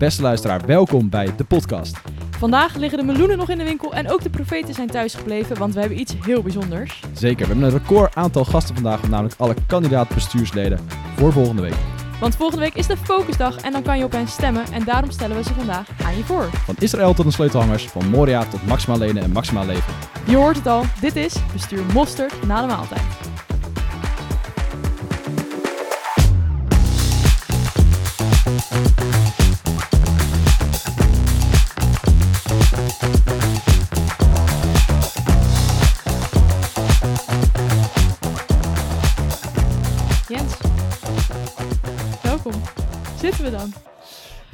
Beste 0.00 0.22
luisteraar, 0.22 0.66
welkom 0.66 1.08
bij 1.08 1.36
de 1.36 1.44
podcast. 1.44 2.00
Vandaag 2.38 2.76
liggen 2.76 2.98
de 2.98 3.04
meloenen 3.04 3.38
nog 3.38 3.48
in 3.48 3.58
de 3.58 3.64
winkel 3.64 3.94
en 3.94 4.10
ook 4.10 4.22
de 4.22 4.30
profeten 4.30 4.74
zijn 4.74 4.88
thuisgebleven, 4.88 5.58
want 5.58 5.74
we 5.74 5.80
hebben 5.80 6.00
iets 6.00 6.14
heel 6.20 6.42
bijzonders. 6.42 7.02
Zeker, 7.12 7.46
we 7.46 7.52
hebben 7.52 7.64
een 7.64 7.78
record 7.78 8.14
aantal 8.14 8.44
gasten 8.44 8.74
vandaag, 8.74 9.08
namelijk 9.08 9.34
alle 9.38 9.54
kandidaat 9.66 10.08
bestuursleden 10.08 10.78
voor 11.16 11.32
volgende 11.32 11.62
week. 11.62 11.74
Want 12.20 12.36
volgende 12.36 12.64
week 12.64 12.74
is 12.74 12.86
de 12.86 12.96
focusdag 12.96 13.56
en 13.56 13.72
dan 13.72 13.82
kan 13.82 13.98
je 13.98 14.04
op 14.04 14.12
hen 14.12 14.28
stemmen 14.28 14.64
en 14.72 14.84
daarom 14.84 15.10
stellen 15.10 15.36
we 15.36 15.42
ze 15.42 15.54
vandaag 15.54 15.88
aan 16.04 16.16
je 16.16 16.24
voor. 16.24 16.44
Van 16.44 16.74
Israël 16.78 17.14
tot 17.14 17.24
de 17.24 17.32
sleutelhangers, 17.32 17.88
van 17.88 18.08
Moria 18.08 18.44
tot 18.44 18.66
maximaal 18.66 18.98
lenen 18.98 19.22
en 19.22 19.32
maximaal 19.32 19.66
leven. 19.66 19.94
Je 20.26 20.36
hoort 20.36 20.56
het 20.56 20.66
al, 20.66 20.84
dit 21.00 21.16
is 21.16 21.36
Bestuur 21.52 21.82
Mosterd 21.92 22.46
na 22.46 22.60
de 22.60 22.66
maaltijd. 22.66 23.19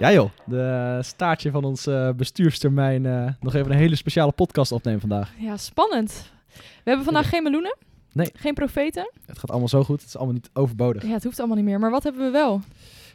Ja 0.07 0.13
joh, 0.13 0.31
de 0.45 0.99
staartje 1.03 1.51
van 1.51 1.65
ons 1.65 1.87
eh, 1.87 2.11
bestuurstermijn 2.17 3.07
eh, 3.07 3.27
nog 3.41 3.55
even 3.55 3.71
een 3.71 3.77
hele 3.79 3.97
speciale 3.97 4.33
podcast 4.33 4.73
opnemen 4.73 5.01
vandaag. 5.01 5.33
Ja, 5.39 5.57
spannend. 5.57 6.31
We 6.57 6.63
hebben 6.85 7.05
vandaag 7.05 7.29
geen 7.29 7.43
meloenen. 7.43 7.77
Nee. 8.13 8.31
Geen 8.35 8.55
profeten. 8.55 9.11
Het 9.27 9.39
gaat 9.39 9.51
allemaal 9.51 9.69
zo 9.69 9.85
goed, 9.85 10.01
het 10.01 10.09
is 10.09 10.17
allemaal 10.17 10.35
niet 10.35 10.51
overbodig. 10.53 11.03
Ja, 11.03 11.13
het 11.13 11.25
hoeft 11.25 11.39
allemaal 11.39 11.57
niet 11.57 11.65
meer. 11.67 11.79
Maar 11.79 11.91
wat 11.91 12.03
hebben 12.03 12.25
we 12.25 12.31
wel? 12.31 12.61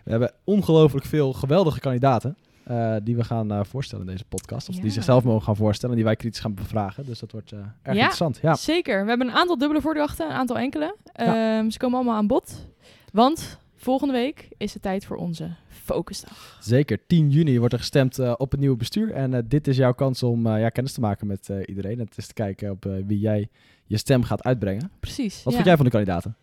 We 0.04 0.12
hebben 0.12 0.32
ongelooflijk 0.44 1.06
veel 1.06 1.34
geweldige 1.34 1.80
kandidaten 1.80 2.38
eh, 2.64 2.96
die 3.04 3.16
we 3.16 3.24
gaan 3.24 3.66
voorstellen 3.66 4.06
in 4.06 4.12
deze 4.12 4.26
podcast. 4.26 4.70
Of 4.70 4.76
Ja. 4.76 4.82
die 4.82 4.92
zichzelf 4.92 5.24
mogen 5.24 5.44
gaan 5.44 5.56
voorstellen 5.56 5.90
en 5.96 6.02
die 6.02 6.08
wij 6.08 6.16
kritisch 6.16 6.40
gaan 6.42 6.54
bevragen. 6.54 7.06
Dus 7.06 7.20
dat 7.20 7.32
wordt 7.32 7.52
erg 7.52 7.66
Ja. 7.84 7.92
interessant. 7.92 8.40
Ja. 8.42 8.56
Zeker. 8.56 9.04
We 9.04 9.10
hebben 9.10 9.28
een 9.28 9.34
aantal 9.36 9.58
dubbele 9.58 9.82
voordrachten, 9.82 10.26
een 10.26 10.36
aantal 10.36 10.58
enkele. 10.58 10.96
Ja. 11.14 11.58
Ehm, 11.60 11.70
ze 11.70 11.78
komen 11.78 11.98
allemaal 11.98 12.16
aan 12.18 12.28
bod. 12.28 12.68
Want 13.14 13.58
volgende 13.76 14.14
week 14.14 14.48
is 14.58 14.74
het 14.74 14.82
tijd 14.82 15.06
voor 15.06 15.18
onze 15.18 15.50
focusdag. 15.84 16.58
Zeker, 16.60 17.00
10 17.08 17.30
juni 17.30 17.60
wordt 17.60 17.74
er 17.74 17.80
gestemd 17.80 18.20
eh, 18.20 18.34
op 18.38 18.52
het 18.52 18.60
nieuwe 18.60 18.78
bestuur. 18.78 19.12
En 19.12 19.34
eh, 19.34 19.42
dit 19.46 19.68
is 19.68 19.78
jouw 19.78 19.94
kans 19.94 20.24
om 20.24 20.48
eh, 20.48 20.60
ja, 20.60 20.70
kennis 20.70 20.94
te 20.94 21.00
maken 21.00 21.28
met 21.28 21.50
iedereen. 21.66 22.00
Het 22.00 22.18
is 22.18 22.28
te 22.28 22.34
kijken 22.34 22.72
op 22.72 22.90
wie 23.06 23.20
jij 23.20 23.50
je 23.86 23.98
stem 23.98 24.24
gaat 24.24 24.44
uitbrengen. 24.44 24.92
Precies. 25.00 25.36
Wat 25.36 25.44
ja. 25.44 25.52
vind 25.52 25.66
jij 25.66 25.76
van 25.76 25.86
de 25.86 25.92
kandidaten? 25.92 26.36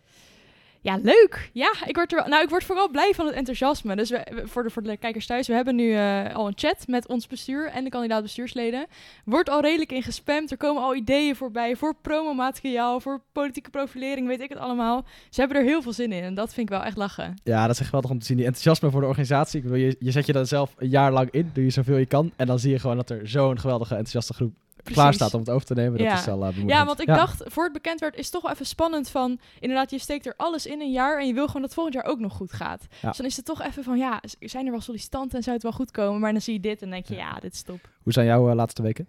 Ja, 0.81 0.99
leuk. 1.03 1.49
Ja, 1.53 1.73
ik 1.85 1.95
word, 1.95 2.13
er, 2.13 2.29
nou, 2.29 2.43
ik 2.43 2.49
word 2.49 2.63
vooral 2.63 2.89
blij 2.89 3.11
van 3.15 3.25
het 3.25 3.35
enthousiasme. 3.35 3.95
Dus 3.95 4.09
we, 4.09 4.41
voor, 4.43 4.63
de, 4.63 4.69
voor 4.69 4.83
de 4.83 4.97
kijkers 4.97 5.25
thuis, 5.25 5.47
we 5.47 5.53
hebben 5.53 5.75
nu 5.75 5.93
eh, 5.93 6.35
al 6.35 6.47
een 6.47 6.53
chat 6.55 6.87
met 6.87 7.07
ons 7.07 7.27
bestuur 7.27 7.67
en 7.67 7.83
de 7.83 7.89
kandidaat 7.89 8.21
bestuursleden. 8.21 8.85
Wordt 9.25 9.49
al 9.49 9.61
redelijk 9.61 9.91
in 9.91 10.03
gespamd. 10.03 10.51
Er 10.51 10.57
komen 10.57 10.83
al 10.83 10.95
ideeën 10.95 11.35
voorbij 11.35 11.75
voor 11.75 11.95
promomateriaal, 12.01 12.99
voor 12.99 13.21
politieke 13.31 13.69
profilering, 13.69 14.27
weet 14.27 14.41
ik 14.41 14.49
het 14.49 14.57
allemaal. 14.57 15.05
Ze 15.29 15.39
hebben 15.39 15.57
er 15.57 15.63
heel 15.63 15.81
veel 15.81 15.93
zin 15.93 16.11
in 16.11 16.23
en 16.23 16.33
dat 16.33 16.53
vind 16.53 16.69
ik 16.69 16.75
wel 16.75 16.85
echt 16.85 16.97
lachen. 16.97 17.33
Ja, 17.43 17.61
dat 17.61 17.71
is 17.71 17.79
echt 17.79 17.85
geweldig 17.85 18.11
om 18.11 18.19
te 18.19 18.25
zien. 18.25 18.37
Die 18.37 18.45
enthousiasme 18.45 18.91
voor 18.91 19.01
de 19.01 19.07
organisatie. 19.07 19.57
Ik 19.57 19.63
bedoel, 19.63 19.79
je, 19.79 19.95
je 19.99 20.11
zet 20.11 20.25
je 20.25 20.33
daar 20.33 20.45
zelf 20.45 20.73
een 20.77 20.89
jaar 20.89 21.11
lang 21.11 21.31
in. 21.31 21.49
Doe 21.53 21.63
je 21.63 21.69
zoveel 21.69 21.97
je 21.97 22.05
kan. 22.05 22.31
En 22.35 22.47
dan 22.47 22.59
zie 22.59 22.71
je 22.71 22.79
gewoon 22.79 22.95
dat 22.95 23.09
er 23.09 23.27
zo'n 23.27 23.59
geweldige 23.59 23.93
enthousiaste 23.93 24.33
groep. 24.33 24.53
Klaar 24.83 25.13
staat 25.13 25.33
om 25.33 25.39
het 25.39 25.49
over 25.49 25.65
te 25.67 25.73
nemen. 25.73 25.97
Dat 25.97 26.07
Ja. 26.07 26.17
is 26.17 26.25
wel 26.25 26.45
eh. 26.45 26.67
Ja, 26.67 26.85
want 26.85 26.99
ik 26.99 27.07
dacht, 27.07 27.43
voor 27.45 27.63
het 27.63 27.73
bekend 27.73 27.99
werd, 27.99 28.15
is 28.15 28.23
het 28.23 28.31
toch 28.33 28.41
wel 28.41 28.51
even 28.51 28.65
spannend 28.65 29.09
van... 29.09 29.39
Inderdaad, 29.59 29.89
je 29.91 29.99
steekt 29.99 30.25
er 30.25 30.33
alles 30.37 30.65
in 30.65 30.81
een 30.81 30.91
jaar 30.91 31.19
en 31.19 31.27
je 31.27 31.33
wil 31.33 31.47
gewoon 31.47 31.61
dat 31.61 31.73
volgend 31.73 31.95
jaar 31.95 32.05
ook 32.05 32.19
nog 32.19 32.33
goed 32.33 32.51
gaat. 32.53 32.87
Ja. 33.01 33.07
Dus 33.07 33.17
dan 33.17 33.25
is 33.25 33.35
het 33.35 33.45
toch 33.45 33.61
even 33.61 33.83
van, 33.83 33.97
ja, 33.97 34.21
zijn 34.39 34.65
er 34.65 34.71
wel 34.71 34.81
sollicitanten 34.81 35.37
en 35.37 35.43
zou 35.43 35.55
het 35.55 35.63
wel 35.63 35.73
goed 35.73 35.91
komen? 35.91 36.19
Maar 36.19 36.31
dan 36.31 36.41
zie 36.41 36.53
je 36.53 36.59
dit 36.59 36.81
en 36.81 36.89
denk 36.89 37.05
je, 37.05 37.15
ja, 37.15 37.33
dit 37.39 37.53
is 37.53 37.61
top. 37.61 37.79
Hoe 38.03 38.13
zijn 38.13 38.25
jouw 38.25 38.49
eh, 38.49 38.55
laatste 38.55 38.81
weken? 38.81 39.07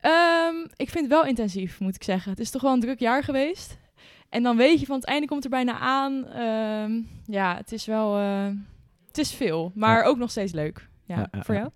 Ehm, 0.00 0.54
ik 0.76 0.90
vind 0.90 1.04
het 1.04 1.08
wel 1.12 1.24
intensief, 1.24 1.80
moet 1.80 1.94
ik 1.94 2.02
zeggen. 2.02 2.30
Het 2.30 2.40
is 2.40 2.50
toch 2.50 2.62
wel 2.62 2.72
een 2.72 2.80
druk 2.80 2.98
jaar 3.00 3.22
geweest. 3.24 3.78
En 4.28 4.42
dan 4.42 4.56
weet 4.56 4.80
je 4.80 4.86
van, 4.86 4.96
het 4.96 5.04
einde 5.04 5.26
komt 5.26 5.44
er 5.44 5.50
bijna 5.50 5.78
aan. 5.78 6.26
Ehm, 6.26 7.00
ja, 7.26 7.56
het 7.56 7.72
is 7.72 7.86
wel... 7.86 8.16
eh, 8.18 8.46
het 9.06 9.18
is 9.18 9.32
veel, 9.34 9.72
maar 9.74 10.02
ook 10.04 10.16
nog 10.16 10.30
steeds 10.30 10.52
leuk. 10.52 10.88
Ja, 11.06 11.16
Ja, 11.16 11.28
ja, 11.32 11.42
voor 11.42 11.54
ja. 11.54 11.60
jou? 11.60 11.72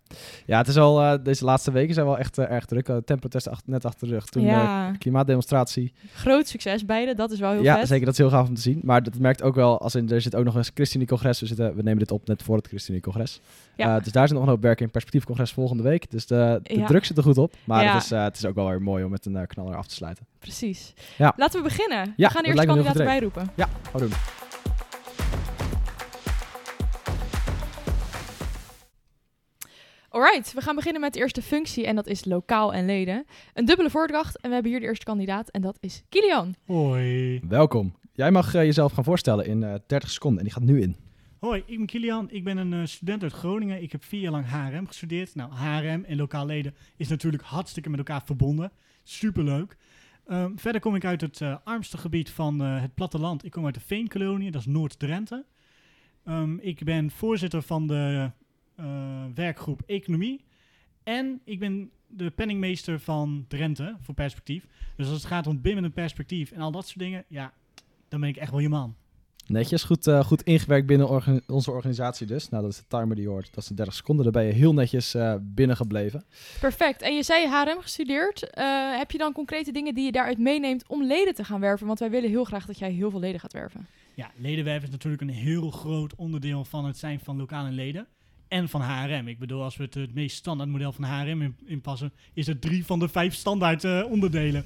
Ja, 0.47 0.59
het 0.59 0.69
is 0.69 0.77
al, 0.77 1.03
eh, 1.03 1.19
deze 1.25 1.45
laatste 1.45 1.71
weken 1.73 1.95
zijn 1.95 2.07
wel 2.07 2.19
echt 2.19 2.39
eh, 2.39 2.51
erg 2.51 2.65
druk. 2.65 2.89
Uh, 2.89 2.97
Temprotest 2.97 3.49
ach- 3.49 3.61
net 3.65 3.85
achter 3.85 4.09
de 4.09 4.15
rug. 4.15 4.25
Toen 4.27 4.43
ja, 4.43 4.91
de 4.93 4.99
klimaatdemonstratie. 4.99 5.93
groot 6.15 6.49
succes 6.49 6.85
beide. 6.85 7.15
Dat 7.15 7.31
is 7.31 7.39
wel 7.39 7.53
heel 7.53 7.63
ja, 7.63 7.79
vet. 7.79 7.89
zeker. 7.89 8.05
Dat 8.05 8.13
is 8.15 8.19
heel 8.21 8.31
gaaf 8.31 8.49
om 8.49 8.55
te 8.55 8.61
zien. 8.61 8.81
Maar 8.83 9.03
dat 9.03 9.19
merkt 9.19 9.43
ook 9.43 9.55
wel, 9.55 9.81
als 9.81 9.95
in, 9.95 10.11
er 10.11 10.21
zit 10.21 10.35
ook 10.37 10.45
nog 10.45 10.55
een 10.55 10.65
ChristenUnie-congres. 10.75 11.41
We, 11.41 11.47
zitten, 11.47 11.75
we 11.75 11.83
nemen 11.83 11.99
dit 11.99 12.11
op 12.11 12.27
net 12.27 12.43
voor 12.43 12.57
het 12.57 12.67
ChristenUnie-congres. 12.67 13.41
Ja. 13.77 13.97
Eh, 13.97 14.03
dus 14.05 14.13
daar 14.13 14.27
zit 14.29 14.37
nog 14.37 14.47
een 14.47 14.53
hoop 14.53 14.63
werk 14.63 14.81
in. 14.81 14.91
Perspectiefcongres 14.91 15.53
volgende 15.53 15.83
week. 15.83 16.11
Dus 16.11 16.27
de, 16.27 16.61
de 16.63 16.79
Ja. 16.79 16.87
druk 16.87 17.05
zit 17.05 17.17
er 17.17 17.23
goed 17.23 17.39
op. 17.39 17.55
Maar 17.65 17.83
Ja. 17.85 17.95
het, 17.95 18.03
is, 18.03 18.11
eh, 18.11 18.23
het 18.23 18.37
is 18.37 18.45
ook 18.45 18.55
wel 18.55 18.69
weer 18.69 18.83
mooi 18.83 19.05
om 19.05 19.11
met 19.11 19.27
een 19.27 19.37
eh, 19.37 19.47
knaller 19.47 19.77
af 19.77 19.87
te 19.87 19.95
sluiten. 19.95 20.27
Precies. 20.39 20.95
Ja. 21.19 21.33
Laten 21.37 21.59
we 21.63 21.69
beginnen. 21.69 22.13
Ja, 22.17 22.29
we 22.29 22.35
gaan 22.35 22.45
eerst 22.45 22.65
kandidaat 22.65 22.91
goed 22.91 23.01
erbij 23.01 23.19
roepen. 23.21 23.49
Ja, 23.55 23.65
gaan 23.83 23.93
we 23.93 23.99
doen. 23.99 24.13
Alright, 30.19 30.53
we 30.53 30.61
gaan 30.61 30.75
beginnen 30.75 31.01
met 31.01 31.13
de 31.13 31.19
eerste 31.19 31.43
functie 31.43 31.87
en 31.87 31.97
dat 31.97 32.07
is 32.07 32.25
lokaal 32.25 32.75
en 32.75 32.87
leden. 32.87 33.25
Een 33.55 33.65
dubbele 33.65 33.91
voordracht 33.91 34.41
en 34.41 34.49
we 34.49 34.55
hebben 34.55 34.73
hier 34.73 34.81
de 34.81 34.87
eerste 34.87 35.05
kandidaat 35.05 35.49
en 35.49 35.61
dat 35.61 35.77
is 35.81 36.03
Kilian. 36.09 36.55
Hoi. 36.65 37.41
Welkom. 37.49 37.95
Jij 38.13 38.31
mag 38.31 38.55
eh, 38.55 38.65
jezelf 38.65 38.93
gaan 38.93 39.05
voorstellen 39.05 39.47
in 39.47 39.63
eh 39.63 39.75
30 39.87 40.11
seconden. 40.11 40.39
En 40.39 40.45
die 40.45 40.55
gaat 40.55 40.63
nu 40.63 40.81
in. 40.81 40.97
Hoi, 41.41 41.63
ik 41.67 41.77
ben 41.77 41.87
Kilian. 41.87 42.31
Ik 42.31 42.45
ben 42.45 42.57
een 42.57 42.73
eh, 42.73 42.85
student 42.85 43.23
uit 43.23 43.33
Groningen. 43.33 43.83
Ik 43.83 43.93
heb 43.93 44.05
vier 44.05 44.21
jaar 44.21 44.33
lang 44.33 44.47
HRM 44.49 44.87
gestudeerd. 44.87 45.35
Nou, 45.35 45.53
HRM 45.53 46.05
en 46.05 46.17
lokaal 46.17 46.47
leden 46.47 46.75
is 46.97 47.09
natuurlijk 47.09 47.43
hartstikke 47.43 47.91
met 47.91 47.99
elkaar 47.99 48.23
verbonden. 48.25 48.73
Superleuk. 49.03 49.77
Ehm, 50.27 50.57
verder 50.57 50.81
kom 50.81 50.95
ik 50.95 51.05
uit 51.05 51.21
het 51.21 51.41
eh, 51.41 51.57
armste 51.65 51.99
gebied 51.99 52.31
van 52.31 52.63
eh, 52.63 52.81
het 52.81 52.95
platteland. 52.95 53.45
Ik 53.45 53.51
kom 53.51 53.65
uit 53.65 53.75
de 53.75 53.81
Veenkolonie, 53.81 54.51
dat 54.51 54.61
is 54.61 54.67
Noord-Drenthe. 54.67 55.45
Ehm, 56.25 56.57
ik 56.59 56.85
ben 56.85 57.11
voorzitter 57.11 57.63
van 57.63 57.87
de 57.87 58.31
eh, 58.79 59.08
werkgroep 59.35 59.83
Economie. 59.87 60.45
En 61.03 61.41
ik 61.45 61.59
ben 61.59 61.91
de 62.07 62.31
penningmeester 62.31 63.01
van 63.01 63.45
Drenthe 63.49 63.97
voor 64.01 64.15
perspectief. 64.15 64.67
Dus 64.97 65.07
als 65.07 65.17
het 65.17 65.25
gaat 65.27 65.47
om 65.47 65.61
bimmen 65.61 65.93
perspectief 65.93 66.51
en 66.53 66.61
al 66.61 66.71
dat 66.71 66.87
soort 66.87 66.99
dingen, 66.99 67.25
ja, 67.29 67.53
dan 68.09 68.21
ben 68.21 68.29
ik 68.29 68.37
echt 68.37 68.51
wel 68.51 68.61
je 68.61 68.69
man. 68.69 68.95
Netjes, 69.47 69.85
goed, 69.85 70.07
eh, 70.07 70.25
goed 70.25 70.43
ingewerkt 70.43 70.87
binnen 70.87 71.09
orga- 71.09 71.41
onze 71.47 71.71
organisatie 71.71 72.27
dus. 72.27 72.49
Nou, 72.49 72.63
dat 72.63 72.73
is 72.73 72.79
de 72.79 72.85
timer 72.89 73.15
die 73.17 73.25
je 73.25 73.31
hoort. 73.31 73.55
Dat 73.55 73.63
is 73.63 73.69
de 73.69 73.75
30 73.75 73.95
seconden. 73.95 74.25
Daar 74.25 74.33
ben 74.43 74.45
je 74.45 74.53
heel 74.53 74.75
netjes 74.75 75.15
eh 75.15 75.35
binnengebleven. 75.41 76.25
Perfect. 76.61 77.03
En 77.03 77.15
je 77.15 77.23
zei 77.23 77.47
HRM 77.47 77.81
gestudeerd. 77.81 78.51
Eh, 78.51 78.97
heb 78.99 79.11
je 79.11 79.19
dan 79.19 79.33
concrete 79.33 79.73
dingen 79.73 79.95
die 79.95 80.05
je 80.05 80.13
daaruit 80.13 80.39
meeneemt 80.39 80.89
om 80.89 81.03
leden 81.05 81.35
te 81.35 81.45
gaan 81.45 81.61
werven? 81.61 81.87
Want 81.87 81.99
wij 81.99 82.11
willen 82.11 82.31
heel 82.31 82.45
graag 82.45 82.67
dat 82.67 82.79
jij 82.79 82.91
heel 82.91 83.11
veel 83.11 83.21
leden 83.21 83.41
gaat 83.41 83.53
werven. 83.53 83.87
Ja, 84.15 84.31
ledenwerven 84.37 84.85
is 84.85 84.91
natuurlijk 84.91 85.23
een 85.23 85.29
heel 85.29 85.71
groot 85.71 86.15
onderdeel 86.15 86.65
van 86.65 86.85
het 86.85 86.99
zijn 86.99 87.21
van 87.21 87.37
lokale 87.37 87.71
leden. 87.71 88.07
En 88.49 88.69
van 88.69 88.81
HRM. 88.83 89.29
Ik 89.29 89.39
bedoel, 89.39 89.63
als 89.63 89.77
we 89.77 89.85
het, 89.85 89.95
het 89.95 90.15
meest 90.15 90.37
standaard 90.37 90.71
model 90.71 90.93
van 90.93 91.05
HRM 91.05 91.43
in- 91.43 91.57
inpassen, 91.67 92.13
is 92.35 92.47
het 92.47 92.61
drie 92.61 92.85
van 92.85 92.99
de 92.99 93.09
vijf 93.09 93.35
standaard 93.35 93.85
eh, 93.85 94.05
onderdelen. 94.09 94.65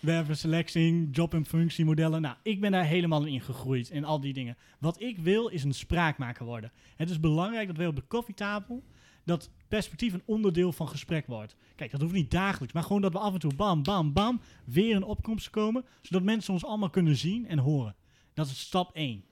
Werven, 0.00 0.36
selecting, 0.36 1.08
job- 1.16 1.34
en 1.34 1.44
functiemodellen. 1.46 2.20
Nou, 2.22 2.36
ik 2.42 2.60
ben 2.60 2.72
daar 2.72 2.84
helemaal 2.84 3.24
in 3.24 3.40
gegroeid 3.40 3.90
in 3.90 4.04
al 4.04 4.20
die 4.20 4.32
dingen. 4.32 4.56
Wat 4.78 5.00
ik 5.00 5.18
wil 5.18 5.48
is 5.48 5.64
een 5.64 5.74
spraakmaker 5.74 6.44
worden. 6.44 6.72
Het 6.96 7.10
is 7.10 7.20
belangrijk 7.20 7.66
dat 7.66 7.76
wij 7.76 7.86
op 7.86 7.96
de 7.96 8.02
koffietafel 8.08 8.82
dat 9.24 9.50
perspectief 9.68 10.12
een 10.12 10.22
onderdeel 10.24 10.72
van 10.72 10.88
gesprek 10.88 11.26
wordt. 11.26 11.56
Kijk, 11.76 11.90
dat 11.90 12.00
hoeft 12.00 12.12
niet 12.12 12.30
dagelijks, 12.30 12.74
maar 12.74 12.82
gewoon 12.82 13.02
dat 13.02 13.12
we 13.12 13.18
af 13.18 13.32
en 13.32 13.38
toe 13.40 13.54
bam, 13.54 13.82
bam, 13.82 14.12
bam 14.12 14.40
weer 14.64 14.94
in 14.94 15.02
opkomst 15.02 15.50
komen, 15.50 15.84
zodat 16.02 16.22
mensen 16.22 16.52
ons 16.52 16.64
allemaal 16.64 16.90
kunnen 16.90 17.16
zien 17.16 17.46
en 17.48 17.58
horen. 17.58 17.94
Dat 18.34 18.46
is 18.46 18.60
stap 18.60 18.94
1. 18.94 19.24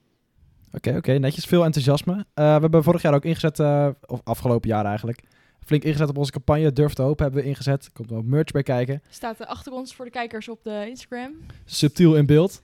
Oké, 0.72 0.96
oké, 0.96 1.12
netjes. 1.12 1.44
Veel 1.44 1.64
enthousiasme. 1.64 2.12
Eh, 2.12 2.54
we 2.54 2.60
hebben 2.60 2.82
vorig 2.82 3.02
jaar 3.02 3.14
ook 3.14 3.24
ingezet, 3.24 3.58
eh, 3.58 3.88
of 4.06 4.20
afgelopen 4.24 4.68
jaar 4.68 4.84
eigenlijk, 4.84 5.22
flink 5.64 5.82
ingezet 5.82 6.08
op 6.08 6.18
onze 6.18 6.32
campagne. 6.32 6.72
Durf 6.72 6.92
te 6.92 7.02
hopen 7.02 7.24
hebben 7.24 7.42
we 7.42 7.48
ingezet. 7.48 7.84
Er 7.84 7.92
komt 7.92 8.10
er 8.10 8.16
ook 8.16 8.24
merch 8.24 8.50
bij 8.50 8.62
kijken. 8.62 9.02
Staat 9.08 9.40
er 9.40 9.46
achter 9.46 9.72
ons 9.72 9.94
voor 9.94 10.04
de 10.04 10.10
kijkers 10.10 10.48
op 10.48 10.62
de 10.62 10.84
Instagram. 10.88 11.32
Subtiel 11.64 12.16
in 12.16 12.26
beeld. 12.26 12.62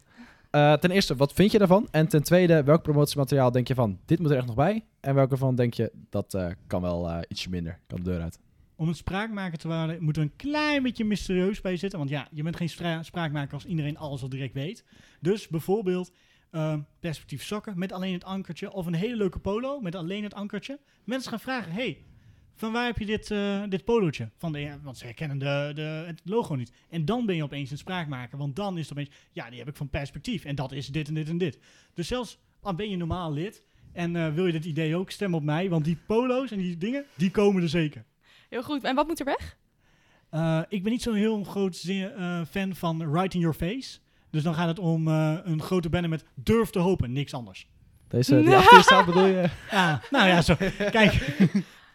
Eh, 0.57 0.73
ten 0.73 0.91
eerste, 0.91 1.17
wat 1.17 1.33
vind 1.33 1.53
je 1.53 1.59
daarvan? 1.59 1.89
En 1.91 2.09
ten 2.09 2.23
tweede, 2.23 2.63
welk 2.63 2.83
promotiemateriaal 2.83 3.51
denk 3.51 3.69
je 3.69 3.75
van, 3.75 3.99
dit 4.05 4.19
moet 4.19 4.31
er 4.31 4.37
echt 4.37 4.47
nog 4.47 4.55
bij? 4.55 4.85
En 5.01 5.15
welke 5.15 5.37
van 5.37 5.55
denk 5.55 5.75
je, 5.75 5.93
dat 6.11 6.35
eh, 6.35 6.49
kan 6.67 6.83
wel 6.83 7.09
eh, 7.11 7.19
ietsje 7.29 7.51
minder, 7.51 7.79
kan 7.87 7.99
de 7.99 8.05
deur 8.05 8.21
uit? 8.21 8.39
Om 8.77 8.89
het 8.89 8.97
spraakmaker 8.97 9.59
te 9.59 9.69
worden, 9.69 10.03
moet 10.03 10.17
er 10.17 10.23
een 10.23 10.37
klein 10.37 10.83
beetje 10.83 11.05
mysterieus 11.05 11.61
bij 11.61 11.77
zitten. 11.77 11.99
Want 11.99 12.11
ja, 12.11 12.29
je 12.31 12.43
bent 12.43 12.57
geen 12.57 12.69
spraakmaker 13.05 13.55
als 13.55 13.65
iedereen 13.65 13.99
alles 13.99 14.23
al 14.23 14.29
direct 14.29 14.55
weet. 14.55 14.85
Dus 15.21 15.49
bijvoorbeeld 15.49 16.13
eh, 16.57 16.75
perspectief 17.01 17.43
sokken 17.43 17.79
met 17.79 17.93
alleen 17.93 18.13
het 18.13 18.25
ankertje. 18.25 18.73
Of 18.73 18.87
een 18.87 18.95
hele 18.95 19.17
leuke 19.17 19.39
polo 19.39 19.81
met 19.81 19.95
alleen 19.95 20.23
het 20.23 20.35
ankertje. 20.35 20.81
Mensen 21.05 21.31
gaan 21.31 21.41
vragen, 21.41 21.73
hey, 21.73 22.05
van 22.55 22.73
waar 22.73 22.87
heb 22.87 22.99
je 22.99 23.07
dit, 23.07 23.31
eh, 23.31 23.63
dit 23.69 23.85
polootje? 23.85 24.31
Van 24.37 24.53
de, 24.53 24.61
ja, 24.61 24.79
want 24.83 24.99
ze 24.99 25.05
herkennen 25.05 25.39
de, 25.39 25.73
de, 25.75 25.83
het 25.83 26.21
logo 26.25 26.55
niet. 26.55 26.73
En 26.91 27.05
dan 27.05 27.27
ben 27.27 27.37
je 27.37 27.43
opeens 27.43 27.71
een 27.71 27.79
spraakmaker. 27.79 28.39
Want 28.39 28.57
dan 28.57 28.79
is 28.79 28.89
het 28.89 28.99
opeens, 28.99 29.15
ja, 29.33 29.51
die 29.51 29.59
heb 29.59 29.69
ik 29.69 29.77
van 29.77 29.89
perspectief. 29.89 30.45
En 30.45 30.55
dat 30.55 30.73
is 30.73 30.87
dit 30.87 31.09
en 31.09 31.15
dit 31.15 31.29
en 31.29 31.39
dit. 31.39 31.59
Dus 31.95 32.07
zelfs 32.07 32.39
al 32.61 32.75
ben 32.75 32.91
je 32.91 32.97
normaal 32.97 33.33
lid 33.33 33.65
En 33.93 34.17
eh, 34.17 34.35
wil 34.35 34.47
je 34.47 34.53
dit 34.53 34.65
idee 34.65 34.97
ook, 34.97 35.11
stem 35.11 35.35
op 35.35 35.43
mij. 35.43 35.69
Want 35.69 35.85
die 35.85 35.99
polo's 36.07 36.51
en 36.51 36.59
die 36.59 36.77
dingen, 36.77 37.05
die 37.15 37.31
komen 37.31 37.63
er 37.63 37.69
zeker. 37.69 38.05
Heel 38.49 38.63
goed. 38.63 38.85
En 38.85 38.95
wat 38.95 39.07
moet 39.07 39.21
er 39.21 39.25
weg? 39.25 39.59
Eh, 40.31 40.63
ik 40.69 40.83
ben 40.83 40.93
niet 40.93 41.03
zo'n 41.03 41.15
heel 41.15 41.45
groot 41.45 41.77
fan 42.49 42.75
van 42.75 43.13
Right 43.13 43.35
in 43.35 43.41
Your 43.41 43.57
Face. 43.57 43.99
Dus 44.37 44.45
dan 44.45 44.55
gaat 44.55 44.69
het 44.69 44.79
om 44.79 45.09
eh, 45.09 45.35
een 45.45 45.63
grote 45.63 45.89
banner 45.89 46.11
met 46.11 46.25
durf 46.35 46.71
te 46.71 46.79
hopen, 46.79 47.13
niks 47.13 47.35
anders. 47.35 47.69
Deze 48.09 48.43
die 48.43 48.57
achter 48.57 48.83
staat 48.83 49.07
bedoel 49.07 49.27
je? 49.27 49.49
Ja, 49.71 50.01
nou 50.11 50.29
ja, 50.29 50.43
zo. 50.43 50.55
Kijk, 50.91 51.13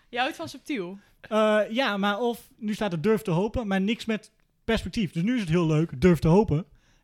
Je 0.09 0.17
houdt 0.17 0.35
van 0.35 0.47
subtiel. 0.49 0.97
eh, 1.21 1.59
ja, 1.69 1.97
maar 1.97 2.19
of 2.19 2.49
nu 2.57 2.73
staat 2.73 2.93
er 2.93 3.01
durf 3.01 3.21
te 3.21 3.31
hopen, 3.31 3.67
maar 3.67 3.81
niks 3.81 4.05
met 4.05 4.31
perspectief. 4.63 5.11
Dus 5.11 5.23
nu 5.23 5.33
is 5.33 5.39
het 5.39 5.49
heel 5.49 5.67
leuk, 5.67 6.01
durf 6.01 6.19
te 6.19 6.27
hopen. 6.27 6.57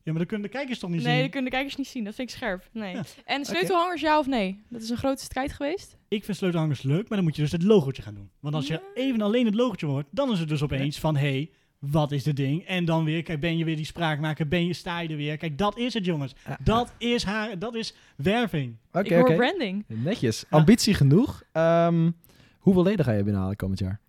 Ja, 0.03 0.13
maar 0.13 0.21
dan 0.21 0.25
kunnen 0.25 0.51
de 0.51 0.57
kijkers 0.57 0.79
toch 0.79 0.89
niet 0.89 1.01
Nee, 1.03 1.11
dat 1.13 1.21
zien. 1.21 1.31
kunnen 1.31 1.49
de 1.49 1.55
kijkers 1.55 1.75
niet 1.77 1.87
zien. 1.87 2.03
Dat 2.03 2.15
vind 2.15 2.29
ik 2.29 2.35
scherp. 2.35 2.69
Nee. 2.71 2.93
Ja. 2.95 3.03
En 3.25 3.45
sleutelhangers 3.45 4.01
ja 4.01 4.19
of 4.19 4.27
nee? 4.27 4.63
Dat 4.69 4.81
is 4.81 4.89
een 4.89 4.97
grote 4.97 5.23
strijd 5.23 5.51
geweest. 5.53 5.97
Ik 6.07 6.23
vind 6.23 6.37
sleutelhangers 6.37 6.81
leuk, 6.81 7.07
maar 7.09 7.17
dan 7.17 7.23
moet 7.23 7.35
je 7.35 7.41
dus 7.41 7.51
het 7.51 7.63
logootje 7.63 8.01
gaan 8.01 8.13
doen. 8.13 8.29
Want 8.39 8.55
als 8.55 8.67
je 8.67 8.81
even 8.95 9.21
alleen 9.21 9.45
het 9.45 9.55
logootje 9.55 9.85
hoort, 9.85 10.05
dan 10.11 10.31
is 10.31 10.39
het 10.39 10.49
dus 10.49 10.63
opeens 10.63 10.99
van, 10.99 11.15
hé, 11.15 11.29
hey, 11.29 11.51
wat 11.79 12.11
is 12.11 12.23
dit 12.23 12.35
ding? 12.35 12.65
En 12.65 12.85
dan 12.85 13.03
weer, 13.03 13.23
kijk, 13.23 13.39
ben 13.39 13.57
je 13.57 13.65
weer 13.65 13.75
die 13.75 13.85
spraakmaker, 13.85 14.47
ben 14.47 14.65
je, 14.65 14.73
sta 14.73 14.99
je 14.99 15.09
er 15.09 15.15
weer. 15.15 15.37
Kijk, 15.37 15.57
dat 15.57 15.77
is 15.77 15.93
het, 15.93 16.05
jongens. 16.05 16.35
Ja. 16.47 16.57
Dat 16.63 16.93
is 16.97 17.23
haar, 17.23 17.59
dat 17.59 17.75
is 17.75 17.93
werving. 18.15 18.75
Oké, 18.91 18.99
ik 18.99 19.11
hoor 19.11 19.21
oké. 19.21 19.35
branding. 19.35 19.83
Netjes. 19.87 20.39
Ja. 20.49 20.57
Ambitie 20.57 20.93
genoeg. 20.93 21.43
Ehm, 21.51 22.11
hoeveel 22.59 22.83
leden 22.83 23.05
ga 23.05 23.11
je 23.11 23.23
binnenhalen 23.23 23.55
komend 23.55 23.79
jaar? 23.79 23.99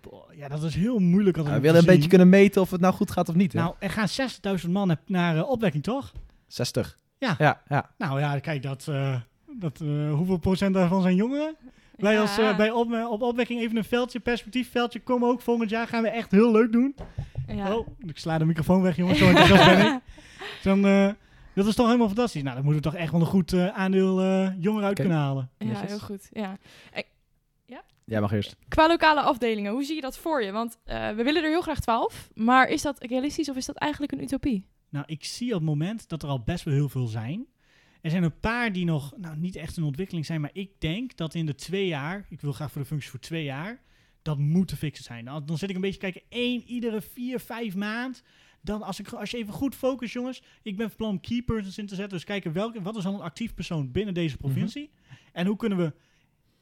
Boah, 0.00 0.34
Ja, 0.36 0.48
dat 0.48 0.62
is 0.62 0.74
heel 0.74 0.98
moeilijk. 0.98 1.36
altijd 1.36 1.56
we 1.56 1.62
willen 1.62 1.80
een 1.80 1.86
beetje 1.86 2.08
kunnen 2.08 2.28
meten 2.28 2.60
of 2.62 2.70
het 2.70 2.80
nou 2.80 2.94
goed 2.94 3.10
gaat 3.10 3.28
of 3.28 3.34
niet. 3.34 3.52
Hè? 3.52 3.60
Nou, 3.60 3.74
er 3.78 3.90
gaan 3.90 4.08
60.000 4.60 4.70
man 4.70 4.86
naar, 4.86 5.00
naar 5.06 5.36
eh, 5.36 5.50
opwekking, 5.50 5.82
toch? 5.82 6.12
60. 6.46 6.98
Ja. 7.18 7.34
Ja, 7.38 7.62
ja. 7.68 7.90
Nou 7.98 8.20
ja, 8.20 8.38
kijk, 8.38 8.62
dat, 8.62 8.86
eh, 8.88 9.20
dat, 9.58 9.80
eh, 9.80 10.12
hoeveel 10.12 10.36
procent 10.38 10.74
daarvan 10.74 11.02
zijn 11.02 11.14
jongeren? 11.16 11.56
Wij 11.98 12.12
Ja. 12.12 12.20
als 12.20 12.38
eh, 12.38 12.56
bij 12.56 12.70
op, 12.70 12.92
eh, 12.92 13.10
op 13.10 13.22
opwekking 13.22 13.60
even 13.60 13.76
een 13.76 13.84
veldje, 13.84 14.20
perspectiefveldje, 14.20 15.00
komen 15.00 15.28
ook 15.28 15.40
volgend 15.40 15.70
jaar. 15.70 15.86
Gaan 15.86 16.02
we 16.02 16.08
echt 16.08 16.30
heel 16.30 16.52
leuk 16.52 16.72
doen. 16.72 16.94
Ja. 17.48 17.76
Oh, 17.76 17.86
ik 17.98 18.18
sla 18.18 18.38
de 18.38 18.44
microfoon 18.44 18.82
weg, 18.82 18.96
jongens. 18.96 19.18
Zo 19.18 19.32
ben 19.32 19.78
ik. 19.94 20.00
Dan, 20.62 20.86
eh, 20.86 21.10
dat 21.54 21.66
is 21.66 21.74
toch 21.74 21.86
helemaal 21.86 22.06
fantastisch. 22.06 22.42
Nou, 22.42 22.54
dan 22.54 22.64
moeten 22.64 22.82
we 22.82 22.88
toch 22.90 23.00
echt 23.00 23.12
wel 23.12 23.20
een 23.20 23.26
goed 23.26 23.52
eh, 23.52 23.66
aandeel 23.66 24.20
eh 24.20 24.50
jongeren 24.58 24.86
uit 24.86 24.98
kunnen 24.98 25.16
halen. 25.16 25.50
Ja, 25.58 25.80
heel 25.86 25.98
goed. 25.98 26.28
Ja. 26.32 26.58
Jij 28.08 28.20
mag 28.20 28.32
eerst. 28.32 28.56
Qua 28.68 28.86
lokale 28.86 29.20
afdelingen, 29.20 29.72
hoe 29.72 29.84
zie 29.84 29.94
je 29.94 30.00
dat 30.00 30.18
voor 30.18 30.42
je? 30.42 30.52
Want 30.52 30.78
eh, 30.84 31.08
we 31.10 31.22
willen 31.22 31.42
er 31.42 31.48
heel 31.48 31.60
graag 31.60 31.80
12, 31.80 32.28
maar 32.34 32.68
is 32.68 32.82
dat 32.82 33.02
realistisch 33.04 33.48
of 33.48 33.56
is 33.56 33.66
dat 33.66 33.76
eigenlijk 33.76 34.12
een 34.12 34.22
utopie? 34.22 34.66
Nou, 34.88 35.04
ik 35.08 35.24
zie 35.24 35.48
op 35.48 35.60
het 35.60 35.68
moment 35.68 36.08
dat 36.08 36.22
er 36.22 36.28
al 36.28 36.42
best 36.42 36.64
wel 36.64 36.74
heel 36.74 36.88
veel 36.88 37.06
zijn. 37.06 37.46
Er 38.08 38.14
zijn 38.14 38.26
een 38.26 38.40
paar 38.40 38.72
die 38.72 38.84
nog 38.84 39.14
nou, 39.16 39.36
niet 39.36 39.56
echt 39.56 39.76
in 39.76 39.82
ontwikkeling 39.82 40.26
zijn, 40.26 40.40
maar 40.40 40.50
ik 40.52 40.70
denk 40.78 41.16
dat 41.16 41.34
in 41.34 41.46
de 41.46 41.54
twee 41.54 41.86
jaar, 41.86 42.26
ik 42.28 42.40
wil 42.40 42.52
graag 42.52 42.72
voor 42.72 42.80
de 42.80 42.86
functie 42.86 43.10
voor 43.10 43.20
twee 43.20 43.44
jaar, 43.44 43.80
dat 44.22 44.38
moet 44.38 44.68
te 44.68 44.76
fixen 44.76 45.04
zijn. 45.04 45.24
Dan 45.24 45.58
zit 45.58 45.68
ik 45.68 45.74
een 45.74 45.80
beetje 45.80 46.00
kijken, 46.00 46.22
één 46.28 46.62
iedere 46.66 47.00
vier, 47.00 47.40
vijf 47.40 47.74
maand. 47.74 48.22
Dan 48.60 48.82
als, 48.82 49.00
ik, 49.00 49.08
als 49.08 49.30
je 49.30 49.36
even 49.36 49.52
goed 49.52 49.74
focust, 49.74 50.12
jongens, 50.12 50.42
ik 50.62 50.76
ben 50.76 50.88
van 50.88 50.96
plan 50.96 51.10
om 51.10 51.20
key 51.20 51.42
persons 51.42 51.78
in 51.78 51.86
te 51.86 51.94
zetten. 51.94 52.16
Dus 52.16 52.26
kijken 52.26 52.52
welke, 52.52 52.82
wat 52.82 52.96
is 52.96 53.02
dan 53.02 53.14
een 53.14 53.20
actief 53.20 53.54
persoon 53.54 53.92
binnen 53.92 54.14
deze 54.14 54.36
provincie? 54.36 54.90
En 55.32 55.46
hoe 55.46 55.56
kunnen 55.56 55.78
we 55.78 55.92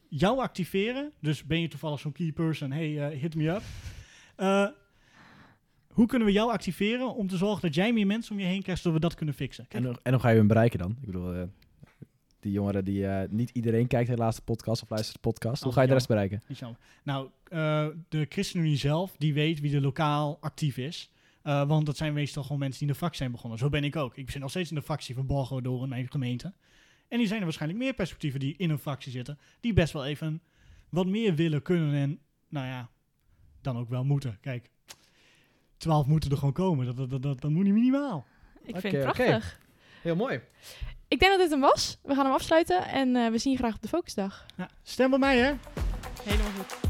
jou 0.09 0.39
activeren? 0.39 1.11
Dus 1.21 1.43
ben 1.43 1.61
je 1.61 1.67
toevallig 1.67 1.99
zo'n 1.99 2.11
key 2.11 2.31
person, 2.31 2.71
hey, 2.71 3.09
eh, 3.09 3.19
hit 3.19 3.35
me 3.35 3.49
up. 3.49 3.61
Eh, 4.35 4.67
hoe 5.97 6.07
kunnen 6.07 6.27
we 6.27 6.33
jou 6.33 6.51
activeren 6.51 7.15
om 7.15 7.27
te 7.27 7.37
zorgen 7.37 7.61
dat 7.61 7.75
jij 7.75 7.93
meer 7.93 8.05
mensen 8.05 8.33
om 8.33 8.39
je 8.39 8.45
heen 8.45 8.61
krijgt, 8.61 8.81
zodat 8.81 8.99
we 9.01 9.07
dat 9.07 9.15
kunnen 9.15 9.35
fixen? 9.35 9.65
En, 9.69 9.83
Kijk, 9.83 9.97
en 10.03 10.11
hoe 10.13 10.21
ga 10.21 10.29
je 10.29 10.37
hem 10.37 10.47
bereiken 10.47 10.79
dan? 10.79 10.91
Ik 10.99 11.05
bedoel, 11.05 11.33
eh, 11.33 11.43
die 12.39 12.51
jongeren 12.51 12.85
die... 12.85 13.07
eh, 13.07 13.29
niet 13.29 13.49
iedereen 13.49 13.87
kijkt 13.87 14.09
helaas 14.09 14.35
de 14.35 14.41
podcast 14.41 14.81
of 14.81 14.89
luistert 14.89 15.15
de 15.15 15.29
podcast. 15.29 15.61
Hoe 15.61 15.69
Oh, 15.69 15.75
ga 15.75 15.81
je 15.81 15.87
de 15.87 15.93
rest 15.93 16.07
bereiken? 16.07 16.41
Nou, 17.03 17.29
eh, 17.43 17.87
de 18.09 18.25
ChristenUnie 18.29 18.77
zelf, 18.77 19.15
die 19.17 19.33
weet 19.33 19.59
wie 19.59 19.75
er 19.75 19.81
lokaal 19.81 20.37
actief 20.41 20.77
is. 20.77 21.11
Want 21.67 21.85
dat 21.85 21.97
zijn 21.97 22.13
meestal 22.13 22.43
gewoon 22.43 22.59
mensen 22.59 22.79
die 22.79 22.87
in 22.87 22.93
de 22.93 22.99
fractie 22.99 23.19
zijn 23.19 23.31
begonnen. 23.31 23.59
Zo 23.59 23.69
ben 23.69 23.83
ik 23.83 23.95
ook. 23.95 24.17
Ik 24.17 24.29
zit 24.31 24.41
nog 24.41 24.49
steeds 24.49 24.69
in 24.69 24.75
de 24.75 24.81
fractie 24.81 25.15
van 25.15 25.25
Borgo 25.25 25.61
door 25.61 25.83
in 25.83 25.89
mijn 25.89 26.11
gemeente. 26.11 26.53
En 27.07 27.17
die 27.17 27.27
zijn 27.27 27.39
er 27.39 27.45
waarschijnlijk 27.45 27.81
meer 27.81 27.93
perspectieven 27.93 28.39
die 28.39 28.53
in 28.57 28.69
een 28.69 28.77
fractie 28.79 29.11
zitten. 29.11 29.39
Die 29.59 29.73
best 29.73 29.93
wel 29.93 30.05
even 30.05 30.41
wat 30.89 31.05
meer 31.07 31.35
willen, 31.35 31.61
kunnen 31.61 31.93
en, 31.93 32.19
nou 32.49 32.65
ja, 32.67 32.89
dan 33.61 33.77
ook 33.77 33.89
wel 33.89 34.03
moeten. 34.03 34.37
Kijk, 34.41 34.69
12 35.77 36.05
moeten 36.05 36.31
er 36.31 36.37
gewoon 36.37 36.53
komen. 36.53 36.85
Dat, 36.85 36.97
dat, 36.97 37.09
dat, 37.09 37.21
dat, 37.21 37.41
dat 37.41 37.51
moet 37.51 37.63
niet 37.63 37.73
minimaal. 37.73 38.25
Ik 38.63 38.77
vind 38.77 38.93
het 38.93 39.03
oké. 39.03 39.13
prachtig. 39.13 39.59
Heel 40.01 40.15
mooi. 40.15 40.41
Ik 41.07 41.19
denk 41.19 41.31
dat 41.31 41.41
dit 41.41 41.49
hem 41.49 41.59
was. 41.59 41.97
We 42.03 42.15
gaan 42.15 42.25
hem 42.25 42.33
afsluiten 42.33 42.87
en 42.87 43.15
eh, 43.15 43.31
we 43.31 43.37
zien 43.37 43.51
je 43.51 43.57
graag 43.57 43.75
op 43.75 43.81
de 43.81 43.87
Focusdag. 43.87 44.45
Ja, 44.57 44.69
stem 44.83 45.13
op 45.13 45.19
mij, 45.19 45.37
hè? 45.37 45.53
Helemaal 46.23 46.51
goed. 46.57 46.87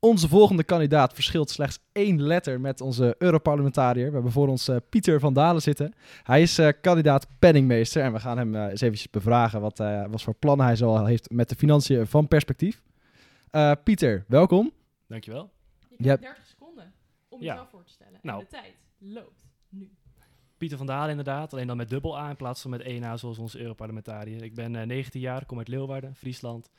Onze 0.00 0.28
volgende 0.28 0.64
kandidaat 0.64 1.14
verschilt 1.14 1.50
slechts 1.50 1.78
één 1.92 2.22
letter 2.22 2.60
met 2.60 2.80
onze 2.80 3.14
Europarlementariër. 3.18 4.06
We 4.06 4.12
hebben 4.12 4.32
voor 4.32 4.48
ons 4.48 4.68
eh, 4.68 4.76
Pieter 4.90 5.20
van 5.20 5.32
Dalen 5.32 5.62
zitten. 5.62 5.94
Hij 6.22 6.42
is 6.42 6.58
eh, 6.58 6.68
kandidaat 6.80 7.26
penningmeester 7.38 8.02
en 8.02 8.12
we 8.12 8.20
gaan 8.20 8.38
hem 8.38 8.54
eh, 8.54 8.62
eens 8.62 8.80
eventjes 8.80 9.10
bevragen 9.10 9.60
wat, 9.60 9.80
eh, 9.80 10.04
wat 10.10 10.22
voor 10.22 10.34
plannen 10.34 10.66
hij 10.66 10.76
zo 10.76 10.96
al 10.96 11.06
heeft 11.06 11.30
met 11.30 11.48
de 11.48 11.54
financiën 11.54 12.06
van 12.06 12.28
perspectief. 12.28 12.82
Eh, 13.56 13.72
Pieter, 13.84 14.24
welkom. 14.28 14.72
Dankjewel. 15.06 15.52
Je 15.96 16.08
hebt 16.08 16.22
30 16.22 16.46
seconden 16.46 16.94
om 17.28 17.42
Ja. 17.42 17.52
jezelf 17.52 17.70
voor 17.70 17.84
te 17.84 17.90
stellen. 17.90 18.18
Nou. 18.22 18.38
En 18.38 18.44
de 18.44 18.50
tijd 18.50 18.74
loopt 18.98 19.46
nu. 19.68 19.90
Pieter 20.56 20.78
van 20.78 20.86
Dalen 20.86 21.10
inderdaad, 21.10 21.52
alleen 21.52 21.66
dan 21.66 21.76
met 21.76 21.88
dubbel 21.88 22.18
A 22.18 22.30
in 22.30 22.36
plaats 22.36 22.60
van 22.62 22.70
met 22.70 22.80
één 22.80 23.04
A 23.04 23.16
zoals 23.16 23.38
onze 23.38 23.58
Europarlementariër. 23.60 24.42
Ik 24.42 24.54
ben 24.54 24.76
eh, 24.76 24.86
19 24.86 25.20
jaar, 25.20 25.46
kom 25.46 25.58
uit 25.58 25.68
Leeuwarden, 25.68 26.14
Friesland. 26.14 26.70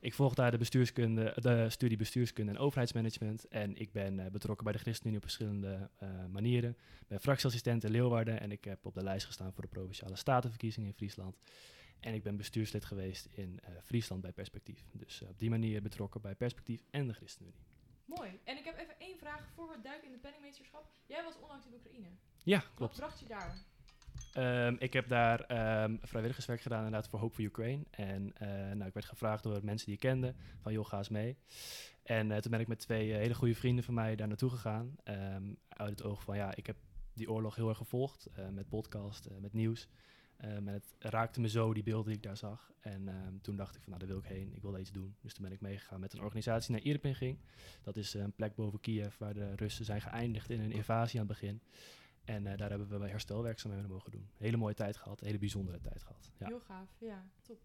Ik 0.00 0.14
volg 0.14 0.34
daar 0.34 0.50
de, 0.50 0.58
bestuurskunde, 0.58 1.32
de 1.36 1.70
studie 1.70 1.96
bestuurskunde 1.96 2.52
en 2.52 2.58
overheidsmanagement. 2.58 3.48
En 3.48 3.76
ik 3.76 3.92
ben 3.92 4.18
eh, 4.18 4.30
betrokken 4.30 4.64
bij 4.64 4.72
de 4.72 4.78
ChristenUnie 4.78 5.16
op 5.18 5.24
verschillende 5.24 5.90
eh, 5.96 6.08
manieren. 6.28 6.70
Ik 7.00 7.08
ben 7.08 7.20
fractieassistent 7.20 7.84
in 7.84 7.90
Leeuwarden 7.90 8.40
en 8.40 8.52
ik 8.52 8.64
heb 8.64 8.86
op 8.86 8.94
de 8.94 9.02
lijst 9.02 9.26
gestaan 9.26 9.52
voor 9.52 9.62
de 9.62 9.68
Provinciale 9.68 10.16
Statenverkiezingen 10.16 10.88
in 10.88 10.94
Friesland. 10.94 11.36
En 12.00 12.14
ik 12.14 12.22
ben 12.22 12.36
bestuurslid 12.36 12.84
geweest 12.84 13.26
in 13.26 13.58
eh, 13.62 13.72
Friesland 13.82 14.20
bij 14.22 14.32
Perspectief. 14.32 14.84
Dus 14.92 15.22
eh, 15.22 15.28
op 15.28 15.38
die 15.38 15.50
manier 15.50 15.82
betrokken 15.82 16.20
bij 16.20 16.34
Perspectief 16.34 16.82
en 16.90 17.06
de 17.06 17.12
ChristenUnie. 17.12 17.54
Mooi. 18.04 18.40
En 18.44 18.56
ik 18.56 18.64
heb 18.64 18.78
even 18.78 18.94
één 18.98 19.18
vraag 19.18 19.48
voor 19.54 19.68
we 19.68 19.80
duiken 19.82 20.06
in 20.06 20.12
de 20.12 20.18
penningmeesterschap. 20.18 20.90
Jij 21.06 21.24
was 21.24 21.38
onlangs 21.40 21.66
in 21.66 21.74
Oekraïne. 21.74 22.08
Ja, 22.44 22.58
Wat 22.58 22.70
klopt. 22.74 22.96
bracht 22.96 23.20
je 23.20 23.26
daar? 23.26 23.56
Ehm, 24.32 24.76
ik 24.78 24.92
heb 24.92 25.08
daar 25.08 25.40
ehm, 25.40 25.96
vrijwilligerswerk 26.02 26.60
gedaan 26.60 26.84
inderdaad 26.84 27.08
voor 27.08 27.18
Hope 27.18 27.34
for 27.34 27.44
Ukraine. 27.44 27.84
En 27.90 28.32
eh, 28.36 28.48
nou, 28.48 28.84
ik 28.84 28.94
werd 28.94 29.06
gevraagd 29.06 29.42
door 29.42 29.64
mensen 29.64 29.86
die 29.86 29.94
ik 29.94 30.00
kende 30.00 30.34
van 30.60 30.72
joh, 30.72 30.86
ga 30.86 30.98
eens 30.98 31.08
mee. 31.08 31.36
En 32.02 32.40
toen 32.40 32.50
ben 32.50 32.60
ik 32.60 32.68
met 32.68 32.78
twee 32.78 33.12
hele 33.12 33.34
goede 33.34 33.54
vrienden 33.54 33.84
van 33.84 33.94
mij 33.94 34.16
daar 34.16 34.28
naartoe 34.28 34.50
gegaan. 34.50 34.96
Ehm, 35.04 35.54
uit 35.68 35.90
het 35.90 36.02
oog 36.02 36.22
van 36.22 36.36
ja, 36.36 36.54
ik 36.54 36.66
heb 36.66 36.76
die 37.14 37.30
oorlog 37.30 37.54
heel 37.54 37.68
erg 37.68 37.76
gevolgd 37.78 38.26
met 38.50 38.68
podcast, 38.68 39.28
met 39.40 39.52
nieuws. 39.52 39.88
En 40.40 40.66
het 40.66 40.94
raakte 40.98 41.40
me 41.40 41.48
zo, 41.48 41.74
die 41.74 41.82
beelden 41.82 42.06
die 42.06 42.16
ik 42.16 42.22
daar 42.22 42.36
zag. 42.36 42.72
En 42.80 43.08
ehm, 43.08 43.38
toen 43.42 43.56
dacht 43.56 43.76
ik 43.76 43.82
van 43.82 43.92
nou, 43.92 44.04
daar 44.06 44.14
wil 44.14 44.24
ik 44.24 44.36
heen, 44.36 44.54
ik 44.54 44.62
wil 44.62 44.78
iets 44.78 44.92
doen. 44.92 45.14
Dus 45.20 45.34
toen 45.34 45.44
ben 45.44 45.52
ik 45.52 45.60
meegegaan 45.60 46.00
met 46.00 46.12
een 46.12 46.20
organisatie 46.20 46.74
die 46.74 46.82
naar 46.82 46.92
Irpin 46.92 47.14
ging. 47.14 47.38
Dat 47.82 47.96
is 47.96 48.14
eh, 48.14 48.22
een 48.22 48.32
plek 48.32 48.54
boven 48.54 48.80
Kiev 48.80 49.18
waar 49.18 49.34
de 49.34 49.54
Russen 49.54 49.84
zijn 49.84 50.00
geëindigd 50.00 50.50
in 50.50 50.60
een 50.60 50.72
invasie 50.72 51.20
aan 51.20 51.26
het 51.26 51.40
begin. 51.40 51.60
En 52.24 52.46
eh, 52.46 52.58
daar 52.58 52.70
hebben 52.70 53.00
we 53.00 53.08
herstelwerkzaamheden 53.08 53.90
mogen 53.90 54.10
doen. 54.10 54.28
Hele 54.36 54.56
mooie 54.56 54.74
tijd 54.74 54.96
gehad, 54.96 55.20
hele 55.20 55.38
bijzondere 55.38 55.80
tijd 55.80 56.02
gehad. 56.02 56.30
Ja, 56.38 56.46
Heel 56.46 56.60
gaaf. 56.60 56.88
Ja, 56.98 57.24
top. 57.42 57.58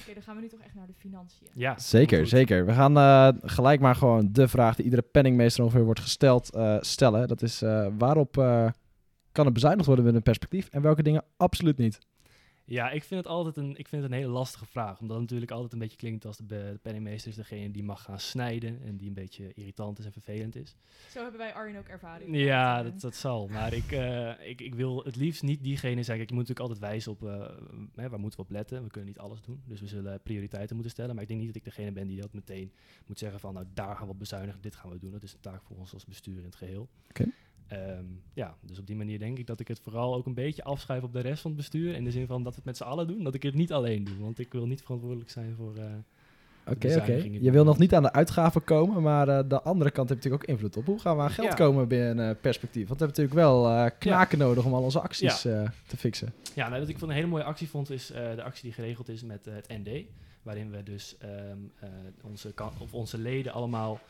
Oké, 0.00 0.14
dan 0.14 0.22
gaan 0.22 0.36
we 0.36 0.42
nu 0.42 0.48
toch 0.48 0.60
echt 0.60 0.74
naar 0.74 0.86
de 0.86 0.94
financiën. 0.94 1.48
ja 1.54 1.78
Zeker, 1.78 2.26
zeker. 2.26 2.66
We 2.66 2.72
gaan 2.72 2.96
eh, 2.96 3.28
gelijk 3.42 3.80
maar 3.80 3.94
gewoon 3.94 4.32
de 4.32 4.48
vraag 4.48 4.76
die 4.76 4.84
iedere 4.84 5.02
penningmeester 5.02 5.64
ongeveer 5.64 5.84
wordt 5.84 6.00
gesteld 6.00 6.50
eh, 6.50 6.76
stellen. 6.80 7.28
Dat 7.28 7.42
is 7.42 7.62
eh, 7.62 7.86
waarop 7.98 8.38
eh, 8.38 8.68
kan 9.36 9.44
het 9.44 9.54
bezuinigd 9.54 9.86
worden 9.86 10.04
met 10.04 10.14
een 10.14 10.22
perspectief 10.22 10.68
en 10.68 10.82
welke 10.82 11.02
dingen 11.02 11.24
absoluut 11.36 11.76
niet? 11.76 11.98
Ja, 12.68 12.90
ik 12.90 13.04
vind, 13.04 13.24
het 13.24 13.32
altijd 13.32 13.56
een, 13.56 13.76
ik 13.76 13.88
vind 13.88 14.02
het 14.02 14.10
een 14.10 14.18
hele 14.18 14.32
lastige 14.32 14.66
vraag. 14.66 15.00
Omdat 15.00 15.16
het 15.16 15.24
natuurlijk 15.24 15.50
altijd 15.50 15.72
een 15.72 15.78
beetje 15.78 15.96
klinkt 15.96 16.24
als 16.24 16.36
de, 16.36 16.78
penningmeester 16.82 17.30
is 17.30 17.36
degene 17.36 17.70
die 17.70 17.82
mag 17.82 18.02
gaan 18.02 18.20
snijden. 18.20 18.82
En 18.82 18.96
die 18.96 19.08
een 19.08 19.14
beetje 19.14 19.52
irritant 19.54 19.98
is 19.98 20.04
en 20.04 20.12
vervelend 20.12 20.56
is. 20.56 20.76
Zo 21.10 21.22
hebben 21.22 21.38
wij 21.38 21.54
Arjen 21.54 21.78
ook 21.78 21.88
ervaring. 21.88 22.36
Ja, 22.36 22.82
dat, 22.82 23.00
dat 23.00 23.14
zal. 23.14 23.48
Maar 23.48 23.72
ik, 23.72 23.92
eh, 23.92 24.48
ik, 24.48 24.60
ik 24.60 24.74
wil 24.74 25.04
het 25.04 25.16
liefst 25.16 25.42
niet 25.42 25.62
diegene 25.62 26.02
zijn. 26.02 26.16
Kijk, 26.16 26.28
je 26.28 26.34
moet 26.34 26.48
natuurlijk 26.48 26.70
altijd 26.70 26.90
wijzen 26.90 27.12
op 27.12 27.24
eh, 27.24 27.48
hè, 27.94 28.08
waar 28.08 28.20
moeten 28.20 28.40
we 28.40 28.44
op 28.44 28.50
letten. 28.50 28.82
We 28.82 28.90
kunnen 28.90 29.10
niet 29.10 29.18
alles 29.18 29.42
doen. 29.42 29.62
Dus 29.66 29.80
we 29.80 29.86
zullen 29.86 30.20
prioriteiten 30.22 30.74
moeten 30.74 30.92
stellen. 30.92 31.14
Maar 31.14 31.22
ik 31.22 31.28
denk 31.28 31.40
niet 31.40 31.52
dat 31.54 31.62
ik 31.62 31.64
degene 31.64 31.92
ben 31.92 32.06
die 32.06 32.20
dat 32.20 32.32
meteen 32.32 32.72
moet 33.06 33.18
zeggen 33.18 33.40
van 33.40 33.54
nou 33.54 33.66
daar 33.74 33.96
gaan 33.96 34.06
we 34.06 34.12
op 34.12 34.18
bezuinigen, 34.18 34.60
dit 34.60 34.76
gaan 34.76 34.90
we 34.90 34.98
doen. 34.98 35.12
Dat 35.12 35.22
is 35.22 35.32
een 35.32 35.40
taak 35.40 35.62
voor 35.62 35.76
ons 35.76 35.92
als 35.92 36.04
bestuur 36.04 36.38
in 36.38 36.44
het 36.44 36.56
geheel. 36.56 36.88
Oké. 37.08 37.24
Ehm, 37.68 38.04
ja, 38.34 38.54
dus 38.60 38.78
op 38.78 38.86
die 38.86 38.96
manier 38.96 39.18
denk 39.18 39.38
ik 39.38 39.46
dat 39.46 39.60
ik 39.60 39.68
het 39.68 39.80
vooral 39.82 40.14
ook 40.14 40.26
een 40.26 40.34
beetje 40.34 40.64
afschuif 40.64 41.02
op 41.02 41.12
de 41.12 41.20
rest 41.20 41.40
van 41.42 41.50
het 41.50 41.60
bestuur. 41.60 41.94
In 41.94 42.04
de 42.04 42.10
zin 42.10 42.26
van 42.26 42.42
dat 42.42 42.50
we 42.52 42.56
het 42.56 42.64
met 42.66 42.76
z'n 42.76 42.82
allen 42.82 43.06
doen. 43.06 43.24
Dat 43.24 43.34
ik 43.34 43.42
het 43.42 43.54
niet 43.54 43.72
alleen 43.72 44.04
doe. 44.04 44.18
Want 44.18 44.38
ik 44.38 44.52
wil 44.52 44.66
niet 44.66 44.82
verantwoordelijk 44.82 45.30
zijn 45.30 45.54
voor, 45.56 45.76
eh, 45.76 45.84
Oké, 46.72 46.88
Je 47.40 47.50
wil 47.50 47.64
nog 47.64 47.78
niet 47.78 47.94
aan 47.94 48.02
de 48.02 48.12
uitgaven 48.12 48.64
komen, 48.64 49.02
maar 49.02 49.28
eh, 49.28 49.48
de 49.48 49.62
andere 49.62 49.90
kant 49.90 50.08
heeft 50.08 50.22
natuurlijk 50.24 50.42
ook 50.42 50.48
invloed 50.56 50.76
op. 50.76 50.86
Hoe 50.86 50.98
gaan 50.98 51.16
we 51.16 51.22
aan 51.22 51.30
geld 51.30 51.48
Ja. 51.48 51.54
komen 51.54 51.88
binnen 51.88 52.28
eh, 52.28 52.34
perspectief? 52.40 52.88
Want 52.88 53.00
we 53.00 53.06
hebben 53.06 53.24
natuurlijk 53.24 53.48
wel 53.48 53.90
knaken 53.98 54.38
nodig 54.38 54.64
om 54.64 54.74
al 54.74 54.82
onze 54.82 55.00
acties 55.00 55.40
te 55.40 55.96
fixen. 55.96 56.32
Ja, 56.54 56.68
nou, 56.68 56.80
wat 56.80 56.88
ik 56.88 56.98
van 56.98 57.08
een 57.08 57.14
hele 57.14 57.26
mooie 57.26 57.44
actie 57.44 57.68
vond, 57.68 57.90
is 57.90 58.06
de 58.06 58.42
actie 58.42 58.62
die 58.62 58.72
geregeld 58.72 59.08
is 59.08 59.22
met 59.22 59.44
het 59.44 59.68
ND. 59.68 60.04
Waarin 60.42 60.70
we 60.70 60.82
dus 60.82 61.16
ehm, 61.18 61.32
eh, 61.78 61.88
onze, 62.22 62.52
kan- 62.52 62.72
of 62.78 62.94
onze 62.94 63.18
leden 63.18 63.52
allemaal 63.52 64.00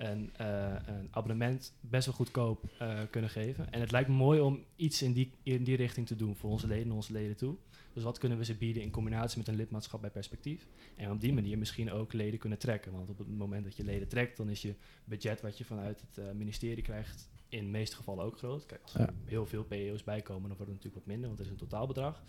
een, 0.00 0.30
eh, 0.36 0.74
een 0.86 1.08
abonnement 1.10 1.72
best 1.80 2.06
wel 2.06 2.14
goedkoop 2.14 2.64
eh, 2.78 3.00
kunnen 3.10 3.30
geven. 3.30 3.72
En 3.72 3.80
het 3.80 3.90
lijkt 3.90 4.08
me 4.08 4.14
mooi 4.14 4.40
om 4.40 4.64
iets 4.76 5.02
in 5.02 5.12
die, 5.12 5.32
in 5.42 5.64
die 5.64 5.76
richting 5.76 6.06
te 6.06 6.16
doen 6.16 6.36
voor 6.36 6.50
onze 6.50 6.66
leden 6.66 6.84
en 6.84 6.92
onze 6.92 7.12
leden 7.12 7.36
toe. 7.36 7.56
Dus 7.92 8.02
wat 8.02 8.18
kunnen 8.18 8.38
we 8.38 8.44
ze 8.44 8.54
bieden 8.54 8.82
in 8.82 8.90
combinatie 8.90 9.38
met 9.38 9.48
een 9.48 9.54
lidmaatschap 9.54 10.00
bij 10.00 10.10
perspectief? 10.10 10.66
En 10.96 11.10
op 11.10 11.20
die 11.20 11.32
manier 11.32 11.58
misschien 11.58 11.92
ook 11.92 12.12
leden 12.12 12.38
kunnen 12.38 12.58
trekken. 12.58 12.92
Want 12.92 13.10
op 13.10 13.18
het 13.18 13.28
moment 13.36 13.64
dat 13.64 13.76
je 13.76 13.84
leden 13.84 14.08
trekt, 14.08 14.36
dan 14.36 14.48
is 14.48 14.62
je 14.62 14.74
budget 15.04 15.40
wat 15.40 15.58
je 15.58 15.64
vanuit 15.64 16.00
het 16.00 16.18
eh, 16.24 16.32
ministerie 16.34 16.82
krijgt 16.82 17.30
in 17.48 17.64
de 17.64 17.70
meeste 17.70 17.96
gevallen 17.96 18.24
ook 18.24 18.38
groot. 18.38 18.66
Kijk, 18.66 18.82
als 18.82 18.94
er 18.94 19.00
Ja. 19.00 19.10
heel 19.24 19.46
veel 19.46 19.64
PEO's 19.64 20.04
bijkomen, 20.04 20.48
dan 20.48 20.56
wordt 20.56 20.72
het 20.72 20.82
natuurlijk 20.82 20.94
wat 20.94 21.06
minder, 21.06 21.26
want 21.28 21.38
er 21.40 21.44
is 21.44 21.50
een 21.50 21.56
totaalbedrag. 21.58 22.22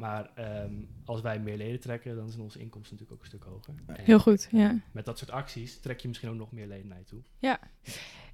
Maar 0.00 0.30
ehm, 0.34 0.74
als 1.04 1.20
wij 1.20 1.40
meer 1.40 1.56
leden 1.56 1.80
trekken, 1.80 2.16
dan 2.16 2.30
zijn 2.30 2.42
onze 2.42 2.58
inkomsten 2.58 2.96
natuurlijk 2.96 3.12
ook 3.12 3.20
een 3.20 3.38
stuk 3.38 3.52
hoger. 3.52 3.74
En 3.86 4.04
Heel 4.04 4.18
goed, 4.18 4.48
ja. 4.50 4.80
Met 4.92 5.04
dat 5.04 5.18
soort 5.18 5.30
acties 5.30 5.80
trek 5.80 6.00
je 6.00 6.08
misschien 6.08 6.30
ook 6.30 6.36
nog 6.36 6.52
meer 6.52 6.66
leden 6.66 6.88
naar 6.88 6.98
je 6.98 7.04
toe. 7.04 7.22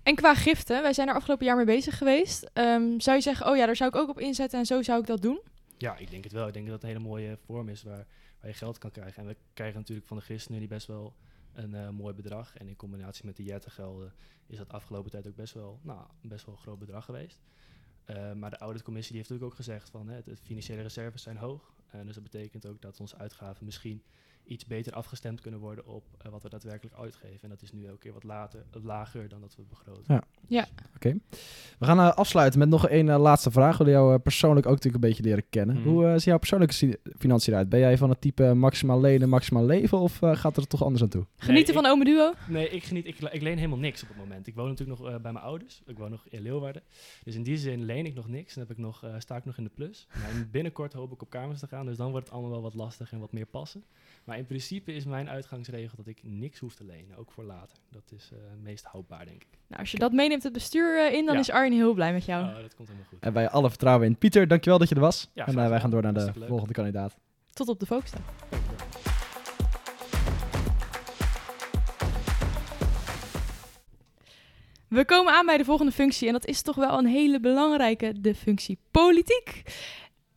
En 0.02 0.14
qua 0.14 0.34
giften, 0.34 0.82
wij 0.82 0.92
zijn 0.92 1.08
er 1.08 1.14
afgelopen 1.14 1.46
jaar 1.46 1.56
mee 1.56 1.64
bezig 1.64 1.98
geweest. 1.98 2.50
Ehm, 2.52 2.98
zou 2.98 3.16
je 3.16 3.22
zeggen, 3.22 3.50
oh 3.50 3.56
ja, 3.56 3.66
daar 3.66 3.76
zou 3.76 3.90
ik 3.90 3.96
ook 3.96 4.08
op 4.08 4.20
inzetten 4.20 4.58
en 4.58 4.66
zo 4.66 4.82
zou 4.82 5.00
ik 5.00 5.06
dat 5.06 5.22
doen? 5.22 5.40
Ja, 5.78 5.96
ik 5.96 6.10
denk 6.10 6.24
het 6.24 6.32
wel. 6.32 6.46
Ik 6.46 6.52
denk 6.52 6.64
dat 6.66 6.74
het 6.74 6.82
een 6.82 6.88
hele 6.88 7.08
mooie 7.08 7.38
vorm 7.46 7.68
is 7.68 7.82
waar, 7.82 8.06
waar 8.40 8.50
je 8.50 8.56
geld 8.56 8.78
kan 8.78 8.90
krijgen. 8.90 9.22
En 9.22 9.28
we 9.28 9.36
krijgen 9.54 9.78
natuurlijk 9.78 10.06
van 10.06 10.16
de 10.16 10.22
ChristenUnie 10.22 10.68
best 10.68 10.86
wel 10.86 11.14
een 11.52 11.74
eh, 11.74 11.88
mooi 11.88 12.14
bedrag. 12.14 12.56
En 12.56 12.68
in 12.68 12.76
combinatie 12.76 13.26
met 13.26 13.36
de 13.36 13.44
jettengelden 13.44 14.12
is 14.46 14.58
dat 14.58 14.68
afgelopen 14.68 15.10
tijd 15.10 15.26
ook 15.26 15.36
best 15.36 15.54
wel, 15.54 15.80
nou, 15.82 16.00
best 16.22 16.46
wel 16.46 16.54
een 16.54 16.60
groot 16.60 16.78
bedrag 16.78 17.04
geweest. 17.04 17.40
Eh, 18.06 18.32
maar 18.32 18.50
de 18.50 18.58
auditcommissie 18.58 19.12
die 19.12 19.20
heeft 19.20 19.30
natuurlijk 19.30 19.60
ook 19.60 19.66
gezegd 19.66 19.90
van 19.90 20.08
hè, 20.08 20.22
de 20.22 20.36
financiële 20.36 20.82
reserves 20.82 21.22
zijn 21.22 21.36
hoog. 21.36 21.74
En 21.90 22.06
dus 22.06 22.14
dat 22.14 22.22
betekent 22.22 22.66
ook 22.66 22.82
dat 22.82 23.00
onze 23.00 23.16
uitgaven 23.16 23.64
misschien 23.64 24.02
iets 24.46 24.66
beter 24.66 24.92
afgestemd 24.92 25.40
kunnen 25.40 25.60
worden 25.60 25.86
op 25.86 26.04
eh, 26.18 26.30
wat 26.30 26.42
we 26.42 26.48
daadwerkelijk 26.48 26.96
uitgeven. 26.96 27.42
En 27.42 27.48
dat 27.48 27.62
is 27.62 27.72
nu 27.72 27.84
elke 27.86 27.98
keer 27.98 28.12
wat 28.12 28.24
later, 28.24 28.64
lager 28.82 29.28
dan 29.28 29.40
dat 29.40 29.56
we 29.56 29.62
begroten. 29.68 30.20
Ja. 30.48 30.66
We 31.78 31.84
gaan 31.84 31.98
eh, 31.98 32.12
afsluiten 32.14 32.58
met 32.58 32.68
nog 32.68 32.88
één 32.88 33.08
eh, 33.08 33.18
laatste 33.20 33.50
vraag. 33.50 33.78
We 33.78 33.84
willen 33.84 34.00
jou 34.00 34.14
eh, 34.14 34.22
persoonlijk 34.22 34.66
ook 34.66 34.72
natuurlijk 34.74 35.04
een 35.04 35.08
beetje 35.10 35.24
leren 35.24 35.44
kennen. 35.50 35.76
Mhm. 35.80 35.88
Hoe 35.88 36.12
ziet 36.12 36.24
jouw 36.24 36.38
persoonlijke 36.38 36.98
financiën 37.18 37.52
eruit? 37.52 37.68
Ben 37.68 37.80
jij 37.80 37.98
van 37.98 38.10
het 38.10 38.20
type 38.20 38.54
maximaal 38.54 39.00
lenen, 39.00 39.28
maximaal 39.28 39.64
leven 39.64 39.98
of 39.98 40.18
gaat 40.22 40.56
er 40.56 40.66
toch 40.66 40.82
anders 40.82 41.02
aan 41.02 41.08
toe? 41.08 41.26
Genieten 41.36 41.74
ik- 41.74 41.80
van 41.80 41.90
Ome 41.90 42.04
Duo? 42.04 42.32
Nee, 42.48 42.68
ik 42.68 42.84
geniet. 42.84 43.06
Ik, 43.06 43.18
ik 43.20 43.42
leen 43.42 43.56
helemaal 43.56 43.78
niks 43.78 44.02
op 44.02 44.08
het 44.08 44.16
moment. 44.16 44.46
Ik 44.46 44.54
woon 44.54 44.68
natuurlijk 44.68 44.98
nog 45.00 45.20
bij 45.20 45.32
mijn 45.32 45.44
ouders. 45.44 45.82
Ik 45.86 45.98
woon 45.98 46.10
nog 46.10 46.26
in 46.28 46.40
Leeuwarden. 46.40 46.82
Dus 47.24 47.34
in 47.34 47.42
die 47.42 47.56
zin 47.56 47.84
leen 47.84 48.06
ik 48.06 48.14
nog 48.14 48.28
niks. 48.28 48.54
En 48.54 48.60
heb 48.60 48.70
ik 48.70 48.78
nog, 48.78 49.04
sta 49.18 49.36
ik 49.36 49.44
nog 49.44 49.56
in 49.58 49.64
de 49.64 49.70
plus. 49.74 50.06
Maar 50.20 50.30
in- 50.30 50.48
binnenkort 50.50 50.92
hoop 50.92 51.12
ik 51.12 51.22
op 51.22 51.30
kamers 51.30 51.60
te 51.60 51.66
gaan. 51.66 51.86
Dus 51.86 51.96
dan 51.96 52.10
wordt 52.10 52.26
het 52.26 52.34
allemaal 52.34 52.52
wel 52.52 52.62
wat 52.62 52.74
lastig 52.74 53.12
en 53.12 53.18
wat 53.18 53.32
meer 53.32 53.46
passen. 53.46 53.84
Maar 54.26 54.38
in 54.38 54.46
principe 54.46 54.92
is 54.94 55.04
mijn 55.04 55.28
uitgangsregel 55.28 55.96
dat 55.96 56.06
ik 56.06 56.18
niks 56.22 56.58
hoef 56.58 56.74
te 56.74 56.84
lenen. 56.84 57.16
Ook 57.16 57.30
voor 57.32 57.44
later. 57.44 57.76
Dat 57.90 58.12
is 58.16 58.30
eh, 58.32 58.38
het 58.50 58.62
meest 58.62 58.84
houdbaar, 58.84 59.24
denk 59.24 59.42
ik. 59.42 59.48
Nou, 59.66 59.80
als 59.80 59.90
je 59.90 59.98
dat 59.98 60.12
meeneemt 60.12 60.42
het 60.42 60.52
bestuur 60.52 60.98
eh, 61.06 61.12
in, 61.14 61.24
dan 61.26 61.34
Ja. 61.34 61.40
is 61.40 61.50
Arjen 61.50 61.72
heel 61.72 61.94
blij 61.94 62.12
met 62.12 62.24
jou. 62.24 62.44
Oh, 62.44 62.54
dat 62.60 62.74
komt 62.74 62.88
helemaal 62.88 63.08
goed. 63.10 63.18
En 63.20 63.32
wij 63.32 63.48
alle 63.48 63.68
vertrouwen 63.68 64.06
in. 64.06 64.16
Pieter, 64.18 64.48
dankjewel 64.48 64.78
dat 64.78 64.88
je 64.88 64.94
er 64.94 65.00
was. 65.00 65.30
Ja, 65.34 65.46
en 65.46 65.58
eh, 65.58 65.68
wij 65.68 65.80
gaan 65.80 65.90
door 65.90 66.02
naar 66.02 66.14
de 66.14 66.30
leuk. 66.34 66.48
volgende 66.48 66.72
kandidaat. 66.74 67.16
Tot 67.52 67.68
op 67.68 67.80
de 67.80 67.86
Volksdag. 67.86 68.20
We 74.88 75.04
komen 75.04 75.32
aan 75.32 75.46
bij 75.46 75.56
de 75.56 75.64
volgende 75.64 75.92
functie 75.92 76.26
en 76.26 76.32
dat 76.32 76.46
is 76.46 76.62
toch 76.62 76.76
wel 76.76 76.98
een 76.98 77.06
hele 77.06 77.40
belangrijke, 77.40 78.20
de 78.20 78.34
functie 78.34 78.78
politiek. 78.90 79.62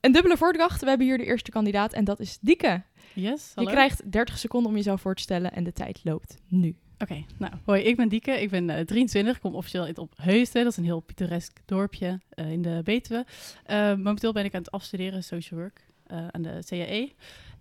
Een 0.01 0.11
dubbele 0.11 0.37
voordracht. 0.37 0.81
We 0.81 0.89
hebben 0.89 1.07
hier 1.07 1.17
de 1.17 1.25
eerste 1.25 1.51
kandidaat 1.51 1.93
en 1.93 2.03
dat 2.03 2.19
is 2.19 2.37
Dieke. 2.41 2.83
Yes, 3.13 3.51
Je 3.55 3.65
krijgt 3.65 4.11
30 4.11 4.37
seconden 4.37 4.69
om 4.69 4.77
jezelf 4.77 5.01
voor 5.01 5.15
te 5.15 5.21
stellen 5.21 5.51
en 5.51 5.63
de 5.63 5.73
tijd 5.73 5.99
loopt 6.03 6.37
nu. 6.47 6.75
Oké, 6.99 7.25
nou, 7.37 7.53
hoi, 7.65 7.81
ik 7.81 7.95
ben 7.95 8.09
Dieke. 8.09 8.41
Ik 8.41 8.49
ben 8.49 8.69
eh, 8.69 8.85
23, 8.85 9.35
ik 9.35 9.41
kom 9.41 9.55
officieel 9.55 9.83
uit 9.83 9.97
op 9.97 10.13
Heusden. 10.15 10.63
Dat 10.63 10.71
is 10.71 10.77
een 10.77 10.83
heel 10.83 10.99
pittoresk 10.99 11.61
dorpje 11.65 12.19
eh, 12.29 12.51
in 12.51 12.61
de 12.61 12.81
Betuwe. 12.83 13.25
Eh, 13.63 13.87
momenteel 13.87 14.33
ben 14.33 14.45
ik 14.45 14.53
aan 14.53 14.61
het 14.61 14.71
afstuderen 14.71 15.23
social 15.23 15.59
work 15.59 15.87
aan 16.31 16.41
de 16.41 16.63
CAE. 16.65 17.13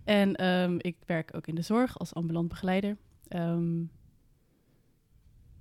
En 0.03 0.35
ehm, 0.35 0.75
ik 0.77 0.95
werk 1.05 1.35
ook 1.35 1.47
in 1.47 1.55
de 1.55 1.61
zorg 1.61 1.99
als 1.99 2.13
ambulant 2.13 2.47
begeleider. 2.47 2.97
Ehm, 3.27 3.81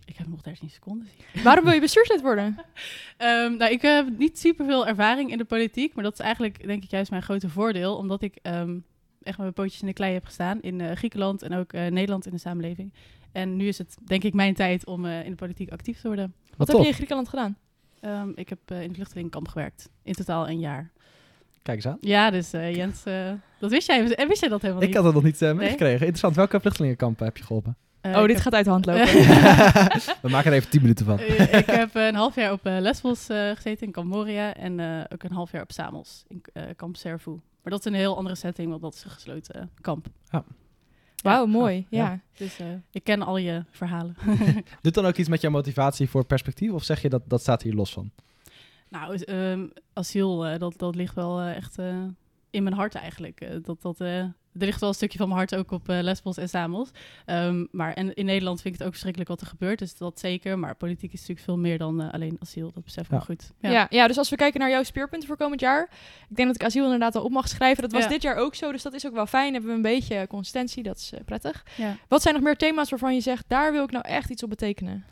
ik 0.09 0.17
heb 0.17 0.27
nog 0.29 0.41
13 0.43 0.71
seconden. 0.71 1.07
zie 1.07 1.25
ik. 1.33 1.43
Waarom 1.43 1.65
wil 1.65 1.73
je 1.75 1.81
bestuurslid 1.81 2.21
worden? 2.21 2.57
Ehm, 3.17 3.57
nou, 3.57 3.73
ik 3.73 3.83
heb 3.83 4.19
niet 4.19 4.39
super 4.39 4.67
veel 4.67 4.87
ervaring 4.87 5.31
in 5.31 5.39
de 5.39 5.45
politiek, 5.45 5.95
maar 5.95 6.05
dat 6.05 6.13
is 6.13 6.19
eigenlijk 6.19 6.67
denk 6.67 6.83
ik 6.85 6.91
juist 6.91 7.11
mijn 7.11 7.23
grote 7.23 7.49
voordeel, 7.49 7.97
omdat 7.97 8.23
ik 8.23 8.39
ehm, 8.43 8.71
echt 9.23 9.37
met 9.37 9.39
mijn 9.39 9.53
pootjes 9.53 9.81
in 9.81 9.87
de 9.87 9.93
klei 9.93 10.13
heb 10.13 10.25
gestaan 10.25 10.61
in 10.61 10.81
eh, 10.81 10.97
Griekenland 10.97 11.43
en 11.43 11.55
ook 11.55 11.73
eh, 11.73 11.87
Nederland 11.87 12.27
in 12.27 12.33
de 12.33 12.39
samenleving. 12.39 12.93
En 13.33 13.57
nu 13.57 13.67
is 13.69 13.79
het 13.79 13.97
denk 14.05 14.25
ik 14.25 14.35
mijn 14.35 14.55
tijd 14.55 14.87
om 14.87 15.05
eh, 15.05 15.25
in 15.25 15.31
de 15.31 15.37
politiek 15.37 15.71
actief 15.71 16.01
te 16.01 16.07
worden. 16.07 16.35
Wat 16.57 16.69
heb 16.69 16.81
je 16.81 16.87
in 16.87 16.95
Griekenland 16.95 17.29
gedaan? 17.29 17.57
Ehm, 18.01 18.29
ik 18.35 18.49
heb 18.49 18.59
eh, 18.65 18.77
in 18.83 18.87
het 18.87 18.95
vluchtelingenkamp 18.97 19.49
gewerkt, 19.49 19.89
in 20.03 20.13
totaal 20.13 20.49
een 20.49 20.59
jaar. 20.61 20.91
Kijk 21.63 21.77
eens 21.77 21.87
aan. 21.87 21.99
Ja, 22.01 22.31
dus 22.31 22.53
eh, 22.53 22.75
Jens, 22.75 23.05
eh, 23.05 23.33
dat 23.59 23.71
wist 23.71 23.87
jij, 23.87 24.15
en 24.15 24.29
wist 24.29 24.41
jij 24.41 24.49
dat 24.49 24.61
helemaal 24.63 24.83
Ik 24.83 24.89
niet? 24.89 24.97
had 24.97 25.05
het 25.07 25.15
nog 25.15 25.23
niet 25.23 25.43
eh, 25.43 25.49
Nee? 25.49 25.59
meegekregen. 25.59 25.99
Interessant. 26.01 26.37
Welke 26.37 26.61
vluchtelingenkamp 26.61 27.19
heb 27.19 27.37
je 27.37 27.45
geholpen? 27.45 27.77
Eh, 28.01 28.13
oh, 28.17 28.21
dit 28.21 28.31
heb- 28.31 28.41
gaat 28.41 28.55
uit 28.55 28.65
de 28.65 28.71
hand 28.71 28.87
lopen. 28.87 29.07
We 30.23 30.29
maken 30.29 30.51
er 30.51 30.57
even 30.57 30.71
10 30.71 30.81
minuten 30.81 31.07
van. 31.07 31.19
Eh, 31.19 31.53
ik 31.59 31.67
heb 31.67 31.95
een 31.95 32.15
half 32.15 32.35
jaar 32.35 32.53
op 32.53 32.67
eh, 32.67 32.77
Lesbos 32.81 33.29
eh, 33.29 33.51
gezeten 33.51 33.87
in 33.87 33.93
Kamp 33.93 34.09
Moria 34.09 34.55
en 34.55 34.81
eh, 34.81 35.01
ook 35.13 35.23
een 35.23 35.33
half 35.33 35.53
jaar 35.53 35.63
op 35.63 35.73
Samos 35.73 36.25
in 36.29 36.43
eh, 36.53 36.63
kamp 36.77 36.97
Servu. 36.97 37.31
Maar 37.31 37.73
dat 37.73 37.79
is 37.79 37.85
een 37.85 37.99
heel 37.99 38.17
andere 38.17 38.37
setting, 38.37 38.69
want 38.71 38.83
dat 38.83 38.95
is 38.95 39.05
een 39.05 39.11
gesloten 39.11 39.55
eh, 39.55 39.63
kamp. 39.81 40.07
Wauw, 41.23 41.47
mooi. 41.47 41.87
Ja. 41.91 42.05
Ja. 42.05 42.21
Dus 42.37 42.59
eh, 42.59 42.67
ik 42.91 43.05
ken 43.05 43.23
al 43.23 43.37
je 43.37 43.65
verhalen. 43.71 44.17
Doet 44.83 44.95
dan 44.95 45.07
ook 45.07 45.17
iets 45.17 45.29
met 45.29 45.41
jouw 45.41 45.51
motivatie 45.51 46.09
voor 46.09 46.25
perspectief? 46.25 46.71
Of 46.73 46.85
zeg 46.85 47.03
je 47.03 47.09
dat 47.09 47.23
dat 47.27 47.41
staat 47.41 47.63
hier 47.63 47.75
los 47.75 47.93
van? 47.93 48.11
nou, 48.91 49.17
ehm, 49.17 49.67
asiel, 49.93 50.47
eh, 50.47 50.59
dat, 50.59 50.75
dat 50.79 50.95
ligt 50.95 51.15
wel 51.15 51.41
eh, 51.41 51.57
echt 51.57 51.79
eh, 51.79 51.95
in 52.51 52.63
mijn 52.63 52.75
hart 52.75 52.95
eigenlijk. 52.95 53.41
Eh, 53.41 53.57
dat, 53.63 53.83
dat, 53.83 54.01
eh, 54.01 54.25
er 54.59 54.67
ligt 54.67 54.81
wel 54.81 54.89
een 54.89 54.95
stukje 54.95 55.19
van 55.19 55.27
mijn 55.29 55.39
hart 55.41 55.55
ook 55.55 55.71
op 55.71 55.89
eh, 55.89 55.99
Lesbos 56.01 56.37
en 56.37 56.49
Samos. 56.49 56.91
Ehm, 57.25 57.65
maar 57.71 57.93
en 57.93 58.15
in 58.15 58.25
Nederland 58.25 58.61
vind 58.61 58.67
ik 58.69 58.73
het 58.73 58.83
ook 58.83 58.93
verschrikkelijk 58.93 59.31
wat 59.31 59.41
er 59.41 59.47
gebeurt, 59.47 59.79
dus 59.79 59.97
dat 59.97 60.19
zeker. 60.19 60.59
Maar 60.59 60.75
politiek 60.75 61.13
is 61.13 61.19
natuurlijk 61.21 61.47
veel 61.47 61.59
meer 61.59 61.79
dan 61.79 62.01
eh, 62.03 62.13
alleen 62.13 62.37
asiel, 62.41 62.71
dat 62.75 62.85
besef 62.85 63.05
ik 63.05 63.11
Ja. 63.11 63.19
goed. 63.21 63.51
Ja. 63.61 63.87
Ja, 63.91 64.07
dus 64.07 64.19
als 64.19 64.29
we 64.29 64.37
kijken 64.37 64.61
naar 64.61 64.71
jouw 64.71 64.83
speerpunten 64.83 65.29
voor 65.29 65.37
komend 65.37 65.61
jaar. 65.61 65.83
Ik 66.31 66.37
denk 66.37 66.49
dat 66.49 66.57
ik 66.61 66.65
asiel 66.67 66.85
inderdaad 66.85 67.15
al 67.17 67.25
op 67.25 67.31
mag 67.31 67.49
schrijven. 67.49 67.83
Dat 67.83 67.93
was 67.93 68.03
Ja. 68.03 68.09
dit 68.09 68.23
jaar 68.23 68.37
ook 68.37 68.55
zo, 68.55 68.73
dus 68.73 68.83
dat 68.83 68.93
is 68.93 69.07
ook 69.07 69.15
wel 69.15 69.27
fijn. 69.27 69.53
Hebben 69.53 69.71
we 69.71 69.77
een 69.77 69.83
beetje 69.83 70.27
consistentie, 70.27 70.83
dat 70.83 70.97
is 70.97 71.13
eh, 71.13 71.21
prettig. 71.25 71.65
Ja. 71.77 71.97
Wat 72.09 72.23
zijn 72.23 72.35
nog 72.35 72.43
meer 72.45 72.57
thema's 72.57 72.91
waarvan 72.91 73.15
je 73.15 73.21
zegt, 73.21 73.45
daar 73.49 73.73
wil 73.73 73.85
ik 73.85 73.91
nou 73.91 74.05
echt 74.09 74.31
iets 74.31 74.43
op 74.43 74.49
betekenen? 74.49 75.05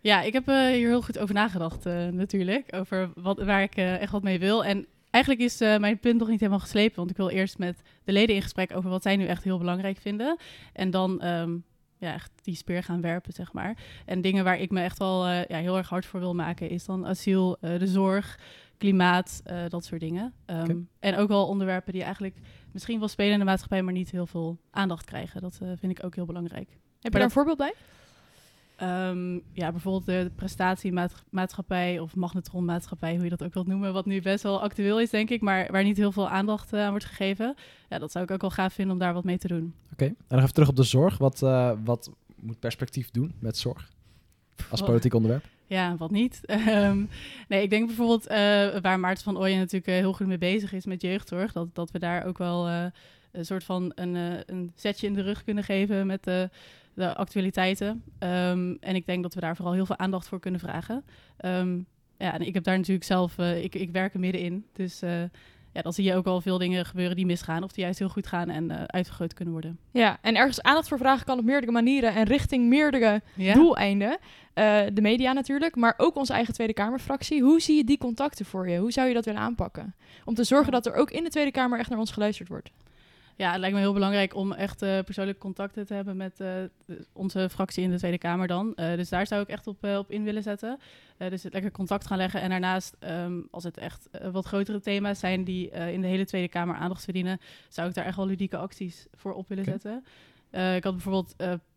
Ja, 0.00 0.22
ik 0.22 0.32
heb 0.32 0.48
eh, 0.48 0.54
hier 0.66 0.88
heel 0.88 1.02
goed 1.02 1.18
over 1.18 1.34
nagedacht 1.34 1.86
eh, 1.86 2.06
natuurlijk. 2.06 2.74
Over 2.74 3.10
wat, 3.14 3.42
waar 3.42 3.62
ik 3.62 3.76
eh, 3.76 4.00
echt 4.00 4.12
wat 4.12 4.22
mee 4.22 4.38
wil. 4.38 4.64
En 4.64 4.86
eigenlijk 5.10 5.44
is 5.44 5.60
eh, 5.60 5.78
mijn 5.78 5.98
punt 5.98 6.18
nog 6.18 6.28
niet 6.28 6.40
helemaal 6.40 6.60
geslepen. 6.60 6.96
Want 6.96 7.10
ik 7.10 7.16
wil 7.16 7.28
eerst 7.28 7.58
met 7.58 7.82
de 8.04 8.12
leden 8.12 8.34
in 8.34 8.42
gesprek 8.42 8.76
over 8.76 8.90
wat 8.90 9.02
zij 9.02 9.16
nu 9.16 9.26
echt 9.26 9.44
heel 9.44 9.58
belangrijk 9.58 9.98
vinden. 9.98 10.36
En 10.72 10.90
dan 10.90 11.20
ehm, 11.20 11.56
ja, 11.98 12.12
echt 12.12 12.32
die 12.42 12.54
speer 12.54 12.82
gaan 12.82 13.00
werpen, 13.00 13.32
zeg 13.32 13.52
maar. 13.52 13.76
En 14.06 14.20
dingen 14.20 14.44
waar 14.44 14.58
ik 14.58 14.70
me 14.70 14.80
echt 14.80 14.98
wel 14.98 15.26
eh, 15.26 15.44
ja, 15.44 15.58
heel 15.58 15.76
erg 15.76 15.88
hard 15.88 16.06
voor 16.06 16.20
wil 16.20 16.34
maken... 16.34 16.70
is 16.70 16.84
dan 16.84 17.06
asiel, 17.06 17.56
eh, 17.60 17.78
de 17.78 17.86
zorg, 17.86 18.38
klimaat, 18.76 19.42
dat 19.68 19.84
soort 19.84 20.00
dingen. 20.00 20.34
Ehm. 20.46 20.80
En 20.98 21.16
ook 21.16 21.28
wel 21.28 21.46
onderwerpen 21.46 21.92
die 21.92 22.02
eigenlijk 22.02 22.36
misschien 22.72 22.98
wel 22.98 23.08
spelen 23.08 23.32
in 23.32 23.38
de 23.38 23.44
maatschappij... 23.44 23.82
maar 23.82 23.92
niet 23.92 24.10
heel 24.10 24.26
veel 24.26 24.58
aandacht 24.70 25.04
krijgen. 25.04 25.40
Dat 25.40 25.58
vind 25.78 25.98
ik 25.98 26.04
ook 26.04 26.14
heel 26.14 26.24
belangrijk. 26.24 26.68
Heb 27.00 27.12
je 27.12 27.18
daar 27.18 27.22
een 27.22 27.30
voorbeeld 27.30 27.58
bij? 27.58 27.74
Ehm, 28.78 29.38
ja, 29.52 29.70
bijvoorbeeld 29.70 30.06
de 30.06 30.30
prestatiemaatschappij 30.34 31.98
of 31.98 32.14
magnetronmaatschappij, 32.14 33.14
hoe 33.14 33.24
je 33.24 33.30
dat 33.30 33.42
ook 33.42 33.54
wilt 33.54 33.66
noemen, 33.66 33.92
wat 33.92 34.06
nu 34.06 34.22
best 34.22 34.42
wel 34.42 34.62
actueel 34.62 35.00
is, 35.00 35.10
denk 35.10 35.30
ik, 35.30 35.40
maar 35.40 35.68
waar 35.70 35.84
niet 35.84 35.96
heel 35.96 36.12
veel 36.12 36.28
aandacht 36.28 36.72
eh, 36.72 36.80
aan 36.80 36.90
wordt 36.90 37.04
gegeven. 37.04 37.54
Ja, 37.88 37.98
dat 37.98 38.12
zou 38.12 38.24
ik 38.24 38.30
ook 38.30 38.40
wel 38.40 38.50
gaaf 38.50 38.72
vinden 38.72 38.92
om 38.92 39.00
daar 39.00 39.14
wat 39.14 39.24
mee 39.24 39.38
te 39.38 39.48
doen. 39.48 39.74
Oké. 39.92 40.04
En 40.04 40.14
nog 40.28 40.40
even 40.40 40.52
terug 40.52 40.68
op 40.68 40.76
de 40.76 40.82
zorg. 40.82 41.18
Wat, 41.18 41.42
eh, 41.42 41.72
wat 41.84 42.10
moet 42.36 42.58
perspectief 42.58 43.10
doen 43.10 43.34
met 43.38 43.56
zorg? 43.56 43.90
Als 44.70 44.82
politiek 44.82 45.14
onderwerp? 45.14 45.44
Ja, 45.66 45.96
wat 45.96 46.10
niet. 46.10 46.40
Ehm, 46.46 47.04
nee, 47.48 47.62
ik 47.62 47.70
denk 47.70 47.86
bijvoorbeeld 47.86 48.26
eh, 48.26 48.36
waar 48.80 49.00
Maarten 49.00 49.24
van 49.24 49.38
Ooyen 49.38 49.58
natuurlijk 49.58 49.86
heel 49.86 50.12
goed 50.12 50.26
mee 50.26 50.38
bezig 50.38 50.72
is 50.72 50.86
met 50.86 51.02
jeugdzorg, 51.02 51.52
dat, 51.52 51.74
dat 51.74 51.90
we 51.90 51.98
daar 51.98 52.26
ook 52.26 52.38
wel 52.38 52.68
een 52.68 53.44
soort 53.44 53.64
van 53.64 53.92
een, 53.94 54.14
een 54.46 54.72
setje 54.74 55.06
in 55.06 55.14
de 55.14 55.22
rug 55.22 55.44
kunnen 55.44 55.64
geven 55.64 56.06
met 56.06 56.24
de, 56.24 56.50
de 56.98 57.14
actualiteiten. 57.14 58.02
Ehm, 58.18 58.74
en 58.80 58.94
ik 58.94 59.06
denk 59.06 59.22
dat 59.22 59.34
we 59.34 59.40
daar 59.40 59.56
vooral 59.56 59.74
heel 59.74 59.86
veel 59.86 59.98
aandacht 59.98 60.28
voor 60.28 60.40
kunnen 60.40 60.60
vragen. 60.60 61.04
Ehm, 61.36 61.78
ja, 62.18 62.34
en 62.34 62.40
ik 62.46 62.54
heb 62.54 62.64
daar 62.64 62.76
natuurlijk 62.76 63.06
zelf, 63.06 63.38
eh, 63.38 63.64
ik, 63.64 63.74
ik 63.74 63.90
werk 63.90 64.14
er 64.14 64.20
middenin, 64.20 64.64
dus 64.72 65.02
eh, 65.02 65.20
ja, 65.72 65.82
dan 65.82 65.92
zie 65.92 66.04
je 66.04 66.14
ook 66.14 66.26
al 66.26 66.40
veel 66.40 66.58
dingen 66.58 66.84
gebeuren 66.86 67.16
die 67.16 67.26
misgaan 67.26 67.62
of 67.62 67.72
die 67.72 67.82
juist 67.84 67.98
heel 67.98 68.08
goed 68.08 68.26
gaan 68.26 68.48
en 68.48 68.90
uitvergroot 68.90 69.34
kunnen 69.34 69.54
worden. 69.54 69.78
Ja, 69.90 70.18
en 70.22 70.36
ergens 70.36 70.62
aandacht 70.62 70.88
voor 70.88 70.98
vragen 70.98 71.26
kan 71.26 71.38
op 71.38 71.44
meerdere 71.44 71.72
manieren 71.72 72.14
en 72.14 72.24
richting 72.24 72.68
meerdere 72.68 73.22
Ja. 73.34 73.54
doeleinden. 73.54 74.18
De 74.94 75.00
media 75.00 75.32
natuurlijk, 75.32 75.76
maar 75.76 75.94
ook 75.96 76.16
onze 76.16 76.32
eigen 76.32 76.54
Tweede 76.54 76.72
Kamerfractie. 76.72 77.42
Hoe 77.42 77.60
zie 77.60 77.76
je 77.76 77.84
die 77.84 77.98
contacten 77.98 78.44
voor 78.44 78.68
je? 78.68 78.78
Hoe 78.78 78.92
zou 78.92 79.08
je 79.08 79.14
dat 79.14 79.24
willen 79.24 79.40
aanpakken? 79.40 79.94
Om 80.24 80.34
te 80.34 80.44
zorgen 80.44 80.72
dat 80.72 80.86
er 80.86 80.94
ook 80.94 81.10
in 81.10 81.24
de 81.24 81.30
Tweede 81.30 81.50
Kamer 81.50 81.78
echt 81.78 81.90
naar 81.90 81.98
ons 81.98 82.10
geluisterd 82.10 82.48
wordt. 82.48 82.70
Ja, 83.38 83.50
het 83.50 83.60
lijkt 83.60 83.74
me 83.74 83.80
heel 83.80 83.92
belangrijk 83.92 84.34
om 84.34 84.52
echt 84.52 84.82
eh, 84.82 84.98
persoonlijke 85.04 85.40
contacten 85.40 85.86
te 85.86 85.94
hebben 85.94 86.16
met 86.16 86.40
eh, 86.40 86.48
onze 87.12 87.48
fractie 87.50 87.82
in 87.82 87.90
de 87.90 87.96
Tweede 87.96 88.18
Kamer 88.18 88.46
dan. 88.46 88.74
Eh, 88.74 88.96
dus 88.96 89.08
daar 89.08 89.26
zou 89.26 89.42
ik 89.42 89.48
echt 89.48 89.66
op, 89.66 89.84
op 89.84 90.10
in 90.10 90.24
willen 90.24 90.42
zetten. 90.42 90.78
Dus 91.18 91.42
het 91.42 91.52
lekker 91.52 91.70
contact 91.70 92.06
gaan 92.06 92.18
leggen. 92.18 92.40
En 92.40 92.50
daarnaast, 92.50 92.96
ehm, 92.98 93.40
als 93.50 93.64
het 93.64 93.78
echt 93.78 94.08
wat 94.32 94.46
grotere 94.46 94.80
thema's 94.80 95.18
zijn 95.18 95.44
die 95.44 95.70
in 95.70 96.00
de 96.00 96.06
hele 96.06 96.24
Tweede 96.24 96.48
Kamer 96.48 96.76
aandacht 96.76 97.04
verdienen, 97.04 97.38
zou 97.68 97.88
ik 97.88 97.94
daar 97.94 98.04
echt 98.04 98.16
wel 98.16 98.26
ludieke 98.26 98.56
acties 98.56 99.06
voor 99.14 99.32
op 99.32 99.48
willen 99.48 99.64
zetten. 99.64 100.04
Ik 100.50 100.84
had 100.84 100.92
bijvoorbeeld, 100.92 101.34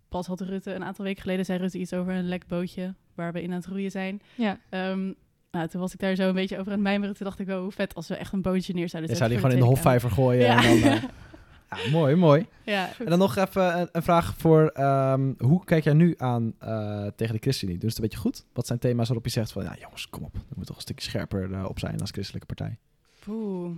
pas 0.10 0.28
had 0.28 0.42
Rutte 0.42 0.74
een 0.74 0.84
aantal 0.84 1.06
weken 1.06 1.22
geleden, 1.22 1.46
zei 1.46 1.60
Rutte 1.60 1.78
iets 1.78 1.94
over 1.94 2.14
een 2.14 2.28
lek 2.28 2.48
bootje 2.48 2.94
waar 3.16 3.34
we 3.34 3.42
in 3.42 3.50
aan 3.50 3.58
het 3.58 3.66
roeien 3.66 3.92
zijn. 3.92 4.22
Ja. 4.36 4.60
Ehm, 4.70 5.12
nou, 5.52 5.68
toen 5.68 5.82
was 5.82 5.94
ik 5.94 6.00
daar 6.00 6.16
zo 6.16 6.28
een 6.28 6.34
beetje 6.34 6.58
over 6.58 6.72
aan 6.72 6.78
het 6.78 6.88
mijmeren. 6.88 7.16
Toen 7.16 7.26
dacht 7.26 7.40
ik, 7.40 7.50
oh, 7.50 7.60
hoe 7.60 7.72
vet 7.72 7.96
als 7.96 8.08
we 8.08 8.16
echt 8.16 8.34
een 8.34 8.42
bootje 8.42 8.74
neer 8.74 8.90
zouden 8.90 9.16
zetten. 9.16 9.18
zou 9.18 9.30
die 9.30 9.40
gewoon 9.40 9.56
in 9.56 9.60
de 9.60 9.76
hofvijver 9.76 10.12
gooien. 10.12 10.46
Ja. 10.46 10.64
En 10.64 10.82
dan, 10.82 11.00
ja, 11.78 11.90
mooi, 11.92 12.16
mooi. 12.16 12.48
Ja, 12.64 12.90
En 12.98 13.06
dan 13.06 13.20
nog 13.20 13.36
even 13.36 13.80
een, 13.80 13.90
een 13.92 14.04
vraag 14.04 14.36
voor... 14.38 14.68
ehm, 14.68 15.34
hoe 15.38 15.64
kijk 15.64 15.84
jij 15.84 15.94
nu 15.94 16.14
aan 16.18 16.54
eh, 16.60 17.08
tegen 17.16 17.36
de 17.36 17.42
ChristenUnie? 17.42 17.82
Het 17.82 17.96
een 17.96 18.02
beetje 18.02 18.18
goed? 18.18 18.46
Wat 18.54 18.68
zijn 18.68 18.80
thema's 18.80 19.08
waarop 19.08 19.26
je 19.26 19.32
zegt 19.32 19.52
van... 19.52 19.64
Ja, 19.64 19.76
jongens, 19.80 20.10
kom 20.10 20.24
op. 20.24 20.34
We 20.34 20.40
moeten 20.46 20.66
toch 20.66 20.76
een 20.76 20.82
stukje 20.82 21.10
scherper 21.10 21.54
eh, 21.54 21.66
op 21.66 21.80
zijn 21.80 22.00
als 22.00 22.12
christelijke 22.12 22.48
partij. 22.48 22.78
Poeh. 23.20 23.72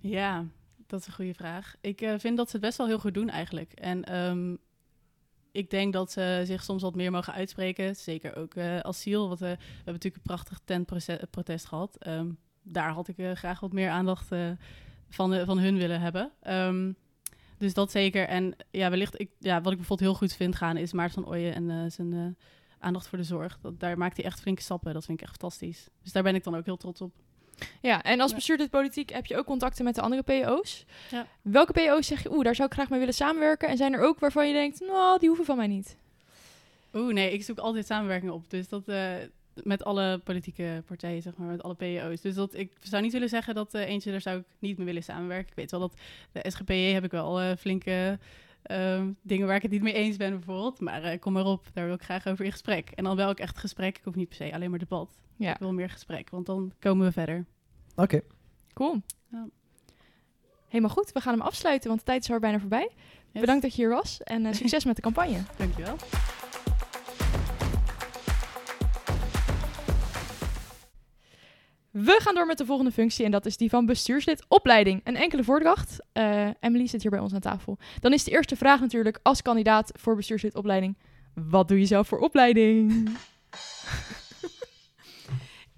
Ja, 0.00 0.44
dat 0.86 1.00
is 1.00 1.06
een 1.06 1.12
goede 1.12 1.34
vraag. 1.34 1.74
Ik 1.80 2.00
eh, 2.00 2.14
vind 2.18 2.36
dat 2.36 2.50
ze 2.50 2.56
het 2.56 2.64
best 2.64 2.78
wel 2.78 2.86
heel 2.86 2.98
goed 2.98 3.14
doen 3.14 3.28
eigenlijk. 3.28 3.72
En 3.72 4.04
ehm, 4.04 4.54
ik 5.52 5.70
denk 5.70 5.92
dat 5.92 6.12
ze 6.12 6.42
zich 6.44 6.62
soms 6.62 6.82
wat 6.82 6.94
meer 6.94 7.10
mogen 7.10 7.32
uitspreken. 7.32 7.96
Zeker 7.96 8.36
ook 8.36 8.58
asiel. 8.58 9.28
Want, 9.28 9.40
we 9.40 9.46
hebben 9.46 9.58
natuurlijk 9.84 10.16
een 10.16 10.34
prachtig 10.34 10.60
tentprotest 10.64 11.66
gehad. 11.66 11.96
Ehm, 11.98 12.30
daar 12.62 12.90
had 12.90 13.08
ik 13.08 13.16
graag 13.34 13.60
wat 13.60 13.72
meer 13.72 13.90
aandacht 13.90 14.28
van, 15.08 15.44
van 15.46 15.58
hun 15.58 15.76
willen 15.76 16.00
hebben. 16.00 16.30
Ehm, 16.40 16.92
dus 17.60 17.74
dat 17.74 17.90
zeker. 17.90 18.28
En 18.28 18.56
ja, 18.70 18.90
wellicht, 18.90 19.20
ik, 19.20 19.30
ja, 19.38 19.60
wat 19.60 19.72
ik 19.72 19.78
bijvoorbeeld 19.78 20.10
heel 20.10 20.18
goed 20.18 20.36
vind 20.36 20.56
gaan 20.56 20.76
is 20.76 20.92
Maarten 20.92 21.22
van 21.22 21.32
Ooyen 21.32 21.54
en 21.54 21.70
eh, 21.70 21.90
zijn 21.90 22.12
eh, 22.12 22.44
aandacht 22.78 23.08
voor 23.08 23.18
de 23.18 23.24
zorg. 23.24 23.58
Dat, 23.62 23.80
daar 23.80 23.98
maakt 23.98 24.16
hij 24.16 24.26
echt 24.26 24.40
flinke 24.40 24.62
stappen. 24.62 24.94
Dat 24.94 25.04
vind 25.04 25.20
ik 25.20 25.26
echt 25.26 25.36
fantastisch. 25.38 25.88
Dus 26.02 26.12
daar 26.12 26.22
ben 26.22 26.34
ik 26.34 26.44
dan 26.44 26.56
ook 26.56 26.64
heel 26.64 26.76
trots 26.76 27.00
op. 27.00 27.12
Ja, 27.80 28.02
en 28.02 28.20
als 28.20 28.34
bestuurder 28.34 28.68
politiek 28.68 29.10
heb 29.10 29.26
je 29.26 29.36
ook 29.36 29.46
contacten 29.46 29.84
met 29.84 29.94
de 29.94 30.00
andere 30.00 30.22
PO's. 30.22 30.84
Ja. 31.10 31.26
Welke 31.42 31.72
PO's 31.72 32.06
zeg 32.06 32.22
je, 32.22 32.32
oeh, 32.32 32.44
daar 32.44 32.54
zou 32.54 32.68
ik 32.68 32.74
graag 32.74 32.90
mee 32.90 32.98
willen 32.98 33.14
samenwerken? 33.14 33.68
En 33.68 33.76
zijn 33.76 33.92
er 33.92 34.00
ook 34.00 34.18
waarvan 34.18 34.46
je 34.46 34.52
denkt, 34.52 34.80
nou, 34.80 35.18
die 35.18 35.28
hoeven 35.28 35.46
van 35.46 35.56
mij 35.56 35.66
niet? 35.66 35.96
Oeh, 36.94 37.14
nee, 37.14 37.32
ik 37.32 37.44
zoek 37.44 37.58
altijd 37.58 37.86
samenwerking 37.86 38.32
op. 38.32 38.50
Dus 38.50 38.68
dat 38.68 38.88
eh, 38.88 39.12
met 39.64 39.84
alle 39.84 40.18
politieke 40.18 40.82
partijen, 40.86 41.22
zeg 41.22 41.36
maar, 41.36 41.48
met 41.48 41.62
alle 41.62 41.74
PO's. 41.74 42.20
Dus 42.20 42.34
dat, 42.34 42.54
ik 42.54 42.72
zou 42.80 43.02
niet 43.02 43.12
willen 43.12 43.28
zeggen 43.28 43.54
dat 43.54 43.74
eh, 43.74 43.88
eentje, 43.88 44.10
daar 44.10 44.20
zou 44.20 44.38
ik 44.38 44.44
niet 44.58 44.76
mee 44.76 44.86
willen 44.86 45.02
samenwerken. 45.02 45.50
Ik 45.50 45.56
weet 45.56 45.70
wel 45.70 45.80
dat 45.80 45.94
de 46.32 46.50
SGPJ 46.50 46.92
heb 46.92 47.04
ik 47.04 47.10
wel 47.10 47.40
eh, 47.40 47.56
flinke 47.56 48.18
ehm, 48.62 49.12
dingen 49.22 49.46
waar 49.46 49.56
ik 49.56 49.62
het 49.62 49.70
niet 49.70 49.82
mee 49.82 49.92
eens 49.92 50.16
ben, 50.16 50.30
bijvoorbeeld. 50.30 50.80
Maar 50.80 51.02
eh, 51.02 51.20
kom 51.20 51.32
maar 51.32 51.44
op, 51.44 51.66
daar 51.72 51.84
wil 51.84 51.94
ik 51.94 52.02
graag 52.02 52.26
over 52.26 52.44
in 52.44 52.52
gesprek. 52.52 52.90
En 52.90 53.04
dan 53.04 53.16
wel 53.16 53.28
ook 53.28 53.38
echt 53.38 53.58
gesprek. 53.58 53.98
Ik 53.98 54.04
hoef 54.04 54.14
niet 54.14 54.28
per 54.28 54.36
se 54.36 54.54
alleen 54.54 54.70
maar 54.70 54.78
debat. 54.78 55.20
Ja, 55.36 55.52
Ik 55.52 55.58
wil 55.58 55.72
meer 55.72 55.90
gesprek, 55.90 56.30
want 56.30 56.46
dan 56.46 56.72
komen 56.78 57.06
we 57.06 57.12
verder. 57.12 57.46
Oké. 57.96 58.20
cool. 58.72 59.02
Ja. 59.30 59.48
Helemaal 60.68 60.94
goed, 60.94 61.12
we 61.12 61.20
gaan 61.20 61.32
hem 61.32 61.42
afsluiten, 61.42 61.88
want 61.88 62.00
de 62.00 62.06
tijd 62.06 62.22
is 62.22 62.30
er 62.30 62.40
bijna 62.40 62.58
voorbij. 62.58 62.90
Yes. 63.32 63.40
Bedankt 63.40 63.62
dat 63.62 63.74
je 63.74 63.82
hier 63.82 63.90
was 63.90 64.22
en 64.22 64.46
eh, 64.46 64.52
succes 64.52 64.84
met 64.84 64.96
de 64.96 65.02
campagne. 65.02 65.38
Dankjewel. 65.58 65.96
We 71.90 72.18
gaan 72.22 72.34
door 72.34 72.46
met 72.46 72.58
de 72.58 72.64
volgende 72.64 72.92
functie 72.92 73.24
en 73.24 73.30
dat 73.30 73.46
is 73.46 73.56
die 73.56 73.70
van 73.70 73.86
bestuurslid 73.86 74.44
opleiding. 74.48 75.00
Een 75.04 75.16
enkele 75.16 75.44
voordracht. 75.44 75.98
Eh, 76.12 76.48
Emily 76.60 76.86
zit 76.86 77.02
hier 77.02 77.10
bij 77.10 77.20
ons 77.20 77.34
aan 77.34 77.40
tafel. 77.40 77.78
Dan 78.00 78.12
is 78.12 78.24
de 78.24 78.30
eerste 78.30 78.56
vraag 78.56 78.80
natuurlijk 78.80 79.18
als 79.22 79.42
kandidaat 79.42 79.92
voor 79.94 80.16
bestuurslid 80.16 80.54
opleiding. 80.54 80.98
Wat 81.34 81.68
doe 81.68 81.78
je 81.78 81.86
zelf 81.86 82.08
voor 82.08 82.18
opleiding? 82.18 82.92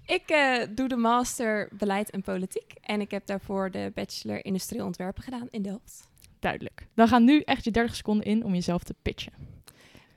Ik 0.05 0.29
eh, 0.29 0.63
doe 0.69 0.87
de 0.87 0.95
master 0.95 1.69
beleid 1.77 2.09
en 2.09 2.21
politiek. 2.21 2.73
En 2.81 3.01
ik 3.01 3.11
heb 3.11 3.25
daarvoor 3.25 3.71
de 3.71 3.91
bachelor 3.93 4.45
industrieel 4.45 4.85
ontwerpen 4.85 5.23
gedaan 5.23 5.47
in 5.49 5.61
Delft. 5.61 6.09
Duidelijk. 6.39 6.87
Dan 6.95 7.07
gaan 7.07 7.23
nu 7.23 7.39
echt 7.39 7.63
je 7.63 7.71
30 7.71 7.95
seconden 7.95 8.25
in 8.25 8.43
om 8.43 8.53
jezelf 8.53 8.83
te 8.83 8.95
pitchen. 9.01 9.33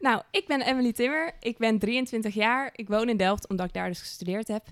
Nou, 0.00 0.22
ik 0.30 0.46
ben 0.46 0.60
Emily 0.60 0.92
Timmer. 0.92 1.32
Ik 1.40 1.58
ben 1.58 1.78
23 1.78 2.34
jaar. 2.34 2.70
Ik 2.72 2.88
woon 2.88 3.08
in 3.08 3.16
Delft, 3.16 3.48
omdat 3.48 3.66
ik 3.66 3.72
daar 3.72 3.88
dus 3.88 4.00
gestudeerd 4.00 4.48
heb. 4.48 4.66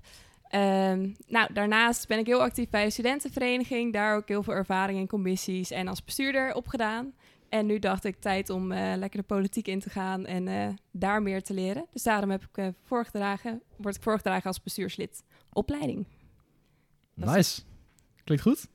Ehm, 0.54 1.10
nou, 1.26 1.52
daarnaast 1.52 2.08
ben 2.08 2.18
ik 2.18 2.26
heel 2.26 2.42
actief 2.42 2.70
bij 2.70 2.84
de 2.84 2.90
studentenvereniging. 2.90 3.92
Daar 3.92 4.16
ook 4.16 4.28
heel 4.28 4.42
veel 4.42 4.54
ervaring 4.54 4.98
in 4.98 5.06
commissies 5.06 5.70
en 5.70 5.88
als 5.88 6.04
bestuurder 6.04 6.54
opgedaan. 6.54 7.12
En 7.48 7.66
nu 7.66 7.78
dacht 7.78 8.04
ik 8.04 8.20
tijd 8.20 8.50
om 8.50 8.72
eh, 8.72 8.96
lekker 8.96 9.20
de 9.20 9.26
politiek 9.26 9.66
in 9.66 9.80
te 9.80 9.90
gaan 9.90 10.26
en 10.26 10.48
eh, 10.48 10.68
daar 10.90 11.22
meer 11.22 11.42
te 11.42 11.54
leren. 11.54 11.86
Dus 11.92 12.02
daarom 12.02 12.30
heb 12.30 12.42
ik, 12.42 12.56
eh, 12.56 12.68
voorgedragen, 12.82 13.62
word 13.76 13.96
ik 13.96 14.02
voorgedragen 14.02 14.46
als 14.46 14.62
bestuurslid 14.62 15.22
opleiding. 15.52 16.06
Dat 17.14 17.34
Nice. 17.34 17.62
Klinkt 18.24 18.44
goed. 18.44 18.68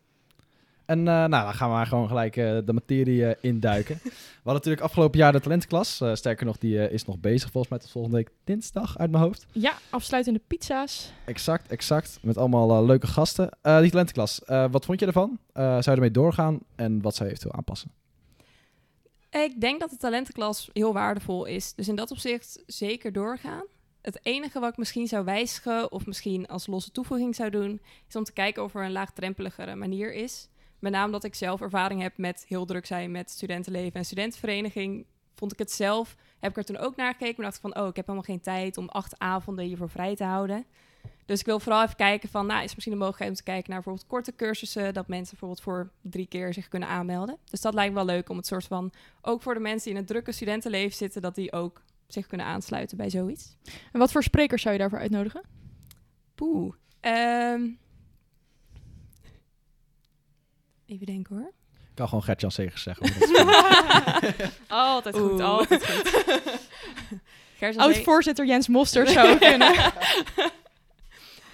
En 0.89 0.99
eh, 0.99 1.05
nou, 1.05 1.29
dan 1.29 1.53
gaan 1.53 1.69
we 1.69 1.75
maar 1.75 1.87
gewoon 1.87 2.07
gelijk 2.07 2.37
eh, 2.37 2.57
de 2.65 2.73
materie 2.73 3.25
eh, 3.25 3.35
induiken. 3.41 3.99
we 4.03 4.11
hadden 4.35 4.53
natuurlijk 4.53 4.81
afgelopen 4.81 5.19
jaar 5.19 5.31
de 5.31 5.39
talentklas. 5.39 6.03
Sterker 6.13 6.45
nog, 6.45 6.57
die 6.57 6.89
is 6.89 7.05
nog 7.05 7.19
bezig 7.19 7.51
volgens 7.51 7.71
mij 7.71 7.81
tot 7.81 7.91
volgende 7.91 8.17
week 8.17 8.29
dinsdag 8.43 8.97
uit 8.97 9.11
mijn 9.11 9.23
hoofd. 9.23 9.45
Ja, 9.51 9.73
afsluitende 9.89 10.41
pizza's. 10.47 11.11
Exact, 11.25 11.71
exact. 11.71 12.19
Met 12.21 12.37
allemaal 12.37 12.85
leuke 12.85 13.07
gasten. 13.07 13.49
Die 13.61 13.89
talentenklas, 13.89 14.43
eh, 14.43 14.65
wat 14.71 14.85
vond 14.85 14.99
je 14.99 15.05
ervan? 15.05 15.39
Zou 15.53 15.81
je 15.81 15.91
ermee 15.91 16.11
doorgaan? 16.11 16.59
En 16.75 17.01
wat 17.01 17.15
zou 17.15 17.29
je 17.29 17.35
eventueel 17.35 17.57
aanpassen? 17.57 17.91
Ik 19.29 19.61
denk 19.61 19.79
dat 19.79 19.89
de 19.89 19.97
talentenklas 19.97 20.69
heel 20.73 20.93
waardevol 20.93 21.45
is. 21.45 21.73
Dus 21.73 21.87
in 21.87 21.95
dat 21.95 22.11
opzicht 22.11 22.63
zeker 22.65 23.11
doorgaan. 23.11 23.63
Het 24.01 24.19
enige 24.23 24.59
wat 24.59 24.71
ik 24.71 24.77
misschien 24.77 25.07
zou 25.07 25.25
wijzigen 25.25 25.91
of 25.91 26.05
misschien 26.05 26.47
als 26.47 26.67
losse 26.67 26.91
toevoeging 26.91 27.35
zou 27.35 27.49
doen, 27.49 27.81
is 28.07 28.15
om 28.15 28.23
te 28.23 28.33
kijken 28.33 28.63
of 28.63 28.75
er 28.75 28.83
een 28.83 28.91
laagdrempeligere 28.91 29.75
manier 29.75 30.13
is. 30.13 30.49
Met 30.79 30.91
name 30.91 31.05
omdat 31.05 31.23
ik 31.23 31.35
zelf 31.35 31.61
ervaring 31.61 32.01
heb 32.01 32.17
met 32.17 32.45
heel 32.47 32.65
druk 32.65 32.85
zijn 32.85 33.11
met 33.11 33.29
studentenleven 33.29 33.93
en 33.93 34.05
studentenvereniging. 34.05 35.05
Vond 35.35 35.51
ik 35.53 35.59
het 35.59 35.71
zelf, 35.71 36.15
heb 36.39 36.51
ik 36.51 36.57
er 36.57 36.65
toen 36.65 36.77
ook 36.77 36.95
naar 36.95 37.11
gekeken, 37.11 37.35
maar 37.35 37.45
dacht 37.45 37.55
ik 37.55 37.71
van, 37.71 37.83
oh, 37.83 37.87
ik 37.87 37.95
heb 37.95 38.05
helemaal 38.05 38.27
geen 38.27 38.41
tijd 38.41 38.77
om 38.77 38.89
acht 38.89 39.19
avonden 39.19 39.65
hiervoor 39.65 39.89
vrij 39.89 40.15
te 40.15 40.23
houden. 40.23 40.65
Dus 41.25 41.39
ik 41.39 41.45
wil 41.45 41.59
vooral 41.59 41.83
even 41.83 41.95
kijken 41.95 42.29
van, 42.29 42.45
nou, 42.45 42.63
is 42.63 42.73
misschien 42.73 42.93
een 42.93 42.99
mogelijkheid 42.99 43.31
om 43.31 43.37
te 43.37 43.51
kijken 43.51 43.69
naar 43.69 43.81
bijvoorbeeld 43.81 44.07
korte 44.07 44.35
cursussen, 44.35 44.93
dat 44.93 45.07
mensen 45.07 45.29
bijvoorbeeld 45.29 45.61
voor 45.61 45.91
drie 46.01 46.27
keer 46.27 46.53
zich 46.53 46.67
kunnen 46.67 46.89
aanmelden. 46.89 47.37
Dus 47.49 47.61
dat 47.61 47.73
lijkt 47.73 47.89
me 47.89 47.95
wel 47.95 48.15
leuk 48.15 48.29
om 48.29 48.37
het 48.37 48.45
soort 48.45 48.65
van 48.65 48.91
ook 49.21 49.41
voor 49.41 49.53
de 49.53 49.59
mensen 49.59 49.83
die 49.83 49.93
in 49.93 49.99
het 49.99 50.07
drukke 50.07 50.31
studentenleven 50.31 50.97
zitten, 50.97 51.21
dat 51.21 51.35
die 51.35 51.51
ook 51.51 51.81
zich 52.07 52.27
kunnen 52.27 52.47
aansluiten 52.47 52.97
bij 52.97 53.09
zoiets. 53.09 53.55
En 53.91 53.99
wat 53.99 54.11
voor 54.11 54.23
sprekers 54.23 54.61
zou 54.61 54.73
je 54.73 54.79
daarvoor 54.79 54.99
uitnodigen? 54.99 55.41
Poeh. 56.35 56.73
Ehm. 56.99 57.67
Even 60.89 61.05
denken 61.05 61.35
hoor. 61.35 61.51
Ik 61.73 61.95
kan 61.95 62.07
gewoon 62.07 62.23
Gert-Jan 62.23 62.51
Segers 62.51 62.83
zeggen. 62.83 63.05
is- 63.05 64.49
Altijd 64.67 65.17
goed, 65.17 65.41
altijd 65.41 65.85
goed. 65.85 67.77
Oud-voorzitter 67.77 68.45
Jens 68.45 68.67
Mostert 68.67 69.09
zou 69.19 69.37
kunnen. 69.37 69.73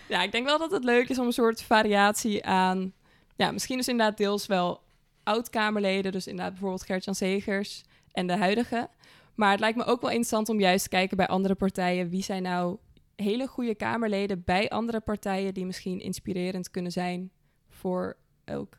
ja, 0.07 0.21
ik 0.23 0.31
denk 0.31 0.45
wel 0.45 0.57
dat 0.57 0.71
het 0.71 0.83
leuk 0.83 1.09
is 1.09 1.19
om 1.19 1.25
een 1.25 1.31
soort 1.33 1.61
variatie 1.61 2.45
aan... 2.45 2.93
Ja, 3.35 3.51
misschien 3.51 3.77
dus 3.77 3.87
inderdaad 3.87 4.17
deels 4.17 4.45
wel 4.45 4.81
oud-Kamerleden. 5.23 6.11
Dus 6.11 6.27
inderdaad 6.27 6.51
bijvoorbeeld 6.51 6.85
Gert-Jan 6.85 7.15
Segers 7.15 7.83
en 8.11 8.27
de 8.27 8.35
huidige. 8.37 8.89
Maar 9.35 9.51
het 9.51 9.59
lijkt 9.59 9.77
me 9.77 9.85
ook 9.85 10.01
wel 10.01 10.09
interessant 10.09 10.49
om 10.49 10.59
juist 10.59 10.83
te 10.83 10.89
kijken 10.89 11.17
bij 11.17 11.27
andere 11.27 11.55
partijen. 11.55 12.09
Wie 12.09 12.23
zijn 12.23 12.43
nou 12.43 12.77
hele 13.15 13.47
goede 13.47 13.75
Kamerleden 13.75 14.43
bij 14.45 14.69
andere 14.69 14.99
partijen... 14.99 15.53
die 15.53 15.65
misschien 15.65 15.99
inspirerend 15.99 16.71
kunnen 16.71 16.91
zijn 16.91 17.31
voor 17.69 18.17
ook 18.45 18.77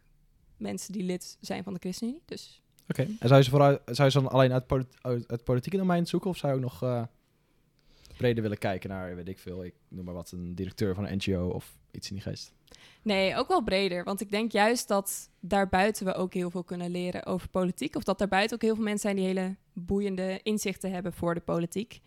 mensen 0.57 0.93
die 0.93 1.03
lid 1.03 1.37
zijn 1.41 1.63
van 1.63 1.73
de 1.73 1.79
ChristenUnie. 1.79 2.23
Dus 2.25 2.63
Oké. 2.89 3.03
En 3.03 3.29
zou 3.29 3.37
je, 3.37 3.45
ze 3.45 3.51
vooruit, 3.51 3.81
zou 3.85 4.05
je 4.05 4.11
ze 4.11 4.21
dan 4.21 4.31
alleen 4.31 4.53
uit, 4.53 4.65
het 5.27 5.45
politieke 5.45 5.77
domein 5.77 6.07
zoeken? 6.07 6.31
Of 6.31 6.37
zou 6.37 6.53
je 6.53 6.59
ook 6.59 6.65
nog 6.65 6.83
eh, 6.83 7.03
breder 8.17 8.43
willen 8.43 8.59
kijken 8.59 8.91
naar, 8.91 9.17
weet 9.17 9.29
ik 9.29 9.39
veel, 9.39 9.65
ik 9.65 9.75
noem 9.89 10.05
maar 10.05 10.15
wat, 10.15 10.31
een 10.31 10.55
directeur 10.55 10.95
van 10.95 11.07
een 11.07 11.17
NGO 11.17 11.49
of 11.49 11.79
iets 11.91 12.09
in 12.09 12.15
die 12.15 12.25
geest? 12.25 12.55
Nee, 13.03 13.37
ook 13.37 13.49
wel 13.49 13.63
breder. 13.63 14.05
Want 14.05 14.21
ik 14.21 14.31
denk 14.31 14.53
juist 14.53 14.89
dat 14.89 15.31
daarbuiten 15.41 16.07
we 16.07 16.15
ook 16.15 16.35
heel 16.35 16.51
veel 16.51 16.65
kunnen 16.65 16.91
leren 16.91 17.27
over 17.27 17.49
politiek. 17.49 17.97
Of 17.97 18.05
dat 18.05 18.19
daarbuiten 18.19 18.57
ook 18.57 18.63
heel 18.63 18.75
veel 18.75 18.85
mensen 18.85 19.03
zijn 19.03 19.17
die 19.17 19.27
hele 19.27 19.57
boeiende 19.73 20.41
inzichten 20.43 20.93
hebben 20.93 21.13
voor 21.13 21.35
de 21.35 21.41
politiek. 21.41 22.01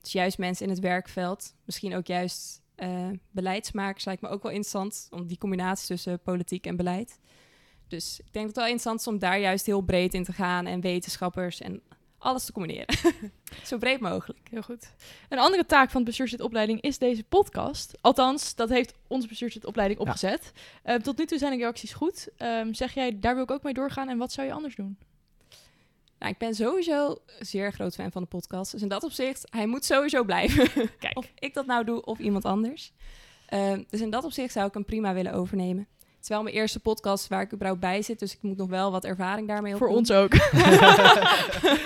Dus 0.00 0.12
juist 0.12 0.38
mensen 0.38 0.66
in 0.66 0.72
het 0.72 0.80
werkveld. 0.80 1.54
Misschien 1.64 1.94
ook 1.94 2.06
juist 2.06 2.62
Eh, 2.74 3.08
beleidsmakers 3.30 4.04
lijkt 4.04 4.22
me 4.22 4.28
ook 4.28 4.42
wel 4.42 4.52
interessant, 4.52 5.06
om 5.10 5.26
die 5.26 5.38
combinatie 5.38 5.86
tussen 5.86 6.20
politiek 6.20 6.66
en 6.66 6.76
beleid. 6.76 7.18
Dus 7.88 8.18
ik 8.18 8.32
denk 8.32 8.34
dat 8.34 8.44
het 8.44 8.54
wel 8.56 8.64
interessant 8.64 9.00
is 9.00 9.06
om 9.06 9.18
daar 9.18 9.38
juist 9.38 9.66
heel 9.66 9.80
breed 9.80 10.14
in 10.14 10.24
te 10.24 10.32
gaan 10.32 10.66
en 10.66 10.80
wetenschappers 10.80 11.60
en 11.60 11.80
alles 12.18 12.44
te 12.44 12.52
combineren. 12.52 12.96
Zo 13.64 13.78
breed 13.78 14.00
mogelijk. 14.00 14.48
Heel 14.50 14.62
goed. 14.62 14.90
Een 15.28 15.38
andere 15.38 15.66
taak 15.66 15.90
van 15.90 16.00
de 16.00 16.06
bestuurslidopleiding 16.06 16.80
is 16.80 16.98
deze 16.98 17.24
podcast. 17.24 17.98
Althans, 18.00 18.54
dat 18.54 18.68
heeft 18.68 18.94
onze 19.06 19.28
bestuurslidopleiding 19.28 20.00
Ja. 20.00 20.06
opgezet. 20.06 20.52
Eh, 20.82 20.94
tot 20.96 21.18
nu 21.18 21.26
toe 21.26 21.38
zijn 21.38 21.50
de 21.52 21.58
reacties 21.58 21.92
goed. 21.92 22.28
Ehm, 22.36 22.72
zeg 22.72 22.94
jij, 22.94 23.18
daar 23.20 23.34
wil 23.34 23.42
ik 23.42 23.50
ook 23.50 23.62
mee 23.62 23.74
doorgaan 23.74 24.08
en 24.08 24.18
wat 24.18 24.32
zou 24.32 24.46
je 24.46 24.52
anders 24.52 24.76
doen? 24.76 24.98
Nou, 26.18 26.32
ik 26.32 26.38
ben 26.38 26.54
sowieso 26.54 27.16
een 27.38 27.46
zeer 27.46 27.72
groot 27.72 27.94
fan 27.94 28.12
van 28.12 28.22
de 28.22 28.28
podcast. 28.28 28.72
Dus 28.72 28.82
in 28.82 28.88
dat 28.88 29.02
opzicht, 29.02 29.46
hij 29.50 29.66
moet 29.66 29.84
sowieso 29.84 30.24
blijven. 30.24 30.70
Kijk. 30.98 31.16
of 31.18 31.30
ik 31.38 31.54
dat 31.54 31.66
nou 31.66 31.84
doe 31.84 32.04
of 32.04 32.18
iemand 32.18 32.44
anders. 32.44 32.92
Ehm, 33.46 33.82
dus 33.90 34.00
in 34.00 34.10
dat 34.10 34.24
opzicht 34.24 34.52
zou 34.52 34.66
ik 34.66 34.74
hem 34.74 34.84
prima 34.84 35.14
willen 35.14 35.32
overnemen. 35.32 35.86
Het 36.24 36.32
is 36.32 36.38
wel 36.38 36.48
mijn 36.48 36.60
eerste 36.60 36.80
podcast 36.80 37.28
waar 37.28 37.42
ik 37.42 37.52
überhaupt 37.52 37.80
bij 37.80 38.02
zit. 38.02 38.18
Dus 38.18 38.32
ik 38.32 38.42
moet 38.42 38.56
nog 38.56 38.68
wel 38.68 38.90
wat 38.90 39.04
ervaring 39.04 39.48
daarmee 39.48 39.76
Voor 39.76 39.88
opdoen. 39.88 39.98
ons 39.98 40.10
ook. 40.10 40.32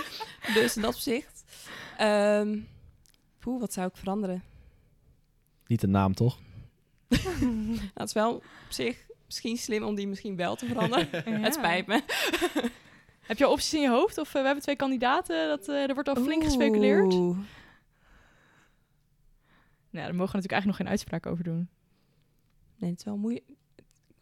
dus 0.55 0.77
in 0.77 0.83
dat 0.83 0.94
opzicht. 0.94 1.44
Ehm 1.96 2.59
poeh, 3.38 3.61
wat 3.61 3.72
zou 3.72 3.88
ik 3.88 3.96
veranderen? 3.96 4.42
Niet 5.66 5.81
de 5.81 5.87
naam, 5.87 6.14
toch? 6.14 6.38
Nou, 7.40 7.79
het 7.94 8.07
is 8.07 8.12
wel 8.12 8.35
op 8.35 8.44
zich 8.68 9.07
misschien 9.27 9.57
slim 9.57 9.83
om 9.83 9.94
die 9.94 10.09
misschien 10.09 10.37
wel 10.37 10.57
te 10.57 10.66
veranderen. 10.66 11.42
Het 11.42 11.55
spijt 11.55 11.87
me. 11.87 12.03
Heb 13.20 13.38
je 13.38 13.48
opties 13.48 13.74
in 13.74 13.81
je 13.81 13.90
hoofd? 13.90 14.18
Of 14.18 14.27
eh, 14.27 14.33
we 14.33 14.46
hebben 14.46 14.62
twee 14.62 14.77
kandidaten, 14.77 15.48
dat, 15.48 15.68
eh, 15.68 15.88
er 15.88 15.94
wordt 15.94 16.09
al 16.09 16.16
flink 16.16 16.44
gespeculeerd. 16.44 17.11
Nou, 17.11 17.37
daar 19.90 20.14
mogen 20.14 20.33
we 20.33 20.38
natuurlijk 20.38 20.53
eigenlijk 20.53 20.66
nog 20.66 20.77
geen 20.77 20.88
uitspraak 20.88 21.27
over 21.27 21.44
doen. 21.44 21.68
Nee, 22.77 22.90
het 22.90 22.98
is 22.98 23.05
wel 23.05 23.16
moeilijk. 23.16 23.58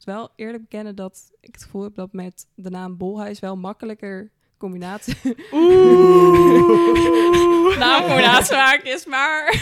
Wel 0.07 0.31
eerlijk 0.37 0.63
bekennen 0.63 0.95
dat 0.95 1.31
ik 1.41 1.55
het 1.55 1.63
gevoel 1.63 1.83
heb 1.83 1.95
dat 1.95 2.13
met 2.13 2.47
de 2.55 2.71
naam 2.71 2.97
Bolhuis 2.97 3.41
wel 3.41 3.57
makkelijker 3.57 4.31
combinatie 4.59 5.17
Oeh. 5.53 7.79
naamcombinatie 7.79 8.57
maken 8.57 8.93
is, 8.93 9.07
maar 9.07 9.55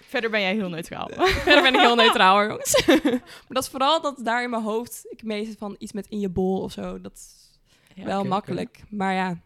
Verder 0.00 0.30
ben 0.30 0.40
jij 0.40 0.54
heel 0.54 0.68
neutraal. 0.68 1.08
verder 1.44 1.62
ben 1.62 1.74
ik 1.74 1.80
heel 1.80 1.94
neutraal 1.94 2.34
hoor, 2.34 2.46
jongens. 2.48 2.86
maar 2.86 3.20
dat 3.48 3.62
is 3.62 3.68
vooral 3.68 4.00
dat 4.00 4.18
daar 4.24 4.42
in 4.42 4.50
mijn 4.50 4.62
hoofd 4.62 5.06
ik 5.08 5.22
meestal 5.22 5.54
van 5.58 5.74
iets 5.78 5.92
met 5.92 6.06
in 6.06 6.20
je 6.20 6.28
bol 6.28 6.60
of 6.62 6.72
zo. 6.72 7.00
Dat 7.00 7.12
is 7.12 7.50
Ja, 7.94 8.04
wel 8.04 8.24
makkelijk. 8.24 8.82
Maar 8.88 9.14
ja, 9.14 9.38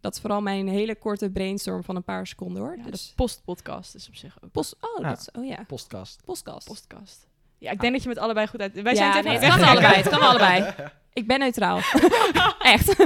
dat 0.00 0.14
is 0.14 0.20
vooral 0.20 0.40
mijn 0.40 0.68
hele 0.68 0.96
korte 0.96 1.30
brainstorm 1.30 1.84
van 1.84 1.96
een 1.96 2.04
paar 2.04 2.26
seconden 2.26 2.62
hoor. 2.62 2.76
Ja, 2.76 2.84
de 2.84 2.90
dus 2.90 3.12
postpodcast 3.16 3.94
is 3.94 4.08
op 4.08 4.14
zich 4.14 4.36
ook. 4.44 4.52
post, 4.52 4.76
oh, 4.80 5.00
Ja. 5.02 5.08
dat 5.08 5.18
is, 5.18 5.28
oh 5.40 5.46
ja, 5.46 5.64
Podcast. 5.66 6.20
podcast. 6.24 6.66
Podcast. 6.66 7.26
Ja, 7.66 7.72
ik 7.72 7.80
denk 7.80 7.92
dat 7.92 8.02
je 8.02 8.08
met 8.08 8.18
allebei 8.18 8.46
goed 8.46 8.60
uit... 8.60 8.82
Wij 8.82 8.94
zijn 8.94 9.14
ja, 9.14 9.20
nee, 9.20 9.38
het 9.38 9.48
kan 9.48 9.68
allebei. 9.68 9.94
Het 9.94 10.08
kan 10.08 10.20
allebei. 10.30 10.74
Ik 11.12 11.26
ben 11.26 11.38
neutraal. 11.38 11.78
Echt. 12.74 12.98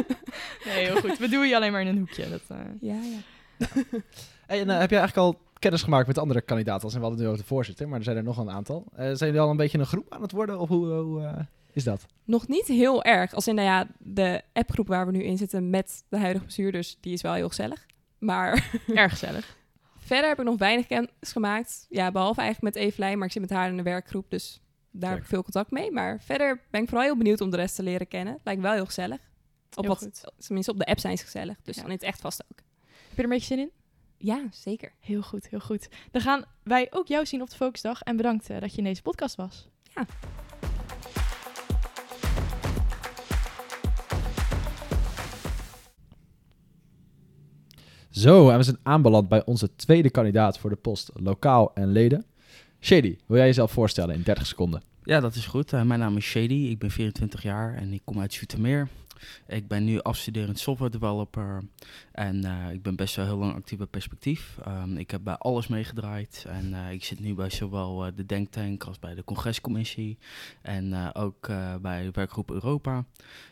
Nee, 0.64 0.86
heel 0.86 0.96
goed. 0.96 1.18
We 1.18 1.28
doen 1.28 1.48
je 1.48 1.56
alleen 1.56 1.72
maar 1.72 1.80
in 1.80 1.86
een 1.86 1.98
hoekje. 1.98 2.28
Dat, 2.30 2.40
eh, 2.48 2.56
Ja, 2.80 2.94
ja. 2.94 3.18
Hey, 4.46 4.60
en, 4.60 4.70
eh, 4.70 4.78
heb 4.78 4.90
je 4.90 4.96
eigenlijk 4.96 5.16
al 5.16 5.40
kennis 5.58 5.82
gemaakt 5.82 6.06
met 6.06 6.18
andere 6.18 6.40
kandidaten? 6.40 6.84
Als 6.84 6.94
we 6.94 7.00
hadden 7.00 7.18
het 7.18 7.26
nu 7.26 7.32
over 7.32 7.42
de 7.42 7.48
voorzitter, 7.54 7.88
maar 7.88 7.98
er 7.98 8.04
zijn 8.04 8.16
er 8.16 8.22
nog 8.22 8.38
een 8.38 8.50
aantal. 8.50 8.84
Eh, 8.92 9.04
zijn 9.04 9.18
jullie 9.18 9.40
al 9.40 9.50
een 9.50 9.56
beetje 9.56 9.78
een 9.78 9.86
groep 9.86 10.06
aan 10.12 10.22
het 10.22 10.32
worden? 10.32 10.58
Of 10.58 10.68
hoe, 10.68 10.86
hoe 10.86 11.22
eh, 11.22 11.44
is 11.72 11.84
dat? 11.84 12.06
Nog 12.24 12.48
niet 12.48 12.66
heel 12.66 13.04
erg. 13.04 13.34
Als 13.34 13.48
in, 13.48 13.54
nou 13.54 13.66
ja, 13.68 13.86
de 13.98 14.42
appgroep 14.52 14.88
waar 14.88 15.06
we 15.06 15.12
nu 15.12 15.22
in 15.22 15.36
zitten 15.36 15.70
met 15.70 16.04
de 16.08 16.18
huidige 16.18 16.44
bestuurders, 16.44 16.96
die 17.00 17.12
is 17.12 17.22
wel 17.22 17.32
heel 17.32 17.48
gezellig. 17.48 17.86
Maar 18.18 18.70
erg 18.94 19.10
gezellig. 19.10 19.56
Verder 20.10 20.28
heb 20.28 20.38
ik 20.38 20.44
nog 20.44 20.58
weinig 20.58 20.86
kennis 20.86 21.10
gemaakt. 21.20 21.86
Ja, 21.88 22.10
behalve 22.10 22.40
eigenlijk 22.40 22.74
met 22.74 22.84
Evelijn, 22.84 23.16
maar 23.18 23.26
ik 23.26 23.32
zit 23.32 23.40
met 23.42 23.50
haar 23.50 23.68
in 23.68 23.78
een 23.78 23.84
werkgroep, 23.84 24.30
dus 24.30 24.60
daar 24.90 25.10
heb 25.10 25.20
ik 25.20 25.26
veel 25.26 25.42
contact 25.42 25.70
mee. 25.70 25.90
Maar 25.90 26.20
verder 26.20 26.60
ben 26.70 26.82
ik 26.82 26.88
vooral 26.88 27.06
heel 27.06 27.16
benieuwd 27.16 27.40
om 27.40 27.50
de 27.50 27.56
rest 27.56 27.74
te 27.74 27.82
leren 27.82 28.08
kennen. 28.08 28.38
Lijkt 28.44 28.60
me 28.60 28.66
wel 28.66 28.76
heel 28.76 28.86
gezellig. 28.86 29.18
Op 29.74 29.84
Heel 29.84 29.94
wat, 29.94 29.98
goed. 30.02 30.24
tenminste, 30.46 30.72
op 30.72 30.78
de 30.78 30.84
app 30.86 30.98
zijn 30.98 31.18
ze 31.18 31.24
gezellig. 31.24 31.56
Dus 31.62 31.74
Ja. 31.76 31.80
dan 31.82 31.90
in 31.90 31.96
het 31.96 32.06
echt 32.06 32.20
vast 32.20 32.42
ook. 32.50 32.58
Heb 32.58 33.10
je 33.10 33.16
er 33.16 33.24
een 33.24 33.28
beetje 33.30 33.46
zin 33.46 33.58
in? 33.58 33.70
Ja, 34.16 34.46
zeker. 34.52 34.92
Heel 35.00 35.22
goed, 35.22 35.48
heel 35.48 35.60
goed. 35.60 35.88
Dan 36.10 36.20
gaan 36.22 36.44
wij 36.62 36.86
ook 36.90 37.06
jou 37.06 37.26
zien 37.26 37.42
op 37.42 37.50
de 37.50 37.56
Focusdag. 37.56 38.02
En 38.02 38.16
bedankt 38.16 38.50
eh, 38.50 38.60
dat 38.60 38.70
je 38.72 38.78
in 38.78 38.84
deze 38.84 39.02
podcast 39.02 39.36
was. 39.36 39.68
Ja. 39.94 40.06
Zo, 48.10 48.50
en 48.50 48.56
we 48.56 48.62
zijn 48.62 48.78
aanbeland 48.82 49.28
bij 49.28 49.44
onze 49.44 49.74
tweede 49.76 50.10
kandidaat 50.10 50.58
voor 50.58 50.70
de 50.70 50.76
post 50.76 51.10
lokaal 51.14 51.74
en 51.74 51.92
leden. 51.92 52.24
Shady, 52.80 53.16
wil 53.26 53.36
jij 53.36 53.46
jezelf 53.46 53.72
voorstellen 53.72 54.14
in 54.14 54.22
30 54.22 54.46
seconden? 54.46 54.82
Ja, 55.04 55.20
dat 55.20 55.34
is 55.34 55.46
goed. 55.46 55.72
Eh, 55.72 55.82
mijn 55.82 56.00
naam 56.00 56.16
is 56.16 56.24
Shady, 56.24 56.68
ik 56.70 56.78
ben 56.78 56.90
24 56.90 57.42
jaar 57.42 57.74
en 57.74 57.92
ik 57.92 58.00
kom 58.04 58.20
uit 58.20 58.34
Zoetermeer. 58.34 58.88
Ik 59.46 59.68
ben 59.68 59.84
nu 59.84 60.00
afstuderend 60.00 60.58
software 60.58 60.90
developer 60.90 61.62
en 62.12 62.44
eh, 62.44 62.72
ik 62.72 62.82
ben 62.82 62.96
best 62.96 63.16
wel 63.16 63.24
heel 63.24 63.36
lang 63.36 63.54
actief 63.54 63.78
bij 63.78 63.86
Perspectief. 63.86 64.58
Ehm, 64.64 64.96
ik 64.96 65.10
heb 65.10 65.20
bij 65.24 65.34
alles 65.34 65.66
meegedraaid 65.66 66.44
en 66.48 66.74
eh, 66.74 66.92
ik 66.92 67.04
zit 67.04 67.20
nu 67.20 67.34
bij 67.34 67.50
zowel 67.50 68.06
eh, 68.06 68.12
de 68.16 68.26
Denktank 68.26 68.84
als 68.84 68.98
bij 68.98 69.14
de 69.14 69.24
Congrescommissie 69.24 70.18
en 70.62 71.14
ook 71.14 71.46
bij 71.80 72.02
de 72.02 72.10
werkgroep 72.12 72.50
Europa. 72.50 73.04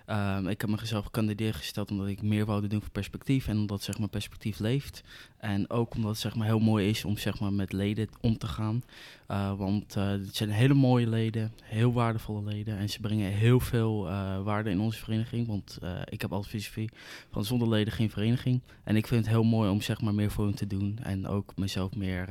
Ehm, 0.08 0.46
ik 0.46 0.60
heb 0.60 0.70
mezelf 0.70 1.04
gekandideerd 1.04 1.56
gesteld 1.56 1.90
omdat 1.90 2.06
ik 2.06 2.22
meer 2.22 2.46
wilde 2.46 2.66
doen 2.66 2.80
voor 2.80 2.90
Perspectief 2.90 3.48
en 3.48 3.56
omdat 3.56 3.82
zeg 3.82 3.98
maar, 3.98 4.08
Perspectief 4.08 4.58
leeft. 4.58 5.02
En 5.38 5.70
ook 5.70 5.94
omdat 5.94 6.10
het 6.10 6.20
zeg 6.20 6.34
maar, 6.34 6.46
heel 6.46 6.58
mooi 6.58 6.88
is 6.88 7.04
om 7.04 7.16
zeg 7.16 7.40
maar, 7.40 7.52
met 7.52 7.72
leden 7.72 8.08
om 8.20 8.38
te 8.38 8.46
gaan. 8.46 8.82
Uh, 9.30 9.54
want 9.54 9.96
uh, 9.96 10.08
het 10.08 10.36
zijn 10.36 10.50
hele 10.50 10.74
mooie 10.74 11.08
leden, 11.08 11.52
heel 11.62 11.92
waardevolle 11.92 12.42
leden. 12.42 12.78
En 12.78 12.90
ze 12.90 13.00
brengen 13.00 13.32
heel 13.32 13.60
veel 13.60 14.06
uh, 14.06 14.42
waarde 14.42 14.70
in 14.70 14.80
onze 14.80 14.98
vereniging. 14.98 15.46
Want 15.46 15.78
ik 16.04 16.20
heb 16.20 16.32
altijd 16.32 16.50
filosofie 16.50 16.90
van 17.30 17.44
zonder 17.44 17.68
leden 17.68 17.92
geen 17.92 18.10
vereniging. 18.10 18.60
En 18.84 18.96
ik 18.96 19.06
vind 19.06 19.24
het 19.24 19.34
heel 19.34 19.44
mooi 19.44 19.70
om 19.70 19.80
zeg 19.80 20.00
maar, 20.00 20.14
meer 20.14 20.30
voor 20.30 20.44
hen 20.44 20.54
te 20.54 20.66
doen. 20.66 20.98
En 21.02 21.26
ook 21.26 21.52
mezelf 21.56 21.96
meer 21.96 22.28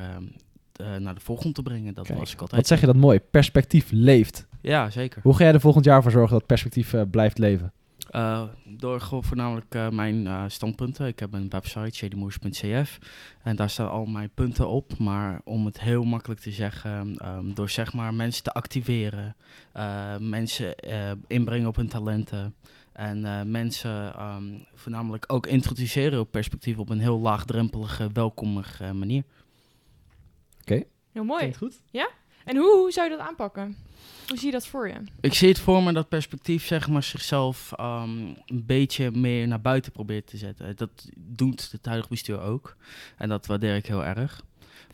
uh, 0.81 0.95
naar 0.95 1.15
de 1.15 1.21
voorgrond 1.21 1.55
te 1.55 1.61
brengen. 1.61 1.93
Dat 1.93 2.05
Kijk, 2.05 2.19
was 2.19 2.33
ik 2.33 2.41
altijd. 2.41 2.59
Wat 2.59 2.69
zeg 2.69 2.79
je 2.79 2.85
dat 2.85 2.95
mooi? 2.95 3.19
Perspectief 3.19 3.91
leeft. 3.91 4.47
Ja, 4.61 4.89
zeker. 4.89 5.21
Hoe 5.21 5.35
ga 5.35 5.43
jij 5.43 5.53
er 5.53 5.59
volgend 5.59 5.85
jaar 5.85 6.01
voor 6.01 6.11
zorgen 6.11 6.37
dat 6.37 6.45
perspectief 6.45 6.93
uh, 6.93 7.01
blijft 7.11 7.37
leven? 7.37 7.71
Uh, 8.11 8.43
door 8.65 9.01
voornamelijk 9.01 9.75
uh, 9.75 9.89
mijn 9.89 10.25
uh, 10.25 10.43
standpunten. 10.47 11.07
Ik 11.07 11.19
heb 11.19 11.33
een 11.33 11.49
website, 11.49 11.95
shadymoers.cf. 11.95 12.97
En 13.43 13.55
daar 13.55 13.69
staan 13.69 13.89
al 13.89 14.05
mijn 14.05 14.29
punten 14.33 14.69
op. 14.69 14.97
Maar 14.97 15.41
om 15.43 15.65
het 15.65 15.79
heel 15.79 16.03
makkelijk 16.03 16.39
te 16.39 16.51
zeggen, 16.51 17.17
um, 17.25 17.53
door 17.53 17.69
zeg 17.69 17.93
maar 17.93 18.13
mensen 18.13 18.43
te 18.43 18.51
activeren. 18.51 19.35
mensen 20.19 20.75
inbrengen 21.27 21.67
op 21.67 21.75
hun 21.75 21.87
talenten. 21.89 22.55
En 22.93 23.51
mensen 23.51 24.23
um, 24.23 24.65
voornamelijk 24.73 25.23
ook 25.27 25.47
introduceren 25.47 26.19
op 26.19 26.31
perspectief 26.31 26.77
op 26.77 26.89
een 26.89 26.99
heel 26.99 27.19
laagdrempelige, 27.19 28.09
welkomige 28.13 28.93
manier. 28.93 29.23
Oké. 30.67 30.75
Okay. 30.75 30.87
Heel 31.11 31.23
mooi. 31.23 31.39
Klinkt 31.39 31.57
goed. 31.57 31.81
Ja? 31.91 32.09
En 32.45 32.57
hoe, 32.57 32.77
hoe 32.77 32.91
zou 32.91 33.09
je 33.09 33.17
dat 33.17 33.27
aanpakken? 33.27 33.77
Hoe 34.27 34.37
zie 34.37 34.45
je 34.45 34.51
dat 34.51 34.67
voor 34.67 34.87
je? 34.87 34.95
Ik 35.21 35.33
zie 35.33 35.47
het 35.47 35.59
voor 35.59 35.83
me 35.83 35.93
dat 35.93 36.09
perspectief 36.09 36.65
zeg 36.65 36.87
maar, 36.87 37.03
zichzelf 37.03 37.71
um, 37.79 38.37
een 38.45 38.65
beetje 38.65 39.11
meer 39.11 39.47
naar 39.47 39.61
buiten 39.61 39.91
probeert 39.91 40.27
te 40.27 40.37
zetten. 40.37 40.75
Dat 40.75 41.09
doet 41.17 41.71
het 41.71 41.85
huidige 41.85 42.09
bestuur 42.09 42.41
ook. 42.41 42.75
En 43.17 43.29
dat 43.29 43.45
waardeer 43.45 43.75
ik 43.75 43.85
heel 43.85 44.05
erg. 44.05 44.41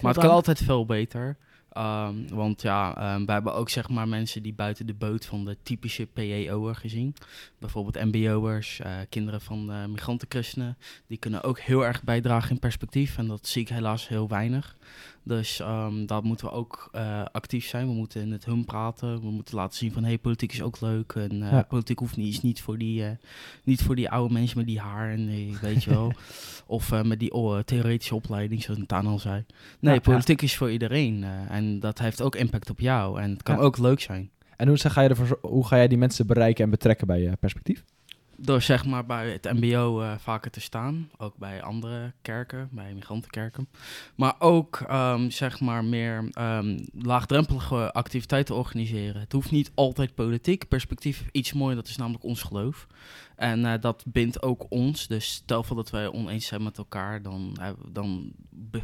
Maar 0.01 0.13
het 0.13 0.21
kan 0.21 0.31
altijd 0.31 0.63
veel 0.63 0.85
beter. 0.85 1.37
Um, 1.77 2.27
want 2.29 2.61
ja, 2.61 3.15
um, 3.15 3.25
wij 3.25 3.35
hebben 3.35 3.53
ook 3.53 3.69
zeg 3.69 3.89
maar 3.89 4.07
mensen 4.07 4.43
die 4.43 4.53
buiten 4.53 4.85
de 4.85 4.93
boot 4.93 5.25
van 5.25 5.45
de 5.45 5.57
typische 5.63 6.05
PEO'er 6.05 6.75
gezien. 6.75 7.15
Bijvoorbeeld 7.59 8.05
MBO'ers, 8.05 8.79
uh, 8.79 8.91
kinderen 9.09 9.41
van 9.41 9.71
uh, 9.71 9.85
migrantenchristenen. 9.85 10.77
Die 11.07 11.17
kunnen 11.17 11.43
ook 11.43 11.59
heel 11.59 11.85
erg 11.85 12.03
bijdragen 12.03 12.49
in 12.49 12.59
perspectief. 12.59 13.17
En 13.17 13.27
dat 13.27 13.47
zie 13.47 13.61
ik 13.61 13.69
helaas 13.69 14.07
heel 14.07 14.27
weinig. 14.27 14.75
Dus 15.23 15.59
um, 15.59 16.05
daar 16.05 16.23
moeten 16.23 16.45
we 16.45 16.51
ook 16.51 16.89
uh, 16.95 17.23
actief 17.31 17.65
zijn. 17.65 17.87
We 17.87 17.93
moeten 17.93 18.21
in 18.21 18.31
het 18.31 18.45
hun 18.45 18.65
praten. 18.65 19.21
We 19.21 19.29
moeten 19.29 19.55
laten 19.55 19.77
zien 19.77 19.91
van, 19.91 20.03
hey, 20.03 20.17
politiek 20.17 20.51
is 20.51 20.61
ook 20.61 20.81
leuk. 20.81 21.13
En 21.13 21.33
uh, 21.33 21.51
ja. 21.51 21.61
politiek 21.61 21.99
hoeft 21.99 22.17
niet, 22.17 22.33
is 22.33 22.41
niet 22.41 22.61
voor, 22.61 22.77
die, 22.77 23.01
uh, 23.01 23.09
niet 23.63 23.81
voor 23.81 23.95
die 23.95 24.09
oude 24.09 24.33
mensen 24.33 24.57
met 24.57 24.67
die 24.67 24.79
haar 24.79 25.09
en 25.09 25.29
uh, 25.29 25.59
weet 25.59 25.83
je 25.83 25.89
wel. 25.89 26.13
of 26.65 27.03
met 27.03 27.19
die 27.19 27.33
oh, 27.33 27.59
theoretische 27.59 28.15
opleiding, 28.15 28.63
zoals 28.63 28.79
Taan 28.87 29.07
al 29.07 29.19
zei. 29.19 29.45
Nee, 29.79 29.93
Ja, 29.93 29.99
politiek 29.99 30.41
is 30.41 30.57
voor 30.57 30.71
iedereen. 30.71 31.23
en 31.49 31.79
dat 31.79 31.99
heeft 31.99 32.21
ook 32.21 32.35
impact 32.35 32.69
op 32.69 32.79
jou. 32.79 33.21
En 33.21 33.29
het 33.29 33.43
kan 33.43 33.57
ook 33.57 33.77
leuk 33.77 33.99
zijn. 33.99 34.31
En 34.57 34.67
hoe 34.67 34.77
ga, 34.77 35.01
je 35.01 35.09
ervoor, 35.09 35.39
hoe 35.41 35.67
ga 35.67 35.75
jij 35.75 35.87
die 35.87 35.97
mensen 35.97 36.27
bereiken 36.27 36.63
en 36.63 36.69
betrekken 36.69 37.07
bij 37.07 37.21
je 37.21 37.35
perspectief? 37.35 37.83
Door 38.45 38.61
zeg 38.61 38.85
maar 38.85 39.05
bij 39.05 39.31
het 39.31 39.53
mbo 39.53 40.01
eh, 40.01 40.13
vaker 40.17 40.51
te 40.51 40.61
staan. 40.61 41.09
Ook 41.17 41.37
bij 41.37 41.61
andere 41.61 42.13
kerken, 42.21 42.69
bij 42.71 42.93
migrantenkerken. 42.93 43.67
Maar 44.15 44.35
ook 44.39 44.83
ehm, 44.87 45.29
zeg 45.29 45.59
maar 45.59 45.85
meer 45.85 46.29
ehm, 46.31 46.79
laagdrempelige 46.93 47.91
activiteiten 47.91 48.55
organiseren. 48.55 49.21
Het 49.21 49.31
hoeft 49.31 49.51
niet 49.51 49.71
altijd 49.75 50.15
politiek. 50.15 50.67
Perspectief 50.67 51.25
iets 51.31 51.53
moois, 51.53 51.75
dat 51.75 51.87
is 51.87 51.97
namelijk 51.97 52.23
ons 52.23 52.41
geloof. 52.41 52.87
En 53.35 53.65
eh, 53.65 53.81
dat 53.81 54.03
bindt 54.07 54.41
ook 54.41 54.65
ons. 54.69 55.07
Dus 55.07 55.31
stel 55.31 55.63
voor 55.63 55.75
dat 55.75 55.89
wij 55.89 56.11
oneens 56.11 56.45
zijn 56.45 56.63
met 56.63 56.77
elkaar, 56.77 57.21
dan, 57.21 57.57
eh, 57.59 57.69
dan 57.91 58.31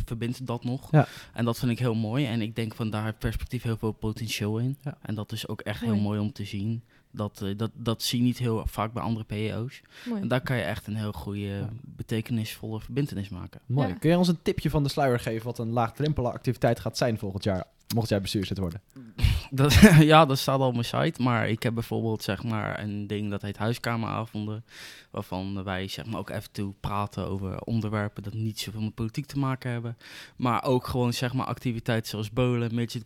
verbindt 0.06 0.46
dat 0.46 0.64
nog. 0.64 0.92
Ja. 0.92 1.08
En 1.34 1.46
dat 1.46 1.60
vind 1.60 1.72
ik 1.72 1.80
heel 1.80 1.96
mooi. 1.96 2.26
En 2.26 2.42
ik 2.42 2.56
denk 2.56 2.76
van 2.76 2.90
daar 2.90 3.04
heeft 3.04 3.20
perspectief 3.20 3.64
heel 3.64 3.78
veel 3.78 3.92
potentieel 3.92 4.58
in. 4.58 4.78
Ja. 4.82 4.98
En 5.02 5.16
dat 5.16 5.32
is 5.32 5.48
ook 5.48 5.62
echt 5.62 5.82
heel 5.82 5.96
mooi 5.96 6.20
om 6.20 6.32
te 6.32 6.46
zien. 6.46 6.84
Dat, 7.12 7.42
eh, 7.42 7.58
dat, 7.58 7.72
dat 7.74 8.04
zie 8.04 8.20
je 8.20 8.26
niet 8.26 8.38
heel 8.38 8.64
vaak 8.68 8.94
bij 8.94 9.04
andere 9.04 9.26
PEO's. 9.26 9.82
Mooi. 10.06 10.22
En 10.22 10.28
daar 10.28 10.42
kan 10.42 10.56
je 10.56 10.62
echt 10.64 10.88
een 10.88 10.96
heel 10.96 11.12
goede, 11.12 11.40
Ja. 11.40 11.70
betekenisvolle 11.82 12.80
verbindenis 12.80 13.30
maken. 13.30 13.62
Mooi. 13.66 13.88
Ja. 13.88 13.94
Kun 13.94 14.10
je 14.10 14.18
ons 14.18 14.28
een 14.28 14.42
tipje 14.42 14.70
van 14.70 14.84
de 14.84 14.90
sluier 14.90 15.20
geven 15.20 15.46
wat 15.46 15.60
een 15.60 15.70
laagdrempelige 15.70 16.34
activiteit 16.34 16.80
gaat 16.80 16.98
zijn 16.98 17.18
volgend 17.18 17.44
jaar? 17.44 17.64
Mocht 17.96 18.10
jij 18.10 18.22
bestuurslid 18.22 18.58
worden. 18.58 18.82
Dat, 19.52 19.74
ja, 20.00 20.26
dat 20.26 20.38
staat 20.38 20.60
al 20.60 20.68
op 20.68 20.74
mijn 20.74 20.86
site. 20.86 21.22
Maar 21.22 21.50
ik 21.50 21.64
heb 21.64 21.74
bijvoorbeeld 21.74 22.24
zeg 22.24 22.44
maar 22.44 22.80
een 22.80 23.08
ding 23.08 23.30
dat 23.30 23.42
heet 23.42 23.58
huiskameravonden. 23.58 24.66
Waarvan 25.12 25.64
wij 25.64 25.88
zeg 25.88 26.06
maar 26.06 26.20
ook 26.20 26.30
even 26.30 26.52
toe 26.52 26.74
praten 26.80 27.28
over 27.28 27.62
onderwerpen 27.62 28.24
dat 28.24 28.34
niet 28.34 28.60
zoveel 28.60 28.82
met 28.82 28.94
politiek 28.94 29.26
te 29.26 29.40
maken 29.40 29.72
hebben. 29.72 29.98
Maar 30.36 30.64
ook 30.64 30.88
gewoon 30.88 31.14
zeg 31.14 31.34
maar 31.34 31.46
activiteiten 31.46 32.10
zoals 32.10 32.32
bowlen, 32.32 32.76
midget 32.76 33.04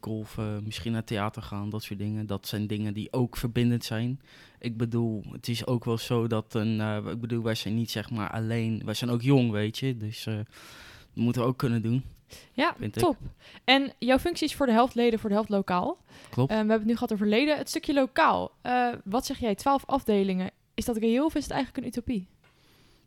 misschien 0.64 0.92
naar 0.92 1.04
theater 1.04 1.42
gaan, 1.42 1.70
dat 1.70 1.84
soort 1.84 2.00
dingen. 2.00 2.26
Dat 2.26 2.48
zijn 2.48 2.68
dingen 2.68 2.94
die 2.94 3.14
ook 3.14 3.38
verbindend 3.38 3.86
zijn. 3.86 4.20
Ik 4.60 4.78
bedoel, 4.78 5.24
het 5.32 5.48
is 5.48 5.66
ook 5.66 5.86
wel 5.86 5.98
zo 5.98 6.28
dat 6.28 6.54
een, 6.54 6.82
eh, 6.82 7.12
ik 7.12 7.20
bedoel, 7.20 7.44
wij 7.44 7.56
zijn 7.56 7.76
niet 7.76 7.92
zeg 7.92 8.10
maar 8.10 8.32
alleen, 8.32 8.82
wij 8.86 8.94
zijn 8.94 9.12
ook 9.12 9.22
jong, 9.22 9.52
weet 9.52 9.78
je. 9.78 9.98
Dus 9.98 10.26
eh, 10.26 10.36
dat 10.36 11.24
moeten 11.24 11.42
we 11.42 11.48
ook 11.48 11.58
kunnen 11.58 11.82
doen. 11.82 12.04
Ja, 12.52 12.76
ik. 12.80 12.94
top. 12.94 13.18
En 13.64 13.94
jouw 14.00 14.20
functie 14.20 14.48
is 14.48 14.56
voor 14.56 14.66
de 14.66 14.72
helft 14.72 14.96
leden, 14.96 15.20
voor 15.20 15.30
de 15.30 15.36
helft 15.36 15.50
lokaal. 15.50 15.98
Klopt. 16.30 16.50
Eh, 16.52 16.56
we 16.56 16.60
hebben 16.68 16.78
het 16.78 16.88
nu 16.88 16.94
gehad 16.94 17.14
over 17.14 17.28
leden. 17.28 17.58
Het 17.58 17.70
stukje 17.70 17.94
lokaal. 17.94 18.52
Eh, 18.62 18.88
wat 19.04 19.26
zeg 19.26 19.40
jij? 19.40 19.56
Twaalf 19.56 19.84
afdelingen. 19.86 20.52
Is 20.74 20.86
dat 20.86 20.98
reëel 20.98 21.26
of 21.26 21.36
is 21.36 21.44
het 21.44 21.52
eigenlijk 21.52 21.84
een 21.84 21.92
utopie? 21.92 22.28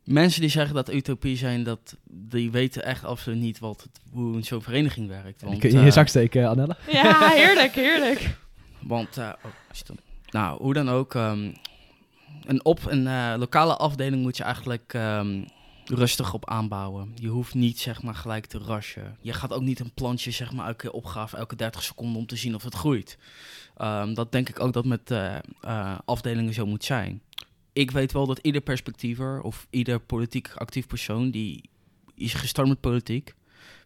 Mensen 0.04 0.40
die 0.40 0.50
zeggen 0.50 0.74
dat 0.74 0.92
utopie 0.92 1.36
zijn, 1.36 1.62
dat, 1.62 1.96
die 2.10 2.50
weten 2.50 2.84
echt 2.84 3.04
absoluut 3.04 3.40
niet 3.40 3.58
wat 3.58 3.82
het, 3.82 4.00
hoe 4.12 4.42
zo'n 4.42 4.62
vereniging 4.62 5.08
werkt. 5.08 5.38
Die 5.40 5.48
Want, 5.48 5.60
kun 5.60 5.70
je 5.70 5.74
in 5.74 5.80
je 5.80 5.88
eh, 5.88 5.94
zak 5.94 6.08
steken, 6.08 6.48
Annelle. 6.48 6.76
Ja, 6.90 7.28
heerlijk, 7.42 7.74
heerlijk. 7.74 8.36
Want, 8.80 9.18
oh, 9.18 9.32
stom. 9.70 9.96
nou, 10.30 10.62
hoe 10.62 10.74
dan 10.74 10.88
ook, 10.88 11.14
ehm, 11.14 11.50
een, 12.46 12.64
op 12.64 12.80
een 12.86 13.06
eh, 13.06 13.34
lokale 13.36 13.76
afdeling 13.76 14.22
moet 14.22 14.36
je 14.36 14.42
eigenlijk 14.42 14.94
ehm, 14.94 15.44
rustig 15.88 16.34
op 16.34 16.48
aanbouwen. 16.48 17.12
Je 17.14 17.28
hoeft 17.28 17.54
niet, 17.54 17.78
zeg 17.80 18.02
maar, 18.02 18.14
gelijk 18.14 18.46
te 18.46 18.58
rushen. 18.58 19.16
Je 19.20 19.32
gaat 19.32 19.52
ook 19.52 19.62
niet 19.62 19.80
een 19.80 19.92
plantje, 19.94 20.30
zeg 20.30 20.52
maar, 20.52 20.66
elke 20.66 20.76
keer 20.76 20.90
opgraven, 20.90 21.38
elke 21.38 21.56
30 21.56 21.82
seconden 21.82 22.16
om 22.16 22.26
te 22.26 22.36
zien 22.36 22.54
of 22.54 22.62
het 22.62 22.74
groeit. 22.74 23.18
Ehm, 23.76 24.14
dat 24.14 24.32
denk 24.32 24.48
ik 24.48 24.60
ook 24.60 24.72
dat 24.72 24.84
met 24.84 25.10
eh, 25.10 25.36
eh, 25.60 25.98
afdelingen 26.04 26.54
zo 26.54 26.66
moet 26.66 26.84
zijn. 26.84 27.22
Ik 27.72 27.90
weet 27.90 28.12
wel 28.12 28.26
dat 28.26 28.38
ieder 28.38 28.60
perspectiever 28.60 29.40
of 29.40 29.66
ieder 29.70 30.00
politiek 30.00 30.52
actief 30.54 30.86
persoon 30.86 31.30
die 31.30 31.70
is 32.14 32.34
gestart 32.34 32.68
met 32.68 32.80
politiek 32.80 33.34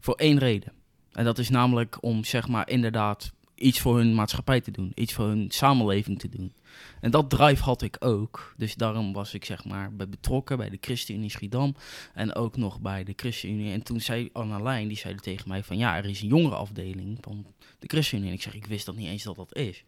voor 0.01 0.15
één 0.15 0.39
reden. 0.39 0.73
En 1.13 1.25
dat 1.25 1.39
is 1.39 1.49
namelijk 1.49 1.97
om, 2.01 2.25
zeg 2.25 2.49
maar, 2.49 2.69
inderdaad 2.69 3.33
iets 3.55 3.81
voor 3.81 3.97
hun 3.97 4.15
maatschappij 4.15 4.61
te 4.61 4.71
doen. 4.71 4.93
Iets 4.95 5.13
voor 5.13 5.27
hun 5.27 5.47
samenleving 5.49 6.19
te 6.19 6.29
doen. 6.29 6.53
En 7.01 7.11
dat 7.11 7.31
drive 7.31 7.63
had 7.63 7.83
ik 7.83 7.97
ook. 7.99 8.55
Dus 8.57 8.75
daarom 8.75 9.13
was 9.13 9.35
ik 9.35 9.45
zeg 9.45 9.65
maar 9.65 9.95
bij 9.95 10.09
betrokken 10.09 10.57
bij 10.57 10.71
de 10.71 10.79
ChristenUnie 10.81 11.31
Schiedam. 11.31 11.75
En 12.15 12.35
ook 12.35 12.57
nog 12.57 12.81
bij 12.81 13.05
de 13.05 13.13
ChristenUnie. 13.17 13.73
En 13.73 13.83
toen 13.83 14.01
zei 14.01 14.31
Anna 14.33 14.61
Lijn, 14.63 14.89
die 14.89 14.97
zei 14.97 15.15
tegen 15.15 15.49
mij 15.49 15.63
van... 15.63 15.79
Ja, 15.79 15.97
er 15.97 16.05
is 16.05 16.21
een 16.21 16.29
jongerenafdeling 16.29 17.19
van 17.21 17.47
de 17.79 17.87
ChristenUnie. 17.87 18.29
En 18.29 18.37
ik 18.37 18.43
zeg, 18.43 18.55
ik 18.55 18.67
wist 18.67 18.87
dat 18.87 18.97
niet 18.97 19.09
eens 19.09 19.23
dat 19.23 19.37
dat 19.37 19.57
is. 19.57 19.85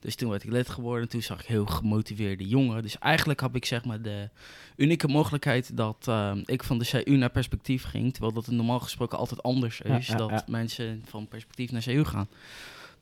Dus 0.00 0.14
toen 0.14 0.30
werd 0.30 0.44
ik 0.44 0.50
lid 0.50 0.68
geworden. 0.68 1.02
En 1.02 1.08
toen 1.08 1.22
zag 1.22 1.40
ik 1.40 1.46
heel 1.46 1.66
gemotiveerde 1.66 2.48
jongeren. 2.48 2.82
Dus 2.82 2.98
eigenlijk 2.98 3.40
heb 3.40 3.56
ik 3.56 3.64
zeg 3.64 3.84
maar 3.84 4.02
de 4.02 4.28
unieke 4.76 5.08
mogelijkheid... 5.08 5.76
dat 5.76 6.08
eh, 6.08 6.32
ik 6.44 6.62
van 6.64 6.78
de 6.78 7.02
CU 7.04 7.16
naar 7.16 7.30
perspectief 7.30 7.84
ging. 7.84 8.12
Terwijl 8.12 8.32
dat 8.32 8.46
normaal 8.46 8.80
gesproken 8.80 9.18
altijd 9.18 9.42
anders 9.42 9.80
Ja, 9.84 9.96
is. 9.96 10.06
ja, 10.06 10.16
dat 10.16 10.48
mensen 10.48 11.02
van 11.08 11.28
perspectief 11.28 11.72
naar 11.72 11.82
CU 11.82 12.04
gaan. 12.04 12.28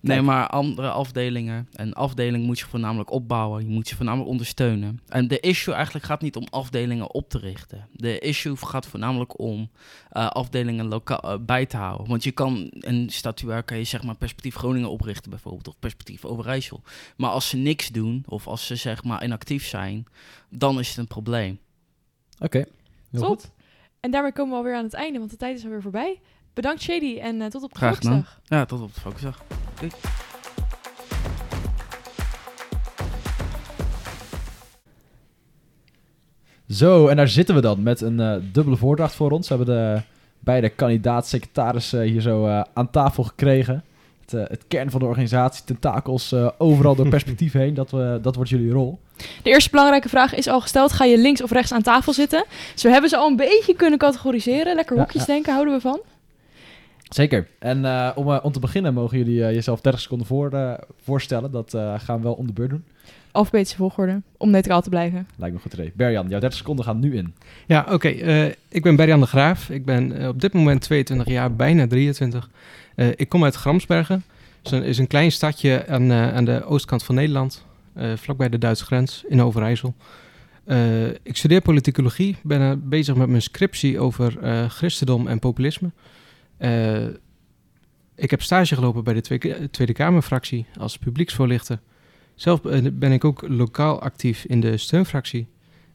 Nee, 0.02 0.22
maar 0.22 0.46
andere 0.46 0.90
afdelingen. 0.90 1.68
Een 1.72 1.92
afdeling 1.92 2.44
moet 2.44 2.58
je 2.58 2.64
voornamelijk 2.64 3.10
opbouwen. 3.10 3.62
Je 3.64 3.70
moet 3.70 3.88
ze 3.88 3.96
voornamelijk 3.96 4.30
ondersteunen. 4.30 5.00
En 5.08 5.28
de 5.28 5.40
issue 5.40 5.74
eigenlijk 5.74 6.04
gaat 6.04 6.20
niet 6.20 6.36
om 6.36 6.46
afdelingen 6.50 7.14
op 7.14 7.28
te 7.28 7.38
richten. 7.38 7.88
De 7.92 8.18
issue 8.18 8.56
gaat 8.56 8.86
voornamelijk 8.86 9.38
om 9.38 9.70
eh, 10.10 10.26
afdelingen 10.26 10.86
loka- 10.86 11.20
eh, 11.20 11.38
bij 11.40 11.66
te 11.66 11.76
houden. 11.76 12.08
Want 12.08 12.24
je 12.24 12.30
kan 12.30 12.70
een 12.70 13.10
statuair, 13.10 13.62
kan 13.62 13.76
je 13.78 13.84
zeg 13.84 14.02
maar 14.02 14.16
perspectief 14.16 14.54
Groningen 14.54 14.90
oprichten 14.90 15.30
bijvoorbeeld. 15.30 15.68
Of 15.68 15.78
perspectief 15.78 16.24
Overijssel. 16.24 16.82
Maar 17.16 17.30
als 17.30 17.48
ze 17.48 17.56
niks 17.56 17.88
doen, 17.88 18.24
of 18.28 18.46
als 18.46 18.66
ze 18.66 18.76
zeg 18.76 19.04
maar 19.04 19.24
inactief 19.24 19.66
zijn, 19.66 20.04
dan 20.48 20.78
is 20.78 20.88
het 20.88 20.96
een 20.96 21.06
probleem. 21.06 21.58
Oké. 22.38 22.64
Heel 23.10 23.20
Top. 23.20 23.28
goed. 23.28 23.50
En 24.00 24.10
daarmee 24.10 24.32
komen 24.32 24.52
we 24.52 24.58
alweer 24.58 24.76
aan 24.76 24.84
het 24.84 24.94
einde, 24.94 25.18
want 25.18 25.30
de 25.30 25.36
tijd 25.36 25.58
is 25.58 25.64
alweer 25.64 25.82
voorbij. 25.82 26.20
Bedankt 26.54 26.82
Shady 26.82 27.18
en 27.18 27.40
eh, 27.42 27.48
tot 27.48 27.62
op 27.62 27.72
de 27.72 27.78
Graag 27.78 27.96
gedaan. 27.96 28.12
Volksdag. 28.12 28.40
Ja, 28.44 28.64
tot 28.64 28.80
op 28.80 28.94
de 28.94 29.00
focusdag. 29.00 29.42
Zo, 36.68 37.06
en 37.08 37.16
daar 37.16 37.28
zitten 37.28 37.54
we 37.54 37.60
dan 37.60 37.82
met 37.82 38.00
een 38.00 38.20
eh, 38.20 38.34
dubbele 38.52 38.76
voordracht 38.76 39.14
voor 39.14 39.30
ons. 39.30 39.48
We 39.48 39.54
hebben 39.54 39.74
de 39.74 40.00
beide 40.40 40.68
kandidaat-secretarissen 40.68 42.02
hier 42.02 42.20
zo 42.20 42.46
eh, 42.46 42.60
aan 42.74 42.90
tafel 42.90 43.22
gekregen. 43.22 43.84
Het, 44.20 44.34
eh, 44.34 44.42
het 44.48 44.64
kern 44.68 44.90
van 44.90 45.00
de 45.00 45.06
organisatie, 45.06 45.64
tentakels 45.64 46.32
eh, 46.32 46.48
overal 46.58 46.94
door 46.94 47.08
perspectief 47.18 47.52
heen. 47.52 47.74
Dat, 47.74 47.90
we, 47.90 48.18
dat 48.22 48.34
wordt 48.34 48.50
jullie 48.50 48.70
rol. 48.72 48.98
De 49.42 49.50
eerste 49.50 49.70
belangrijke 49.70 50.08
vraag 50.08 50.34
is 50.34 50.48
al 50.48 50.60
gesteld. 50.60 50.92
Ga 50.92 51.04
je 51.04 51.18
links 51.18 51.42
of 51.42 51.50
rechts 51.50 51.72
aan 51.72 51.82
tafel 51.82 52.12
zitten? 52.12 52.44
Zo 52.74 52.88
hebben 52.88 53.10
ze 53.10 53.16
al 53.16 53.28
een 53.28 53.36
beetje 53.36 53.74
kunnen 53.74 53.98
categoriseren. 53.98 54.74
Lekker 54.74 54.96
Ja, 54.96 55.06
ja. 55.12 55.24
denken, 55.24 55.52
houden 55.52 55.74
we 55.74 55.80
van. 55.80 56.00
Zeker. 57.14 57.46
En 57.58 57.84
eh, 57.84 58.10
om, 58.14 58.30
eh, 58.32 58.38
om 58.42 58.52
te 58.52 58.60
beginnen 58.60 58.94
mogen 58.94 59.18
jullie 59.18 59.44
eh, 59.44 59.52
jezelf 59.54 59.80
30 59.80 60.00
seconden 60.00 60.26
voor, 60.26 60.50
eh, 60.52 60.72
voorstellen. 61.02 61.50
Dat 61.50 61.74
eh, 61.74 61.94
gaan 61.98 62.16
we 62.16 62.22
wel 62.22 62.32
om 62.32 62.46
de 62.46 62.52
beurt 62.52 62.70
doen. 62.70 62.84
Alfabetische 63.32 63.76
volgorde, 63.76 64.22
om 64.36 64.50
neutraal 64.50 64.82
te 64.82 64.88
blijven. 64.88 65.26
Lijkt 65.36 65.54
me 65.54 65.60
goed 65.60 65.72
idee. 65.72 65.92
Berjan, 65.94 66.28
jouw 66.28 66.40
30 66.40 66.58
seconden 66.58 66.84
gaan 66.84 66.98
nu 67.00 67.16
in. 67.16 67.34
Ja, 67.66 67.86
oké. 67.90 68.08
eh, 68.08 68.44
ik 68.68 68.82
ben 68.82 68.96
Berjan 68.96 69.20
de 69.20 69.26
Graaf. 69.26 69.70
Ik 69.70 69.84
ben 69.84 70.28
op 70.28 70.40
dit 70.40 70.52
moment 70.52 70.80
22 70.80 71.26
jaar, 71.28 71.54
bijna 71.56 71.86
23. 71.86 72.50
Eh, 72.94 73.08
ik 73.16 73.28
kom 73.28 73.44
uit 73.44 73.54
Gramsbergen. 73.54 74.24
Het 74.62 74.72
is 74.72 74.78
een, 74.78 74.82
is 74.84 74.98
een 74.98 75.06
klein 75.06 75.32
stadje 75.32 75.86
aan, 75.88 76.10
eh, 76.10 76.34
aan 76.34 76.44
de 76.44 76.64
oostkant 76.64 77.02
van 77.04 77.14
Nederland. 77.14 77.64
eh, 77.94 78.12
vlakbij 78.16 78.48
de 78.48 78.58
Duitse 78.58 78.84
grens, 78.84 79.24
in 79.28 79.42
Overijssel. 79.42 79.94
Eh, 80.64 81.06
ik 81.08 81.36
studeer 81.36 81.60
politicologie. 81.60 82.36
Ben 82.42 82.88
bezig 82.88 83.14
met 83.14 83.28
mijn 83.28 83.42
scriptie 83.42 84.00
over 84.00 84.38
eh, 84.42 84.68
christendom 84.70 85.26
en 85.26 85.38
populisme. 85.38 85.90
Eh, 86.62 87.06
ik 88.14 88.30
heb 88.30 88.42
stage 88.42 88.74
gelopen 88.74 89.04
bij 89.04 89.14
de 89.14 89.20
Tweede, 89.20 89.70
Tweede 89.70 89.92
Kamerfractie 89.92 90.66
als 90.78 90.98
publieksvoorlichter. 90.98 91.80
Zelf 92.34 92.64
eh, 92.64 92.86
ben 92.92 93.12
ik 93.12 93.24
ook 93.24 93.44
lokaal 93.48 94.00
actief 94.00 94.44
in 94.44 94.60
de 94.60 94.76
steunfractie. 94.76 95.46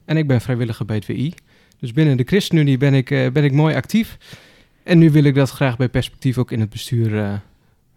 En 0.04 0.16
ik 0.16 0.26
ben 0.26 0.40
vrijwilliger 0.40 0.86
bij 0.86 0.96
het 0.96 1.06
WI. 1.06 1.34
Dus 1.78 1.92
binnen 1.92 2.16
de 2.16 2.24
ChristenUnie 2.24 2.76
ben 2.76 2.94
ik, 2.94 3.10
eh, 3.10 3.30
ben 3.30 3.44
ik 3.44 3.52
mooi 3.52 3.74
actief. 3.74 4.18
En 4.82 4.98
nu 4.98 5.10
wil 5.10 5.24
ik 5.24 5.34
dat 5.34 5.50
graag 5.50 5.76
bij 5.76 5.88
perspectief 5.88 6.38
ook 6.38 6.50
in 6.50 6.60
het 6.60 6.70
bestuur 6.70 7.18
eh, 7.18 7.32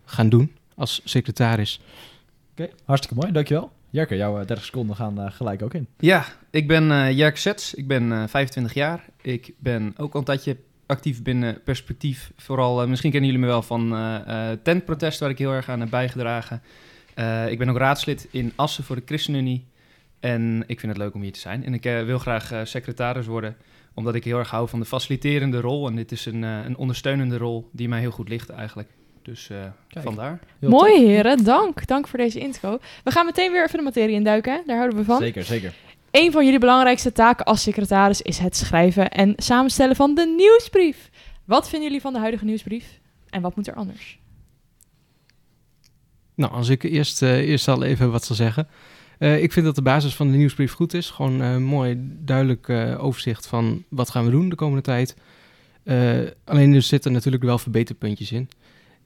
gaan 0.05 0.29
doen. 0.29 0.51
Als 0.75 1.01
secretaris. 1.03 1.81
Oké, 2.51 2.69
hartstikke 2.85 3.21
mooi. 3.21 3.33
Dankjewel. 3.33 3.71
Jerker, 3.89 4.17
jouw 4.17 4.39
eh, 4.39 4.47
30 4.47 4.65
seconden 4.65 4.95
gaan 4.95 5.31
gelijk 5.31 5.61
ook 5.61 5.73
in. 5.73 5.87
Ja, 5.99 6.25
ik 6.49 6.67
ben 6.67 6.91
eh 6.91 7.17
Jerk 7.17 7.37
Sets. 7.37 7.73
Ik 7.73 7.87
ben 7.87 8.11
eh 8.11 8.23
25 8.27 8.73
jaar. 8.73 9.05
Ik 9.21 9.53
ben 9.57 9.93
ook 9.97 10.13
al 10.13 10.19
een 10.19 10.25
tijdje 10.25 10.57
actief 10.91 11.23
binnen 11.23 11.61
Perspectief. 11.63 12.31
Vooral, 12.37 12.81
eh, 12.81 12.87
misschien 12.87 13.11
kennen 13.11 13.29
jullie 13.29 13.45
me 13.45 13.51
wel 13.51 13.61
van 13.61 13.95
eh 13.95 14.49
eh 14.51 14.57
tentprotest, 14.63 15.19
waar 15.19 15.29
ik 15.29 15.37
heel 15.37 15.51
erg 15.51 15.69
aan 15.69 15.79
heb 15.79 15.89
bijgedragen. 15.89 16.61
Eh, 17.13 17.51
ik 17.51 17.57
ben 17.57 17.69
ook 17.69 17.77
raadslid 17.77 18.27
in 18.31 18.53
Assen 18.55 18.83
voor 18.83 18.95
de 18.95 19.01
ChristenUnie. 19.05 19.65
En 20.19 20.63
ik 20.67 20.79
vind 20.79 20.91
het 20.91 21.01
leuk 21.01 21.13
om 21.13 21.21
hier 21.21 21.31
te 21.31 21.39
zijn. 21.39 21.65
En 21.65 21.73
ik 21.73 21.83
wil 21.83 22.19
graag 22.19 22.51
secretaris 22.63 23.25
worden, 23.25 23.55
omdat 23.93 24.15
ik 24.15 24.23
heel 24.23 24.37
erg 24.37 24.49
hou 24.49 24.69
van 24.69 24.79
de 24.79 24.85
faciliterende 24.85 25.59
rol. 25.59 25.87
En 25.87 25.95
dit 25.95 26.11
is 26.11 26.25
een, 26.25 26.41
een 26.41 26.77
ondersteunende 26.77 27.37
rol 27.37 27.69
die 27.71 27.87
mij 27.89 27.99
heel 27.99 28.11
goed 28.11 28.29
ligt 28.29 28.49
eigenlijk. 28.49 28.89
Dus 29.21 29.49
eh, 29.49 29.57
Kijk. 29.87 30.05
vandaar. 30.05 30.39
Heel 30.59 30.69
Mooi 30.69 30.93
tof. 30.93 31.01
heren, 31.01 31.43
dank. 31.43 31.87
Dank 31.87 32.07
voor 32.07 32.19
deze 32.19 32.39
intro. 32.39 32.77
We 33.03 33.11
gaan 33.11 33.25
meteen 33.25 33.51
weer 33.51 33.63
even 33.63 33.77
de 33.77 33.83
materie 33.83 34.15
induiken. 34.15 34.63
Daar 34.65 34.77
houden 34.77 34.97
we 34.97 35.03
van. 35.03 35.17
Zeker, 35.17 35.43
zeker. 35.43 35.73
Een 36.11 36.31
van 36.31 36.45
jullie 36.45 36.59
belangrijkste 36.59 37.11
taken 37.11 37.45
als 37.45 37.61
secretaris 37.61 38.21
is 38.21 38.37
het 38.37 38.55
schrijven 38.55 39.11
en 39.11 39.33
samenstellen 39.37 39.95
van 39.95 40.15
de 40.15 40.33
nieuwsbrief. 40.37 41.09
Wat 41.45 41.69
vinden 41.69 41.87
jullie 41.87 42.01
van 42.01 42.13
de 42.13 42.19
huidige 42.19 42.45
nieuwsbrief? 42.45 42.99
En 43.29 43.41
wat 43.41 43.55
moet 43.55 43.67
er 43.67 43.73
anders? 43.73 44.19
Nou, 46.35 46.53
als 46.53 46.69
ik 46.69 46.83
eerst, 46.83 47.21
eh, 47.21 47.37
eerst 47.37 47.67
al 47.67 47.83
even 47.83 48.11
wat 48.11 48.23
zal 48.23 48.35
zeggen. 48.35 48.67
Eh, 49.21 49.43
ik 49.43 49.51
vind 49.51 49.65
dat 49.65 49.75
de 49.75 49.81
basis 49.81 50.15
van 50.15 50.31
de 50.31 50.37
nieuwsbrief 50.37 50.73
goed 50.73 50.93
is. 50.93 51.09
Gewoon 51.09 51.39
een 51.39 51.63
mooi, 51.63 51.95
duidelijk 51.99 52.67
eh, 52.67 53.03
overzicht 53.03 53.47
van 53.47 53.83
wat 53.89 54.09
gaan 54.09 54.25
we 54.25 54.31
doen 54.31 54.49
de 54.49 54.55
komende 54.55 54.81
tijd. 54.81 55.15
Eh, 55.83 56.19
alleen 56.43 56.73
er 56.73 56.81
zitten 56.81 57.11
natuurlijk 57.11 57.43
wel 57.43 57.57
verbeterpuntjes 57.57 58.31
in. 58.31 58.49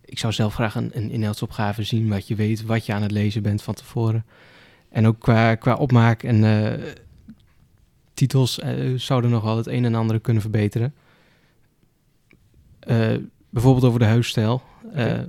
Ik 0.06 0.20
zou 0.20 0.34
zelf 0.34 0.54
graag 0.54 0.76
een, 0.76 0.92
een 0.94 1.12
inhoudsopgave 1.12 1.84
zien, 1.84 2.10
wat 2.10 2.28
je 2.28 2.36
weet, 2.36 2.66
wat 2.66 2.86
je 2.86 2.94
aan 2.94 3.02
het 3.02 3.12
lezen 3.12 3.42
bent 3.42 3.62
van 3.62 3.74
tevoren. 3.74 4.26
En 4.96 5.08
ook 5.08 5.20
qua, 5.20 5.56
qua 5.56 5.76
opmaak 5.76 6.24
en 6.24 6.44
eh, 6.44 6.94
titels 8.14 8.60
eh, 8.60 8.94
zouden 8.96 9.30
nog 9.30 9.44
wel 9.44 9.58
het 9.58 9.68
een 9.68 9.86
en 9.86 9.96
ander 9.96 10.20
kunnen 10.20 10.42
verbeteren. 10.42 10.94
Eh, 12.80 13.16
bijvoorbeeld 13.50 13.86
over 13.86 14.00
de 14.00 14.06
huisstijl. 14.06 14.62
Eh, 14.94 15.20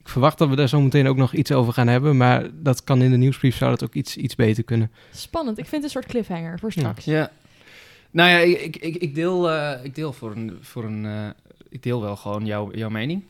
ik 0.00 0.08
verwacht 0.08 0.38
dat 0.38 0.48
we 0.48 0.56
daar 0.56 0.68
zo 0.68 0.80
meteen 0.80 1.06
ook 1.06 1.16
nog 1.16 1.34
iets 1.34 1.52
over 1.52 1.72
gaan 1.72 1.88
hebben, 1.88 2.16
maar 2.16 2.50
dat 2.52 2.84
kan 2.84 3.02
in 3.02 3.10
de 3.10 3.16
nieuwsbrief 3.16 3.56
zou 3.56 3.70
dat 3.70 3.84
ook 3.84 3.94
iets, 3.94 4.16
iets 4.16 4.34
beter 4.34 4.64
kunnen. 4.64 4.90
Spannend. 5.12 5.58
Ik 5.58 5.66
vind 5.66 5.82
het 5.82 5.84
een 5.84 6.00
soort 6.00 6.12
cliffhanger 6.12 6.58
voor 6.58 6.72
straks. 6.72 7.04
Ja. 7.04 7.30
Nou 8.10 8.30
ja, 8.30 8.38
ik, 8.38 8.76
ik, 8.76 8.96
ik, 8.96 9.14
deel, 9.14 9.50
eh, 9.50 9.84
ik 9.84 9.94
deel 9.94 10.12
voor 10.12 10.30
een... 10.30 10.58
Voor 10.60 10.84
een 10.84 11.06
eh, 11.06 11.28
ik 11.68 11.82
deel 11.82 12.00
wel 12.00 12.16
gewoon 12.16 12.46
jouw, 12.46 12.74
jouw 12.74 12.90
mening. 12.90 13.24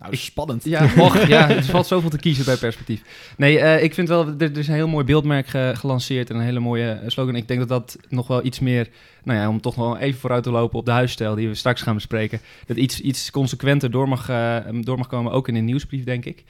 Nou, 0.00 0.16
spannend. 0.16 0.64
Ja, 0.64 0.84
och, 1.04 1.26
ja, 1.28 1.48
er 1.50 1.64
valt 1.64 1.86
zoveel 1.94 2.10
te 2.10 2.18
kiezen 2.18 2.44
bij 2.44 2.56
perspectief. 2.56 3.02
Nee, 3.36 3.58
eh, 3.58 3.82
ik 3.82 3.94
vind 3.94 4.08
wel, 4.08 4.26
er, 4.26 4.42
er 4.42 4.58
is 4.58 4.68
een 4.68 4.74
heel 4.74 4.88
mooi 4.88 5.04
beeldmerk 5.04 5.46
ge- 5.46 5.72
gelanceerd 5.76 6.30
en 6.30 6.36
een 6.36 6.42
hele 6.42 6.60
mooie 6.60 6.90
eh, 6.90 7.08
slogan. 7.08 7.36
Ik 7.36 7.48
denk 7.48 7.60
dat 7.60 7.68
dat 7.68 7.96
nog 8.08 8.26
wel 8.26 8.44
iets 8.44 8.58
meer, 8.58 8.88
nou 9.24 9.38
ja, 9.38 9.48
om 9.48 9.60
toch 9.60 9.74
wel 9.74 9.98
even 9.98 10.20
vooruit 10.20 10.42
te 10.42 10.50
lopen 10.50 10.78
op 10.78 10.84
de 10.84 10.90
huisstijl 10.90 11.34
die 11.34 11.48
we 11.48 11.54
straks 11.54 11.82
gaan 11.82 11.94
bespreken, 11.94 12.40
dat 12.66 12.76
iets, 12.76 13.00
iets 13.00 13.30
consequenter 13.30 13.90
door 13.90 14.08
mag, 14.08 14.28
eh, 14.28 14.56
door 14.80 14.98
mag 14.98 15.06
komen, 15.06 15.32
ook 15.32 15.48
in 15.48 15.54
een 15.54 15.64
nieuwsbrief, 15.64 16.04
denk 16.04 16.24
ik. 16.24 16.44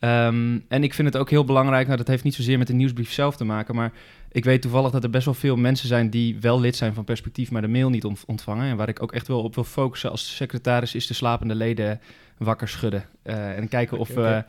Ehm, 0.00 0.58
en 0.68 0.82
ik 0.82 0.94
vind 0.94 1.08
het 1.08 1.16
ook 1.16 1.30
heel 1.30 1.44
belangrijk, 1.44 1.86
nou 1.86 1.98
dat 1.98 2.06
heeft 2.08 2.24
niet 2.24 2.34
zozeer 2.34 2.58
met 2.58 2.66
de 2.66 2.72
nieuwsbrief 2.72 3.12
zelf 3.12 3.36
te 3.36 3.44
maken, 3.44 3.74
maar 3.74 3.92
ik 4.32 4.44
weet 4.44 4.62
toevallig 4.62 4.90
dat 4.90 5.04
er 5.04 5.10
best 5.10 5.24
wel 5.24 5.34
veel 5.34 5.56
mensen 5.56 5.88
zijn 5.88 6.10
die 6.10 6.36
wel 6.40 6.60
lid 6.60 6.76
zijn 6.76 6.94
van 6.94 7.04
Perspectief, 7.04 7.50
maar 7.50 7.62
de 7.62 7.68
mail 7.68 7.90
niet 7.90 8.04
ont- 8.04 8.24
ontvangen. 8.26 8.70
En 8.70 8.76
waar 8.76 8.88
ik 8.88 9.02
ook 9.02 9.12
echt 9.12 9.28
wel 9.28 9.42
op 9.42 9.54
wil 9.54 9.64
focussen 9.64 10.10
als 10.10 10.36
secretaris 10.36 10.94
is 10.94 11.06
de 11.06 11.14
slapende 11.14 11.54
leden 11.54 12.00
wakker 12.38 12.68
schudden. 12.68 13.04
Eh, 13.22 13.56
en 13.56 13.68
kijken 13.68 13.98
of 13.98 14.08
we 14.08 14.44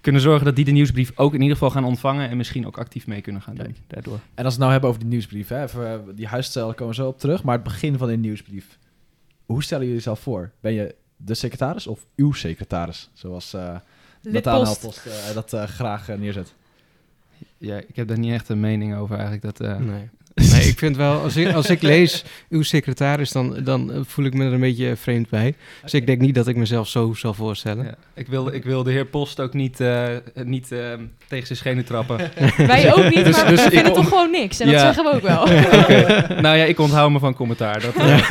kunnen 0.00 0.20
zorgen 0.20 0.44
dat 0.44 0.56
die 0.56 0.64
de 0.64 0.70
nieuwsbrief 0.70 1.12
ook 1.14 1.34
in 1.34 1.40
ieder 1.40 1.56
geval 1.56 1.70
gaan 1.70 1.84
ontvangen 1.84 2.28
en 2.30 2.36
misschien 2.36 2.66
ook 2.66 2.78
actief 2.78 3.06
mee 3.06 3.20
kunnen 3.20 3.42
gaan 3.42 3.54
doen 3.54 3.76
daardoor. 3.86 4.18
En 4.34 4.44
als 4.44 4.44
we 4.44 4.48
het 4.50 4.58
nou 4.58 4.70
hebben 4.72 4.88
over 4.90 5.00
die 5.02 5.10
nieuwsbrief, 5.10 5.48
hè, 5.48 5.62
even, 5.62 5.92
eh, 5.92 5.98
die 6.14 6.26
huisstijl 6.26 6.74
komen 6.74 6.94
we 6.96 7.02
zo 7.02 7.08
op 7.08 7.18
terug, 7.18 7.42
maar 7.42 7.54
het 7.54 7.64
begin 7.64 7.98
van 7.98 8.08
een 8.08 8.20
nieuwsbrief. 8.20 8.78
Hoe 9.46 9.62
stellen 9.62 9.82
jullie 9.84 9.98
jezelf 9.98 10.20
voor? 10.20 10.50
Ben 10.60 10.72
je 10.72 10.94
de 11.16 11.34
secretaris 11.34 11.86
of 11.86 12.06
uw 12.16 12.32
secretaris? 12.32 13.10
Zoals 13.12 13.54
eh 13.54 13.76
Nathanael 14.22 14.58
Lidpost. 14.64 14.80
Post 14.80 15.06
eh, 15.06 15.34
dat 15.34 15.52
eh, 15.52 15.62
graag 15.64 16.08
eh, 16.08 16.18
neerzet. 16.18 16.54
Ja, 17.58 17.76
ik 17.76 17.96
heb 17.96 18.08
daar 18.08 18.18
niet 18.18 18.32
echt 18.32 18.48
een 18.48 18.60
mening 18.60 18.96
over 18.96 19.14
eigenlijk. 19.14 19.42
Dat, 19.42 19.60
eh, 19.68 19.76
Nee. 19.76 20.08
Nee, 20.34 20.62
ik 20.68 20.78
vind 20.78 20.96
wel, 20.96 21.20
als 21.22 21.36
ik, 21.36 21.52
als 21.52 21.70
ik 21.70 21.82
lees 21.82 22.24
uw 22.48 22.62
secretaris, 22.62 23.30
dan, 23.32 23.64
dan 23.64 24.04
voel 24.06 24.24
ik 24.24 24.34
me 24.34 24.44
er 24.44 24.52
een 24.52 24.60
beetje 24.60 24.96
vreemd 24.96 25.28
bij. 25.28 25.54
Dus 25.82 25.94
ik 25.94 26.06
denk 26.06 26.20
niet 26.20 26.34
dat 26.34 26.46
ik 26.48 26.56
mezelf 26.56 26.88
zo 26.88 27.14
zal 27.14 27.34
voorstellen. 27.34 27.84
ja. 27.84 27.94
ik, 28.14 28.26
wil, 28.26 28.52
ik 28.52 28.64
wil 28.64 28.82
de 28.82 28.90
heer 28.90 29.06
Post 29.06 29.40
ook 29.40 29.52
niet, 29.54 29.80
eh, 29.80 30.08
niet 30.44 30.72
eh, 30.72 30.92
tegen 31.28 31.46
zijn 31.46 31.58
schenen 31.58 31.84
trappen. 31.84 32.18
Wij 32.56 32.94
ook 32.94 33.14
niet, 33.14 33.24
Dus- 33.24 33.36
maar 33.36 33.48
dus 33.48 33.60
we 33.60 33.66
ik 33.66 33.72
vinden 33.72 33.92
toch 33.92 34.08
gewoon 34.08 34.30
niks. 34.30 34.60
En 34.60 34.70
dat 34.70 34.80
zeggen 34.80 35.04
we 35.04 35.10
ook 35.12 35.22
wel. 35.22 35.46
Nou 36.40 36.56
ja, 36.56 36.64
ik 36.64 36.78
onthoud 36.78 37.10
me 37.10 37.18
van 37.18 37.34
commentaar. 37.34 37.80
Dat, 37.80 37.94
eh, 37.94 38.30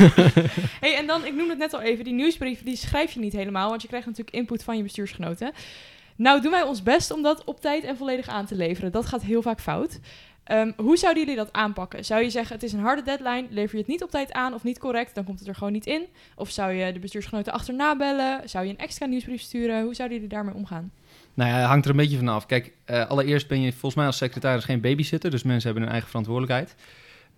Hey, 0.80 0.96
en 0.96 1.06
dan, 1.06 1.26
ik 1.26 1.34
noemde 1.34 1.50
het 1.50 1.58
net 1.58 1.74
al 1.74 1.80
even, 1.80 2.04
die 2.04 2.14
nieuwsbrief 2.14 2.62
die 2.62 2.76
schrijf 2.76 3.12
je 3.12 3.20
niet 3.20 3.32
helemaal, 3.32 3.68
want 3.68 3.82
je 3.82 3.88
krijgt 3.88 4.06
natuurlijk 4.06 4.36
input 4.36 4.64
van 4.64 4.76
je 4.76 4.82
bestuursgenoten. 4.82 5.52
Nou 6.16 6.40
doen 6.42 6.50
wij 6.50 6.62
ons 6.62 6.82
best 6.82 7.10
om 7.12 7.22
dat 7.22 7.44
op 7.44 7.60
tijd 7.60 7.84
en 7.84 7.96
volledig 7.96 8.28
aan 8.28 8.46
te 8.46 8.54
leveren. 8.54 8.92
Dat 8.92 9.06
gaat 9.06 9.22
heel 9.22 9.42
vaak 9.42 9.60
fout. 9.60 9.98
Ehm, 10.50 10.70
hoe 10.76 10.96
zouden 10.96 11.22
jullie 11.22 11.38
dat 11.38 11.52
aanpakken? 11.52 12.04
Zou 12.04 12.22
je 12.22 12.30
zeggen, 12.30 12.54
het 12.54 12.64
is 12.64 12.72
een 12.72 12.80
harde 12.80 13.02
deadline, 13.02 13.46
lever 13.50 13.74
je 13.74 13.80
het 13.80 13.90
niet 13.90 14.02
op 14.02 14.10
tijd 14.10 14.32
aan 14.32 14.54
of 14.54 14.62
niet 14.62 14.78
correct, 14.78 15.14
dan 15.14 15.24
komt 15.24 15.38
het 15.38 15.48
er 15.48 15.54
gewoon 15.54 15.72
niet 15.72 15.86
in? 15.86 16.06
Of 16.36 16.50
zou 16.50 16.72
je 16.72 16.92
de 16.92 16.98
bestuursgenoten 16.98 17.52
achterna 17.52 17.96
bellen? 17.96 18.48
Zou 18.48 18.64
je 18.64 18.70
een 18.70 18.78
extra 18.78 19.06
nieuwsbrief 19.06 19.40
sturen? 19.40 19.82
Hoe 19.82 19.94
zouden 19.94 20.16
jullie 20.16 20.34
daarmee 20.34 20.54
omgaan? 20.54 20.92
Nou 21.34 21.50
ja, 21.50 21.56
het 21.56 21.66
hangt 21.66 21.84
er 21.84 21.90
een 21.90 21.96
beetje 21.96 22.16
vanaf. 22.16 22.46
Kijk, 22.46 22.72
eh, 22.84 23.06
allereerst 23.06 23.48
ben 23.48 23.60
je 23.60 23.70
volgens 23.70 23.94
mij 23.94 24.06
als 24.06 24.16
secretaris 24.16 24.64
geen 24.64 24.80
babysitter, 24.80 25.30
dus 25.30 25.42
mensen 25.42 25.64
hebben 25.64 25.82
hun 25.82 25.92
eigen 25.92 26.08
verantwoordelijkheid. 26.08 26.74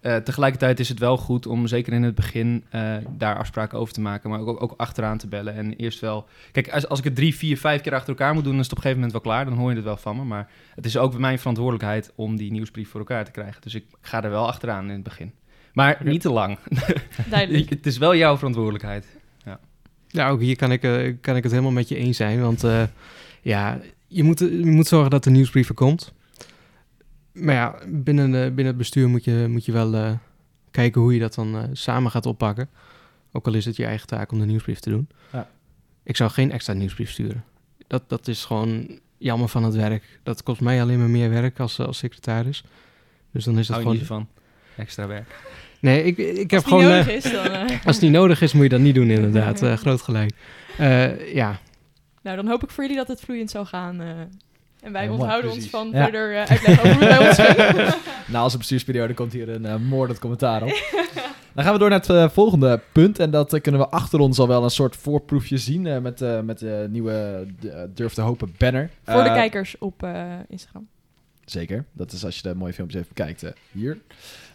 Eh, 0.03 0.17
tegelijkertijd 0.17 0.81
is 0.81 0.89
het 0.89 0.99
wel 0.99 1.17
goed 1.17 1.47
om 1.47 1.67
zeker 1.67 1.93
in 1.93 2.03
het 2.03 2.15
begin 2.15 2.65
eh, 2.71 2.95
daar 3.17 3.39
afspraken 3.39 3.79
over 3.79 3.95
te 3.95 4.01
maken, 4.01 4.31
maar 4.31 4.41
ook, 4.41 4.63
ook 4.63 4.75
achteraan 4.77 5.19
te 5.19 5.27
bellen. 5.27 5.55
En 5.55 5.75
eerst 5.77 6.01
wel. 6.01 6.29
Kijk, 6.53 6.71
als, 6.71 6.89
als 6.89 6.99
ik 6.99 7.05
het 7.05 7.15
drie, 7.15 7.35
vier, 7.35 7.59
vijf 7.59 7.81
keer 7.81 7.95
achter 7.95 8.09
elkaar 8.09 8.35
moet 8.35 8.43
doen, 8.43 8.53
dan 8.53 8.61
is 8.61 8.67
het 8.69 8.79
op 8.79 8.85
een 8.85 8.91
gegeven 8.91 9.09
moment 9.09 9.25
wel 9.25 9.33
klaar. 9.33 9.51
Dan 9.51 9.59
hoor 9.59 9.71
je 9.71 9.77
het 9.77 9.85
wel 9.85 9.97
van 9.97 10.17
me. 10.17 10.25
Maar 10.25 10.51
het 10.75 10.85
is 10.85 10.97
ook 10.97 11.19
mijn 11.19 11.39
verantwoordelijkheid 11.39 12.13
om 12.15 12.37
die 12.37 12.53
nieuwsbrief 12.53 12.91
voor 12.91 13.01
elkaar 13.01 13.25
te 13.25 13.31
krijgen. 13.31 13.63
Dus 13.63 13.75
ik 13.75 13.85
ga 14.01 14.23
er 14.23 14.31
wel 14.31 14.47
achteraan 14.47 14.85
in 14.85 14.95
het 14.95 15.03
begin. 15.03 15.33
Maar 15.73 15.99
niet 16.05 16.21
te 16.21 16.33
lang. 16.33 16.59
Duidelijk. 17.31 17.71
het 17.71 17.87
is 17.87 17.99
wel 17.99 18.17
jouw 18.17 18.37
verantwoordelijkheid. 18.37 19.07
Ja, 20.13 20.29
ook 20.29 20.41
hier 20.41 20.57
kan 20.57 20.73
ik, 20.73 20.83
eh, 20.83 21.15
kan 21.21 21.37
ik 21.37 21.43
het 21.43 21.53
helemaal 21.53 21.73
met 21.73 21.89
je 21.89 21.97
eens 21.97 22.17
zijn. 22.17 22.41
Want 22.41 22.65
eh, 22.65 22.83
ja, 23.43 23.81
je 24.07 24.23
moet, 24.23 24.39
je 24.39 24.71
moet 24.71 24.87
zorgen 24.87 25.11
dat 25.11 25.25
de 25.25 25.31
nieuwsbrief 25.31 25.69
er 25.69 25.75
komt. 25.75 26.13
Maar 27.33 27.55
ja, 27.55 27.75
binnen, 27.89 28.31
de, 28.31 28.39
binnen 28.47 28.67
het 28.67 28.77
bestuur 28.77 29.09
moet 29.09 29.25
je, 29.25 29.47
moet 29.49 29.65
je 29.65 29.73
wel 29.73 29.95
eh, 29.95 30.13
kijken 30.71 31.01
hoe 31.01 31.15
je 31.15 31.21
dat 31.21 31.35
dan 31.35 31.57
eh, 31.57 31.63
samen 31.73 32.11
gaat 32.11 32.27
oppakken. 32.27 32.69
Ook 33.33 33.47
al 33.47 33.55
is 33.55 33.65
het 33.65 33.77
je 33.77 33.85
eigen 33.85 34.07
taak 34.07 34.33
om 34.33 34.39
de 34.39 34.47
nieuwsbrief 34.47 34.79
te 34.81 34.91
doen. 34.91 35.09
Ja. 35.33 35.49
Ik 36.03 36.17
zou 36.17 36.31
geen 36.31 36.51
extra 36.53 36.73
nieuwsbrief 36.73 37.11
sturen. 37.11 37.45
Dat, 37.87 38.03
dat 38.07 38.29
is 38.29 38.45
gewoon 38.45 38.99
jammer 39.19 39.49
van 39.49 39.65
het 39.65 39.75
werk. 39.75 40.21
Dat 40.23 40.43
kost 40.43 40.61
mij 40.61 40.83
alleen 40.83 40.99
maar 40.99 41.11
meer 41.11 41.31
werk 41.31 41.61
als, 41.61 41.79
als 41.79 41.99
secretaris. 41.99 42.65
Dus 43.31 43.45
dan 43.45 43.59
is 43.59 43.67
dat 43.67 43.77
Hou 43.77 43.83
gewoon... 43.83 43.97
niet 43.97 44.07
van 44.07 44.29
extra 44.77 45.07
werk. 45.07 45.41
Nee, 45.81 46.05
ik, 46.05 46.17
ik 46.19 46.51
heb 46.51 46.63
Als 46.65 46.73
het 46.73 46.81
niet 46.81 46.83
gewoon... 46.83 46.91
eh, 46.93 47.07
nodig 47.07 47.25
is, 47.25 47.33
dan... 47.33 47.45
eh, 47.45 47.85
als 47.87 47.95
het 47.95 48.01
niet 48.05 48.13
nodig 48.13 48.43
is, 48.43 48.53
moet 48.53 48.63
je 48.63 48.69
dat 48.69 48.81
niet 48.81 48.95
doen 48.95 49.11
inderdaad. 49.11 49.63
Eh, 49.63 49.77
groot 49.77 50.03
gelijk. 50.03 50.33
Eh, 50.79 51.35
ja, 51.35 51.59
Nou, 52.23 52.37
dan 52.37 52.47
hoop 52.49 52.63
ik 52.63 52.71
voor 52.71 52.83
jullie 52.83 52.99
dat 52.99 53.09
het 53.09 53.21
vloeiend 53.21 53.51
zal 53.51 53.65
gaan. 53.67 54.01
En 54.83 54.93
wij 54.93 55.09
onthouden 55.09 55.51
ons 55.51 55.69
van 55.69 55.89
Ja. 55.93 56.03
verder 56.03 56.37
uitleggen 56.39 56.73
over 56.73 56.91
hoe 56.95 56.99
bij 56.99 57.29
ons 57.29 57.39
ging. 57.43 57.95
Na 58.27 58.43
onze 58.45 58.59
bestuursperiode 58.59 59.15
komt 59.15 59.33
hier 59.33 59.49
een 59.49 59.67
eh, 59.67 59.77
moordend 59.77 60.19
commentaar 60.19 60.63
op. 60.63 60.91
Dan 61.55 61.65
gaan 61.65 61.73
we 61.73 61.79
door 61.79 61.89
naar 61.89 61.99
het 62.01 62.11
eh, 62.11 62.29
volgende 62.29 62.81
punt. 62.93 63.19
En 63.19 63.31
dat 63.31 63.61
kunnen 63.61 63.81
we 63.81 63.89
achter 63.89 64.19
ons 64.19 64.39
al 64.39 64.49
wel 64.49 64.65
een 64.65 64.71
soort 64.71 64.97
voorproefje 64.97 65.59
zien. 65.59 66.03
met, 66.03 66.21
met 66.45 66.59
de 66.59 66.87
nieuwe 66.91 67.47
Durf 67.95 68.13
te 68.15 68.21
Hopen 68.21 68.55
banner. 68.59 68.91
Voor 69.05 69.23
de 69.23 69.29
kijkers 69.29 69.79
op 69.79 70.07
Instagram. 70.49 70.89
Zeker. 71.45 71.85
Dat 71.93 72.13
is 72.13 72.25
als 72.25 72.37
je 72.37 72.43
de 72.43 72.55
mooie 72.55 72.73
filmpjes 72.73 73.01
even 73.03 73.15
bekijkt. 73.15 73.43
eh, 73.43 73.51
hier. 73.73 73.99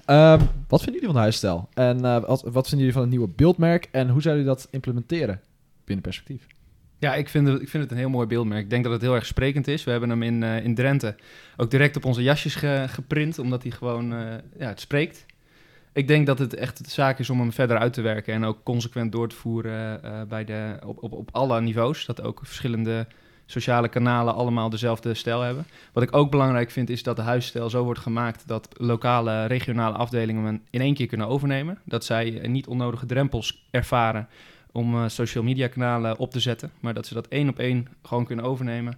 Ehm, 0.05 0.39
wat 0.67 0.81
vinden 0.81 0.93
jullie 0.93 1.05
van 1.05 1.13
de 1.15 1.19
huisstijl? 1.21 1.69
En 1.73 2.01
wat, 2.01 2.41
wat 2.41 2.67
vinden 2.67 2.77
jullie 2.77 2.93
van 2.93 3.01
het 3.01 3.09
nieuwe 3.11 3.27
beeldmerk? 3.35 3.87
En 3.91 4.09
hoe 4.09 4.21
zouden 4.21 4.43
jullie 4.43 4.57
dat 4.61 4.67
implementeren 4.71 5.41
binnen 5.85 6.03
perspectief? 6.03 6.47
Ja, 6.99 7.15
ik 7.15 7.29
vind, 7.29 7.47
het, 7.47 7.61
ik 7.61 7.69
vind 7.69 7.83
het 7.83 7.91
een 7.91 7.97
heel 7.97 8.09
mooi 8.09 8.27
beeldmerk. 8.27 8.63
Ik 8.63 8.69
denk 8.69 8.83
dat 8.83 8.93
het 8.93 9.01
heel 9.01 9.15
erg 9.15 9.25
sprekend 9.25 9.67
is. 9.67 9.83
We 9.83 9.91
hebben 9.91 10.09
hem 10.09 10.23
in, 10.23 10.43
eh, 10.43 10.63
in 10.63 10.75
Drenthe 10.75 11.15
ook 11.57 11.71
direct 11.71 11.95
op 11.95 12.05
onze 12.05 12.23
jasjes 12.23 12.55
ge- 12.55 12.85
geprint, 12.87 13.39
omdat 13.39 13.63
hij 13.63 13.71
gewoon 13.71 14.13
eh, 14.13 14.19
ja, 14.59 14.67
het 14.67 14.79
spreekt. 14.79 15.25
Ik 15.93 16.07
denk 16.07 16.25
dat 16.25 16.39
het 16.39 16.53
echt 16.55 16.83
de 16.85 16.89
zaak 16.89 17.19
is 17.19 17.29
om 17.29 17.39
hem 17.39 17.51
verder 17.51 17.77
uit 17.77 17.93
te 17.93 18.01
werken 18.01 18.33
en 18.33 18.43
ook 18.45 18.63
consequent 18.63 19.11
door 19.11 19.27
te 19.29 19.35
voeren 19.35 20.03
eh, 20.03 20.21
bij 20.27 20.43
de, 20.45 20.77
op, 20.85 21.03
op, 21.03 21.13
op 21.13 21.29
alle 21.31 21.61
niveaus. 21.61 22.05
Dat 22.05 22.21
ook 22.21 22.39
verschillende 22.43 23.07
sociale 23.45 23.87
kanalen 23.89 24.33
allemaal 24.33 24.69
dezelfde 24.69 25.13
stijl 25.13 25.41
hebben. 25.41 25.65
Wat 25.93 26.03
ik 26.03 26.15
ook 26.15 26.31
belangrijk 26.31 26.71
vind 26.71 26.89
is 26.89 27.03
dat 27.03 27.15
de 27.15 27.21
huisstijl 27.21 27.69
zo 27.69 27.83
wordt 27.83 27.99
gemaakt 27.99 28.47
dat 28.47 28.67
lokale, 28.73 29.45
regionale 29.45 29.97
afdelingen 29.97 30.43
hem 30.45 30.61
in 30.69 30.81
één 30.81 30.93
keer 30.93 31.07
kunnen 31.07 31.27
overnemen. 31.27 31.79
Dat 31.83 32.05
zij 32.05 32.29
niet 32.47 32.67
onnodige 32.67 33.05
drempels 33.05 33.67
ervaren 33.71 34.27
om 34.77 34.95
eh, 34.95 35.07
social 35.07 35.43
media 35.43 35.67
kanalen 35.67 36.17
op 36.17 36.31
te 36.31 36.39
zetten. 36.39 36.71
Maar 36.79 36.93
dat 36.93 37.05
ze 37.05 37.13
dat 37.13 37.27
één 37.27 37.49
op 37.49 37.59
één 37.59 37.87
gewoon 38.03 38.25
kunnen 38.25 38.45
overnemen. 38.45 38.97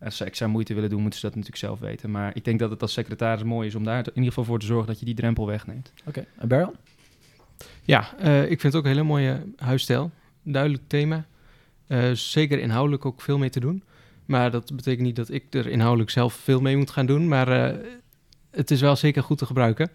Als 0.00 0.16
ze 0.16 0.24
extra 0.24 0.46
moeite 0.46 0.74
willen 0.74 0.90
doen, 0.90 1.00
moeten 1.00 1.20
ze 1.20 1.26
dat 1.26 1.34
natuurlijk 1.34 1.64
zelf 1.64 1.80
weten. 1.80 2.10
Maar 2.10 2.36
ik 2.36 2.44
denk 2.44 2.58
dat 2.58 2.70
het 2.70 2.82
als 2.82 2.92
secretaris 2.92 3.42
mooi 3.42 3.68
is 3.68 3.74
om 3.74 3.84
daar 3.84 3.98
in 3.98 4.14
ieder 4.14 4.28
geval 4.28 4.44
voor 4.44 4.58
te 4.58 4.66
zorgen 4.66 4.86
dat 4.86 4.98
je 4.98 5.04
die 5.04 5.14
drempel 5.14 5.46
wegneemt. 5.46 5.92
Oké. 6.04 6.26
En 6.36 6.48
Beryl? 6.48 6.74
Ja, 7.82 8.16
eh, 8.18 8.42
ik 8.42 8.60
vind 8.60 8.62
het 8.62 8.76
ook 8.76 8.84
een 8.84 8.90
hele 8.90 9.02
mooie 9.02 9.42
huisstijl. 9.56 10.10
Duidelijk 10.42 10.82
thema. 10.86 11.26
Eh, 11.88 12.10
zeker 12.12 12.58
inhoudelijk 12.58 13.04
ook 13.04 13.20
veel 13.20 13.38
mee 13.38 13.50
te 13.50 13.60
doen. 13.60 13.82
Maar 14.24 14.50
dat 14.50 14.76
betekent 14.76 15.06
niet 15.06 15.16
dat 15.16 15.30
ik 15.30 15.54
er 15.54 15.66
inhoudelijk 15.66 16.10
zelf 16.10 16.34
veel 16.34 16.60
mee 16.60 16.76
moet 16.76 16.90
gaan 16.90 17.06
doen. 17.06 17.28
Maar 17.28 17.48
eh, 17.48 17.76
het 18.50 18.70
is 18.70 18.80
wel 18.80 18.96
zeker 18.96 19.22
goed 19.22 19.38
te 19.38 19.46
gebruiken. 19.46 19.90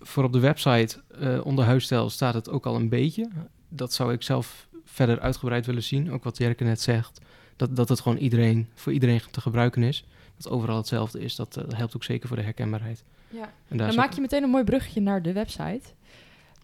Voor 0.00 0.24
op 0.24 0.32
de 0.32 0.40
website 0.40 1.02
eh, 1.20 1.40
onder 1.44 1.64
huisstijl 1.64 2.10
staat 2.10 2.34
het 2.34 2.50
ook 2.50 2.66
al 2.66 2.76
een 2.76 2.88
beetje. 2.88 3.28
Dat 3.70 3.92
zou 3.92 4.12
ik 4.12 4.22
zelf 4.22 4.68
verder 4.84 5.20
uitgebreid 5.20 5.66
willen 5.66 5.82
zien. 5.82 6.12
Ook 6.12 6.24
wat 6.24 6.38
Jerke 6.38 6.64
net 6.64 6.80
zegt. 6.80 7.20
Dat, 7.56 7.76
dat 7.76 7.88
het 7.88 8.00
gewoon 8.00 8.18
iedereen, 8.18 8.68
voor 8.74 8.92
iedereen 8.92 9.20
te 9.30 9.40
gebruiken 9.40 9.82
is. 9.82 10.04
Dat 10.36 10.52
overal 10.52 10.76
hetzelfde 10.76 11.20
is. 11.20 11.34
Dat, 11.36 11.56
eh, 11.56 11.64
dat 11.64 11.76
helpt 11.76 11.96
ook 11.96 12.04
zeker 12.04 12.28
voor 12.28 12.36
de 12.36 12.42
herkenbaarheid. 12.42 13.04
Ja. 13.28 13.52
En 13.68 13.76
daar 13.76 13.86
Dan 13.86 13.96
maak 13.96 14.06
ook- 14.06 14.14
je 14.14 14.20
meteen 14.20 14.42
een 14.42 14.50
mooi 14.50 14.64
bruggetje 14.64 15.00
naar 15.00 15.22
de 15.22 15.32
website. 15.32 15.82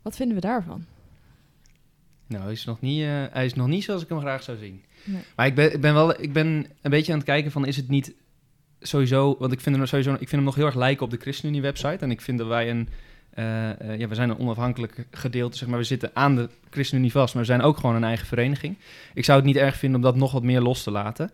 Wat 0.02 0.16
vinden 0.16 0.34
we 0.34 0.40
daarvan? 0.42 0.84
Nou, 2.26 2.42
hij 2.42 2.52
is 2.52 2.64
nog 2.64 2.80
niet, 2.80 3.02
eh, 3.02 3.24
hij 3.30 3.44
is 3.44 3.54
nog 3.54 3.66
niet 3.66 3.84
zoals 3.84 4.02
ik 4.02 4.08
hem 4.08 4.20
graag 4.20 4.42
zou 4.42 4.58
zien. 4.58 4.84
Nee. 5.04 5.22
Maar 5.36 5.46
ik 5.46 5.54
ben, 5.54 5.72
ik, 5.74 5.80
ben 5.80 5.94
wel, 5.94 6.20
ik 6.22 6.32
ben 6.32 6.46
een 6.82 6.90
beetje 6.90 7.12
aan 7.12 7.18
het 7.18 7.26
kijken 7.26 7.50
van, 7.50 7.66
is 7.66 7.76
het 7.76 7.88
niet 7.88 8.14
sowieso, 8.80 9.36
want 9.38 9.52
ik 9.52 9.60
vind, 9.60 9.76
hem 9.76 9.86
sowieso, 9.86 10.12
ik 10.12 10.18
vind 10.18 10.30
hem 10.30 10.44
nog 10.44 10.54
heel 10.54 10.66
erg 10.66 10.74
lijken 10.74 11.04
op 11.04 11.10
de 11.10 11.16
ChristenUnie-website. 11.16 11.96
En 12.04 12.10
ik 12.10 12.20
vind 12.20 12.38
dat 12.38 12.46
wij 12.46 12.70
een, 12.70 12.88
ja, 13.98 14.08
we 14.08 14.14
zijn 14.14 14.30
een 14.30 14.38
onafhankelijk 14.38 15.06
gedeelte, 15.10 15.56
zeg 15.56 15.68
maar. 15.68 15.78
We 15.78 15.84
zitten 15.84 16.10
aan 16.14 16.34
de 16.36 16.48
ChristenUnie 16.70 17.10
vast, 17.12 17.34
maar 17.34 17.42
we 17.42 17.48
zijn 17.48 17.62
ook 17.62 17.76
gewoon 17.76 17.96
een 17.96 18.04
eigen 18.04 18.26
vereniging. 18.26 18.76
Ik 19.14 19.24
zou 19.24 19.38
het 19.38 19.46
niet 19.46 19.56
erg 19.56 19.76
vinden 19.76 19.96
om 19.98 20.04
dat 20.04 20.16
nog 20.16 20.32
wat 20.32 20.42
meer 20.42 20.60
los 20.60 20.82
te 20.82 20.90
laten. 20.90 21.30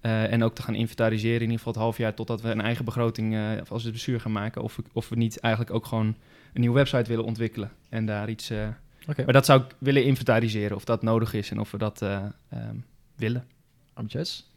Eh, 0.00 0.32
en 0.32 0.42
ook 0.44 0.54
te 0.54 0.62
gaan 0.62 0.74
inventariseren, 0.74 1.36
in 1.36 1.40
ieder 1.42 1.56
geval 1.56 1.72
het 1.72 1.82
half 1.82 1.96
jaar 1.96 2.14
totdat 2.14 2.40
we 2.40 2.50
een 2.50 2.60
eigen 2.60 2.84
begroting 2.84 3.34
eh, 3.34 3.40
als 3.68 3.82
het 3.82 3.92
bestuur 3.92 4.20
gaan 4.20 4.32
maken. 4.32 4.62
Of 4.62 4.76
we, 4.76 4.82
of 4.92 5.08
we 5.08 5.16
niet 5.16 5.40
eigenlijk 5.40 5.74
ook 5.74 5.86
gewoon 5.86 6.06
een 6.52 6.60
nieuwe 6.60 6.76
website 6.76 7.08
willen 7.08 7.24
ontwikkelen 7.24 7.70
en 7.88 8.06
daar 8.06 8.28
iets. 8.28 8.50
eh, 8.50 8.68
Oké. 9.08 9.24
Maar 9.24 9.32
dat 9.32 9.44
zou 9.44 9.60
ik 9.62 9.66
willen 9.78 10.04
inventariseren 10.04 10.76
of 10.76 10.84
dat 10.84 11.02
nodig 11.02 11.32
is 11.34 11.50
en 11.50 11.58
of 11.60 11.70
we 11.70 11.78
dat 11.78 12.02
eh, 12.02 12.24
ehm, 12.48 12.76
willen. 13.16 13.46
Amtjes. 13.94 14.50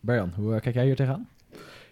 Berjan, 0.00 0.32
hoe 0.36 0.54
eh, 0.54 0.60
kijk 0.60 0.74
jij 0.74 0.84
hier 0.84 0.96
tegenaan? 0.96 1.28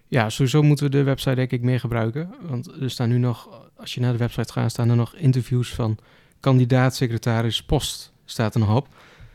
Ja, 0.07 0.31
sowieso 0.31 0.63
moeten 0.63 0.85
we 0.85 0.91
de 0.91 1.03
website 1.03 1.35
denk 1.35 1.51
ik 1.51 1.63
meer 1.63 1.81
gebruiken. 1.81 2.35
Want 2.41 2.67
er 2.81 2.91
staan 2.91 3.09
nu 3.09 3.19
nog, 3.19 3.70
als 3.81 3.95
je 3.95 4.01
naar 4.01 4.13
de 4.13 4.19
website 4.19 4.53
gaat, 4.53 4.71
staan 4.71 4.91
er 4.91 4.97
nog 4.97 5.15
interviews 5.15 5.75
van 5.75 5.99
kandidaat, 6.41 6.97
secretaris, 6.97 7.63
post 7.63 8.13
staat 8.25 8.55
er 8.55 8.61
nog 8.61 8.77
op. 8.77 8.89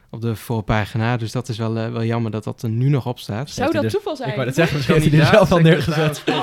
Op 0.09 0.21
de 0.21 0.35
voorpagina. 0.35 1.17
Dus 1.17 1.31
dat 1.31 1.49
is 1.49 1.57
wel, 1.57 1.77
eh, 1.77 1.91
wel 1.91 2.03
jammer 2.03 2.31
dat 2.31 2.43
dat 2.43 2.61
er 2.61 2.69
nu 2.69 2.89
nog 2.89 3.05
op 3.05 3.19
staat. 3.19 3.49
Zou 3.49 3.71
dat 3.71 3.89
toeval 3.89 4.15
zijn? 4.15 4.29
Ik 4.29 4.35
wou 4.35 4.47
het 4.47 4.55
zeggen, 4.55 4.75
misschien 4.75 4.99
heeft 5.01 5.11
hij 5.11 5.19
er 5.19 5.25
zelf 5.25 5.51
al 5.51 5.59
neergezet. 5.59 6.23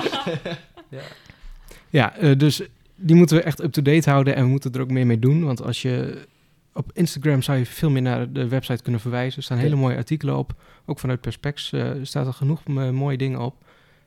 Ja, 1.88 2.16
eh, 2.16 2.38
dus 2.38 2.62
die 2.94 3.16
moeten 3.16 3.36
we 3.36 3.42
echt 3.42 3.62
up-to-date 3.62 4.10
houden 4.10 4.34
en 4.34 4.42
we 4.42 4.48
moeten 4.48 4.72
er 4.72 4.80
ook 4.80 4.90
meer 4.90 5.06
mee 5.06 5.18
doen. 5.18 5.44
Want 5.44 5.62
als 5.62 5.82
je 5.82 6.24
op 6.72 6.90
Instagram 6.92 7.42
zou 7.42 7.58
je 7.58 7.66
veel 7.66 7.90
meer 7.90 8.02
naar 8.02 8.32
de 8.32 8.48
website 8.48 8.82
kunnen 8.82 9.00
verwijzen. 9.00 9.38
Er 9.38 9.44
staan 9.44 9.58
hele 9.58 9.76
mooie 9.76 9.96
artikelen 9.96 10.36
op. 10.36 10.54
Ook 10.86 10.98
vanuit 10.98 11.20
Perspex 11.20 11.72
eh 11.72 11.90
staat 12.02 12.26
er 12.26 12.32
genoeg 12.32 12.66
mooie 12.92 13.16
dingen 13.16 13.40
op. 13.40 13.54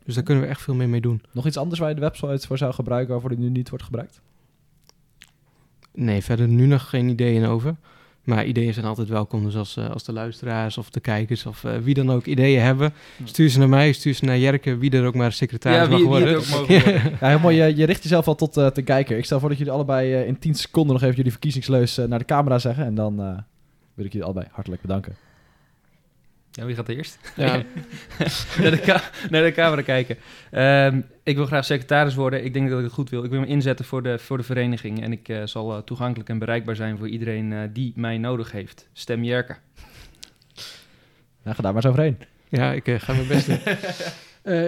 Dus 0.06 0.16
daar 0.16 0.24
kunnen 0.24 0.44
we 0.44 0.50
echt 0.50 0.62
veel 0.62 0.74
meer 0.76 0.90
mee 0.90 1.02
doen. 1.02 1.22
Nog 1.32 1.46
iets 1.48 1.58
anders 1.58 1.80
waar 1.80 1.90
je 1.90 1.96
de 1.96 2.02
website 2.02 2.48
voor 2.48 2.58
zou 2.58 2.74
gebruiken, 2.74 3.12
waarvoor 3.12 3.30
die 3.30 3.40
nu 3.40 3.50
niet 3.50 3.70
wordt 3.70 3.84
gebruikt? 3.86 4.22
Nee, 5.94 6.22
verder 6.24 6.48
nu 6.48 6.66
nog 6.66 6.90
geen 6.90 7.10
ideeën 7.10 7.46
over. 7.46 7.76
Maar 8.24 8.46
ideeën 8.46 8.74
zijn 8.74 8.86
altijd 8.86 9.08
welkom. 9.08 9.44
Dus 9.44 9.56
als, 9.56 9.78
eh, 9.78 9.90
als 9.90 10.04
de 10.04 10.14
luisteraars 10.14 10.78
of 10.78 10.90
de 10.90 11.00
kijkers 11.00 11.46
of 11.46 11.64
eh, 11.64 11.78
wie 11.78 11.94
dan 11.94 12.12
ook 12.12 12.26
ideeën 12.26 12.62
hebben, 12.62 12.94
stuur 13.24 13.50
ze 13.50 13.60
naar 13.60 13.70
mij, 13.70 13.92
stuur 13.94 14.14
ze 14.14 14.26
naar 14.26 14.38
Jerke, 14.38 14.78
wie 14.78 14.92
er 14.92 15.06
ook 15.06 15.16
maar 15.16 15.32
secretaris 15.32 15.78
Ja, 15.78 15.88
mag 15.88 15.92
wie- 15.92 15.98
wie 15.98 16.08
worden. 16.08 16.38
ook 16.38 16.48
mogen 16.50 16.68
worden. 16.84 17.12
Ja, 17.20 17.28
heel 17.30 17.40
mooi. 17.40 17.56
Je, 17.64 17.76
je 17.76 17.86
richt 17.86 18.04
jezelf 18.04 18.28
al 18.28 18.36
tot 18.36 18.58
eh 18.58 18.72
de 18.74 18.82
kijker. 18.82 19.18
Ik 19.18 19.26
stel 19.26 19.40
voor 19.40 19.50
dat 19.50 19.58
jullie 19.58 19.74
allebei 19.74 20.14
in 20.26 20.40
10 20.40 20.56
seconden 20.56 20.94
nog 20.94 21.04
even 21.04 21.16
jullie 21.16 21.32
verkiezingsleus 21.32 21.96
naar 22.08 22.20
de 22.20 22.26
camera 22.26 22.60
zeggen. 22.60 22.86
En 22.86 22.96
dan 22.96 23.16
wil 23.94 24.06
ik 24.06 24.12
jullie 24.12 24.24
allebei 24.24 24.48
hartelijk 24.52 24.82
bedanken. 24.82 25.16
Ja, 26.56 26.66
wie 26.66 26.76
gaat 26.76 26.90
eerst? 26.90 27.18
Ja. 27.36 27.48
naar, 28.62 28.72
de 28.72 29.02
naar 29.30 29.44
de 29.44 29.52
camera 29.52 29.82
kijken. 29.82 30.18
Ehm, 30.52 31.02
ik 31.24 31.36
wil 31.36 31.46
graag 31.46 31.66
secretaris 31.66 32.16
worden. 32.16 32.46
Ik 32.46 32.54
denk 32.54 32.70
dat 32.70 32.78
ik 32.78 32.84
het 32.84 32.94
goed 32.94 33.10
wil. 33.10 33.24
Ik 33.24 33.30
wil 33.30 33.40
me 33.40 33.46
inzetten 33.46 33.86
voor 33.86 34.04
de, 34.04 34.20
voor 34.20 34.38
de 34.38 34.44
vereniging. 34.44 35.02
En 35.04 35.12
ik 35.12 35.30
eh, 35.30 35.42
zal 35.46 35.76
eh, 35.76 35.82
toegankelijk 35.82 36.30
en 36.30 36.40
bereikbaar 36.40 36.76
zijn 36.76 36.98
voor 36.98 37.10
iedereen 37.10 37.54
eh, 37.54 37.60
die 37.74 37.94
mij 37.96 38.18
nodig 38.18 38.52
heeft. 38.52 38.88
Stem 38.94 39.24
Jerke. 39.24 39.56
Nou, 41.44 41.56
ga 41.56 41.62
daar 41.62 41.74
maar 41.74 41.84
eens 41.84 41.92
overheen. 41.92 42.18
ja, 42.50 42.74
ik 42.74 42.90
ga 42.98 43.14
mijn 43.14 43.28
best 43.28 43.48
doen. 43.48 43.60
Eh, 44.46 44.66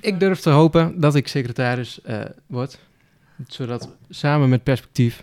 ik 0.00 0.20
durf 0.20 0.40
te 0.40 0.50
hopen 0.50 1.00
dat 1.00 1.14
ik 1.14 1.28
secretaris 1.28 2.02
eh, 2.02 2.20
word. 2.46 2.78
Zodat 3.46 3.84
we 3.84 4.14
samen 4.14 4.48
met 4.48 4.62
perspectief 4.62 5.22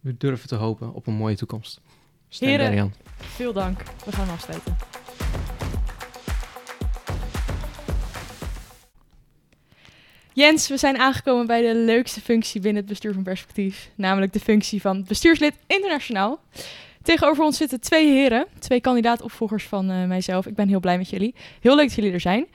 we 0.00 0.16
durven 0.16 0.48
te 0.48 0.54
hopen 0.54 0.92
op 0.92 1.06
een 1.06 1.14
mooie 1.14 1.36
toekomst. 1.36 1.80
Stem 2.28 2.48
Heren. 2.48 2.94
Veel 3.16 3.52
dank. 3.52 3.82
We 4.04 4.12
gaan 4.12 4.28
afsluiten. 4.28 4.76
Jens, 10.34 10.68
we 10.68 10.76
zijn 10.76 10.98
aangekomen 10.98 11.46
bij 11.46 11.62
de 11.62 11.74
leukste 11.74 12.20
functie 12.20 12.60
binnen 12.60 12.80
het 12.80 12.90
bestuur 12.90 13.12
van 13.14 13.22
Perspectief. 13.22 13.90
Namelijk 13.94 14.32
de 14.32 14.40
functie 14.40 14.80
van 14.80 15.04
bestuurslid 15.04 15.54
internationaal. 15.66 16.40
Tegenover 17.02 17.44
ons 17.44 17.56
zitten 17.56 17.80
twee 17.80 18.06
heren, 18.12 18.46
twee 18.58 18.80
kandidaatopvolgers 18.80 19.64
van 19.64 19.90
eh, 19.90 20.04
mijzelf. 20.04 20.46
Ik 20.46 20.54
ben 20.54 20.68
heel 20.68 20.80
blij 20.80 20.98
met 20.98 21.10
jullie. 21.10 21.34
Heel 21.60 21.76
leuk 21.76 21.86
dat 21.86 21.94
jullie 21.94 22.12
er 22.12 22.20
zijn. 22.20 22.46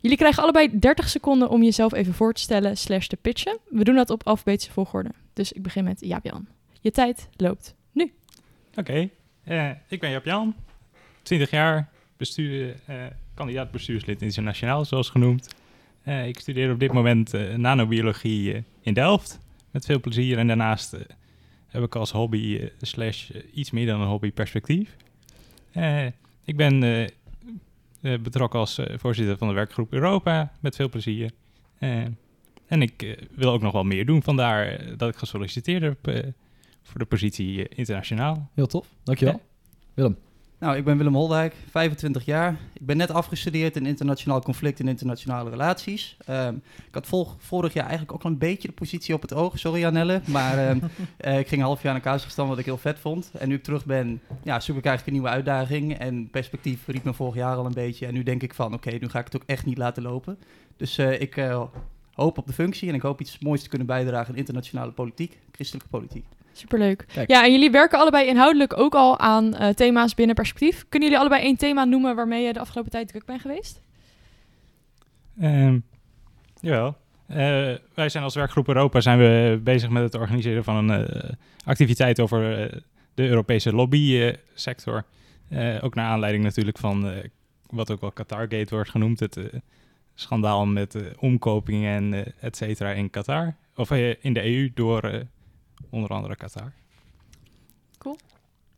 Jullie 0.00 0.16
krijgen 0.16 0.42
allebei 0.42 0.78
30 0.78 1.08
seconden 1.08 1.48
om 1.48 1.62
jezelf 1.62 1.92
even 1.92 2.14
voor 2.14 2.32
te 2.32 2.40
stellen 2.40 2.76
slash 2.76 3.06
te 3.06 3.16
pitchen. 3.16 3.58
We 3.68 3.84
doen 3.84 3.94
dat 3.94 4.10
op 4.10 4.26
alfabetische 4.26 4.72
volgorde. 4.72 5.10
Dus 5.32 5.52
ik 5.52 5.62
begin 5.62 5.84
met 5.84 6.00
Jaap-Jan. 6.00 6.46
Je 6.80 6.90
tijd 6.90 7.28
loopt 7.36 7.74
nu. 7.92 8.12
Oké, 8.74 9.08
eh, 9.44 9.70
ik 9.88 10.00
ben 10.00 10.10
Jap-Jan, 10.10 10.54
20 11.22 11.50
jaar, 11.50 11.88
bestuur, 12.16 12.76
eh, 12.86 12.96
kandidaat 13.34 13.70
bestuurslid 13.70 14.22
internationaal, 14.22 14.84
zoals 14.84 15.10
genoemd. 15.10 15.48
Eh, 16.08 16.26
ik 16.26 16.38
studeer 16.38 16.72
op 16.72 16.80
dit 16.80 16.92
moment 16.92 17.34
eh, 17.34 17.54
nanobiologie 17.54 18.54
eh, 18.54 18.62
in 18.80 18.94
Delft, 18.94 19.40
met 19.70 19.84
veel 19.84 20.00
plezier. 20.00 20.38
En 20.38 20.46
daarnaast 20.46 20.96
heb 21.66 21.82
ik 21.82 21.94
als 21.94 22.10
hobby, 22.10 22.68
slash 22.80 23.30
iets 23.54 23.70
meer 23.70 23.86
dan 23.86 24.00
een 24.00 24.08
hobby, 24.08 24.32
perspectief. 24.32 24.96
Ik 26.44 26.56
ben 26.56 27.08
betrokken 28.00 28.58
als 28.58 28.80
voorzitter 28.96 29.38
van 29.38 29.48
de 29.48 29.54
werkgroep 29.54 29.92
Europa, 29.92 30.52
met 30.60 30.76
veel 30.76 30.88
plezier. 30.88 31.30
En 32.66 32.82
ik 32.82 33.26
wil 33.34 33.50
ook 33.50 33.62
nog 33.62 33.72
wel 33.72 33.84
meer 33.84 34.06
doen, 34.06 34.22
vandaar 34.22 34.80
dat 34.96 35.08
ik 35.08 35.16
gesolliciteerd 35.16 35.82
heb 35.82 36.24
voor 36.82 36.98
de 36.98 37.06
positie 37.06 37.68
internationaal. 37.68 38.50
Heel 38.54 38.66
tof. 38.66 38.86
Dankjewel. 39.02 39.40
Nou, 40.60 40.76
ik 40.76 40.84
ben 40.84 40.96
Willem 40.96 41.14
Holdijk, 41.14 41.54
25 41.70 42.24
jaar. 42.24 42.56
Ik 42.72 42.86
ben 42.86 42.96
net 42.96 43.10
afgestudeerd 43.10 43.76
in 43.76 43.86
internationaal 43.86 44.42
conflict 44.42 44.80
en 44.80 44.88
internationale 44.88 45.50
relaties. 45.50 46.16
Ehm, 46.26 46.54
ik 46.86 46.94
had 46.94 47.06
vol- 47.06 47.28
vorig 47.38 47.72
jaar 47.72 47.84
eigenlijk 47.86 48.12
ook 48.14 48.22
al 48.24 48.30
een 48.30 48.38
beetje 48.38 48.68
de 48.68 48.74
positie 48.74 49.14
op 49.14 49.22
het 49.22 49.34
oog. 49.34 49.58
Sorry 49.58 49.80
Janelle, 49.80 50.20
maar 50.26 50.58
ehm, 50.68 50.78
eh, 51.16 51.38
ik 51.38 51.48
ging 51.48 51.60
een 51.60 51.66
half 51.66 51.82
jaar 51.82 51.92
naar 51.92 52.02
Kazachstan, 52.02 52.48
wat 52.48 52.58
ik 52.58 52.64
heel 52.64 52.76
vet 52.78 52.98
vond. 52.98 53.30
En 53.38 53.48
nu 53.48 53.54
ik 53.54 53.62
terug 53.62 53.84
ben, 53.84 54.20
ja, 54.42 54.60
zoek 54.60 54.76
ik 54.76 54.84
eigenlijk 54.84 55.06
een 55.06 55.12
nieuwe 55.22 55.28
uitdaging. 55.36 55.98
En 55.98 56.30
perspectief 56.30 56.86
riep 56.86 57.04
me 57.04 57.12
vorig 57.14 57.34
jaar 57.34 57.56
al 57.56 57.66
een 57.66 57.72
beetje. 57.72 58.06
En 58.06 58.14
nu 58.14 58.22
denk 58.22 58.42
ik 58.42 58.54
van, 58.54 58.74
oké, 58.74 58.90
nu 58.90 59.08
ga 59.08 59.18
ik 59.18 59.24
het 59.24 59.36
ook 59.36 59.46
echt 59.48 59.66
niet 59.66 59.78
laten 59.78 60.02
lopen. 60.02 60.38
Dus 60.76 60.98
eh, 60.98 61.20
ik 61.20 61.36
eh, 61.36 61.62
hoop 62.14 62.38
op 62.38 62.46
de 62.46 62.52
functie 62.52 62.88
en 62.88 62.94
ik 62.94 63.02
hoop 63.02 63.20
iets 63.20 63.38
moois 63.38 63.62
te 63.62 63.68
kunnen 63.68 63.86
bijdragen 63.86 64.32
aan 64.32 64.38
internationale 64.38 64.92
politiek, 64.92 65.38
christelijke 65.52 65.88
politiek. 65.88 66.24
Superleuk. 66.58 67.04
Kijk. 67.12 67.30
Ja, 67.30 67.44
en 67.44 67.52
jullie 67.52 67.70
werken 67.70 67.98
allebei 67.98 68.26
inhoudelijk 68.26 68.78
ook 68.78 68.94
al 68.94 69.18
aan 69.18 69.54
eh, 69.54 69.68
thema's 69.68 70.14
binnen 70.14 70.34
perspectief. 70.34 70.84
Kunnen 70.88 71.08
jullie 71.08 71.24
allebei 71.24 71.42
één 71.42 71.56
thema 71.56 71.84
noemen 71.84 72.16
waarmee 72.16 72.46
je 72.46 72.52
de 72.52 72.58
afgelopen 72.58 72.90
tijd 72.90 73.08
druk 73.08 73.24
bent 73.24 73.40
geweest? 73.40 73.80
Ehm 75.40 75.78
jawel. 76.60 76.96
Eh, 77.26 77.36
wij 77.94 78.08
zijn 78.08 78.24
als 78.24 78.34
werkgroep 78.34 78.68
Europa 78.68 79.00
zijn 79.00 79.18
we 79.18 79.60
bezig 79.62 79.90
met 79.90 80.02
het 80.02 80.14
organiseren 80.14 80.64
van 80.64 80.88
een 80.88 81.06
eh, 81.06 81.30
activiteit 81.64 82.20
over 82.20 82.40
de 83.14 83.28
Europese 83.28 83.72
lobbysector. 83.72 85.04
Ook 85.80 85.94
naar 85.94 86.06
aanleiding 86.06 86.44
natuurlijk 86.44 86.78
van 86.78 87.12
wat 87.70 87.90
ook 87.90 88.00
wel 88.00 88.12
Qatargate 88.12 88.74
wordt 88.74 88.90
genoemd. 88.90 89.20
Het 89.20 89.38
schandaal 90.14 90.66
met 90.66 90.96
omkopingen 91.18 92.14
en 92.14 92.34
et 92.40 92.56
cetera 92.56 92.90
in 92.90 93.10
Qatar. 93.10 93.54
Of 93.74 93.90
in 94.20 94.32
de 94.32 94.44
EU 94.44 94.70
door 94.74 95.26
onder 95.90 96.10
andere 96.10 96.36
Qatar. 96.36 96.72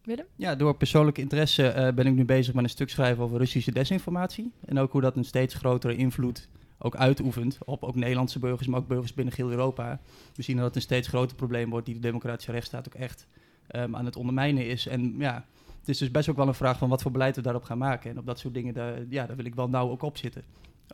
Willem? 0.05 0.27
Ja, 0.37 0.55
door 0.55 0.77
persoonlijke 0.77 1.21
interesse 1.21 1.69
eh, 1.69 1.95
ben 1.95 2.07
ik 2.07 2.15
nu 2.15 2.25
bezig 2.25 2.55
met 2.55 2.65
een 2.65 2.71
stuk 2.71 2.91
schrijven 2.91 3.25
over 3.25 3.39
Russische 3.39 3.73
desinformatie. 3.73 4.53
En 4.65 4.79
ook 4.79 4.93
hoe 4.93 5.01
dat 5.01 5.17
een 5.17 5.25
steeds 5.25 5.55
grotere 5.55 5.97
invloed 5.97 6.49
ook 6.79 6.97
uitoefent 6.97 7.59
op 7.65 7.83
ook 7.83 7.95
Nederlandse 7.95 8.39
burgers, 8.39 8.69
maar 8.69 8.81
ook 8.81 8.89
burgers 8.89 9.15
binnen 9.15 9.35
heel 9.35 9.51
Europa. 9.51 10.01
We 10.35 10.43
zien 10.43 10.57
dat 10.57 10.65
het 10.65 10.77
een 10.77 10.83
steeds 10.83 11.09
groter 11.09 11.37
probleem 11.37 11.71
wordt 11.71 11.87
die 11.87 11.95
de 11.95 12.01
democratische 12.01 12.53
rechtsstaat 12.53 12.89
ook 12.89 12.95
echt 12.95 13.27
ehm, 13.67 13.97
aan 13.97 14.05
het 14.05 14.17
ondermijnen 14.17 14.67
is. 14.67 14.87
En 14.87 15.15
ja, 15.19 15.45
het 15.79 15.89
is 15.89 15.99
dus 15.99 16.11
best 16.11 16.29
ook 16.29 16.37
wel 16.37 16.49
een 16.49 16.55
vraag 16.55 16.79
van 16.79 16.89
wat 16.89 17.03
voor 17.03 17.11
beleid 17.11 17.37
we 17.37 17.43
daarop 17.43 17.65
gaan 17.65 17.79
maken. 17.79 18.11
En 18.11 18.19
op 18.19 18.27
dat 18.27 18.39
soort 18.39 18.55
dingen, 18.55 18.75
daar, 18.75 19.05
ja, 19.09 19.27
daar 19.27 19.37
wil 19.37 19.45
ik 19.45 19.55
wel 19.55 19.69
nauw 19.69 19.91
ook 19.91 20.03
op 20.03 20.17
zitten. 20.17 20.45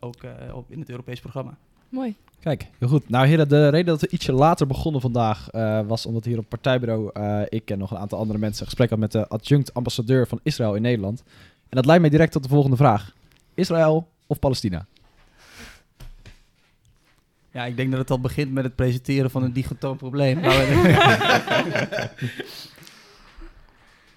Ook 0.01 0.23
eh, 0.23 0.57
op, 0.57 0.71
in 0.71 0.81
het 0.81 0.91
Europees 0.91 1.21
programma. 1.21 1.59
Mooi. 1.89 2.15
Kijk, 2.41 2.67
heel 2.79 2.89
goed. 2.89 3.09
Nou 3.09 3.27
heren, 3.27 3.49
de 3.49 3.69
reden 3.69 3.87
dat 3.87 4.01
we 4.01 4.09
ietsje 4.09 4.33
later 4.33 4.67
begonnen 4.67 5.01
vandaag 5.01 5.51
eh, 5.51 5.81
was 5.87 6.07
omdat 6.07 6.25
hier 6.25 6.39
op 6.39 6.49
partijbureau 6.49 7.11
eh, 7.13 7.41
ik 7.49 7.71
en 7.71 7.79
nog 7.79 7.91
een 7.91 7.97
aantal 7.99 8.19
andere 8.19 8.39
mensen 8.39 8.61
een 8.61 8.67
gesprek 8.67 8.91
had 8.91 8.99
met 8.99 9.13
de 9.13 9.29
adjunct 9.29 9.75
ambassadeur 9.75 10.27
van 10.27 10.41
Israël 10.43 10.75
in 10.75 10.83
Nederland. 10.83 11.23
En 11.69 11.77
dat 11.77 11.87
leidt 11.87 12.01
mij 12.01 12.11
direct 12.11 12.33
tot 12.33 12.43
de 12.43 12.49
volgende 12.49 12.77
vraag. 12.77 13.15
Israël 13.55 14.09
of 14.27 14.39
Palestina? 14.39 14.87
Ja, 17.51 17.65
ik 17.65 17.77
denk 17.77 17.91
dat 17.91 18.01
het 18.01 18.11
al 18.11 18.21
begint 18.21 18.53
met 18.53 18.65
het 18.65 18.75
presenteren 18.75 19.31
van 19.31 19.43
een 19.43 19.53
digotoom 19.53 19.97
probleem. 19.97 20.41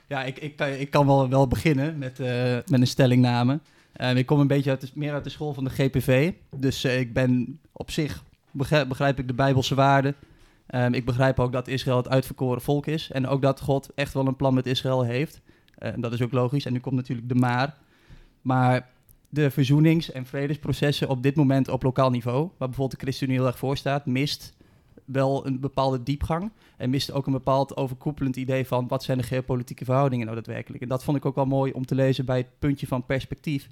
Ja, 0.09 0.23
ik, 0.23 0.39
ik, 0.39 0.55
kan, 0.55 0.67
ik 0.67 0.89
kan 0.89 1.05
wel, 1.05 1.29
wel 1.29 1.47
beginnen 1.47 1.97
met, 1.97 2.19
eh, 2.19 2.57
met 2.65 2.79
een 2.79 2.87
stellingname. 2.87 3.59
Ehm, 3.93 4.17
ik 4.17 4.25
kom 4.25 4.39
een 4.39 4.47
beetje 4.47 4.69
uit 4.69 4.95
meer 4.95 5.13
uit 5.13 5.23
de 5.23 5.29
school 5.29 5.53
van 5.53 5.63
de 5.63 5.69
GPV. 5.69 6.31
Dus 6.55 6.83
eh, 6.83 6.99
ik 6.99 7.13
ben 7.13 7.59
op 7.71 7.91
zich, 7.91 8.23
begrijp, 8.51 9.19
ik 9.19 9.27
de 9.27 9.33
Bijbelse 9.33 9.75
waarden. 9.75 10.15
Ehm, 10.65 10.93
ik 10.93 11.05
begrijp 11.05 11.39
ook 11.39 11.51
dat 11.51 11.67
Israël 11.67 11.97
het 11.97 12.09
uitverkoren 12.09 12.61
volk 12.61 12.85
is. 12.85 13.11
En 13.11 13.27
ook 13.27 13.41
dat 13.41 13.61
God 13.61 13.89
echt 13.95 14.13
wel 14.13 14.27
een 14.27 14.35
plan 14.35 14.53
met 14.53 14.65
Israël 14.65 15.03
heeft. 15.03 15.41
En 15.77 16.01
dat 16.01 16.13
is 16.13 16.21
ook 16.21 16.31
logisch. 16.31 16.65
En 16.65 16.73
nu 16.73 16.79
komt 16.79 16.95
natuurlijk 16.95 17.29
de 17.29 17.35
maar. 17.35 17.77
Maar 18.41 18.89
de 19.29 19.51
verzoenings- 19.51 20.11
en 20.11 20.25
vredesprocessen 20.25 21.09
op 21.09 21.23
dit 21.23 21.35
moment 21.35 21.67
op 21.67 21.83
lokaal 21.83 22.09
niveau, 22.09 22.39
waar 22.39 22.67
bijvoorbeeld 22.67 22.99
de 22.99 23.05
ChristenUnie 23.05 23.39
heel 23.39 23.47
erg 23.47 23.57
voor 23.57 23.77
staat, 23.77 24.05
mist 24.05 24.53
wel 25.11 25.45
een 25.45 25.59
bepaalde 25.59 26.03
diepgang. 26.03 26.51
En 26.77 26.89
mist 26.89 27.11
ook 27.11 27.25
een 27.25 27.33
bepaald 27.33 27.77
overkoepelend 27.77 28.35
idee 28.35 28.67
van 28.67 28.87
wat 28.87 29.03
zijn 29.03 29.17
de 29.17 29.23
geopolitieke 29.23 29.85
verhoudingen 29.85 30.25
nou 30.25 30.37
daadwerkelijk. 30.37 30.83
En 30.83 30.89
dat 30.89 31.03
vond 31.03 31.17
ik 31.17 31.25
ook 31.25 31.35
wel 31.35 31.45
mooi 31.45 31.71
om 31.71 31.85
te 31.85 31.95
lezen 31.95 32.25
bij 32.25 32.37
het 32.37 32.59
puntje 32.59 32.87
van 32.87 33.05
perspectief. 33.05 33.69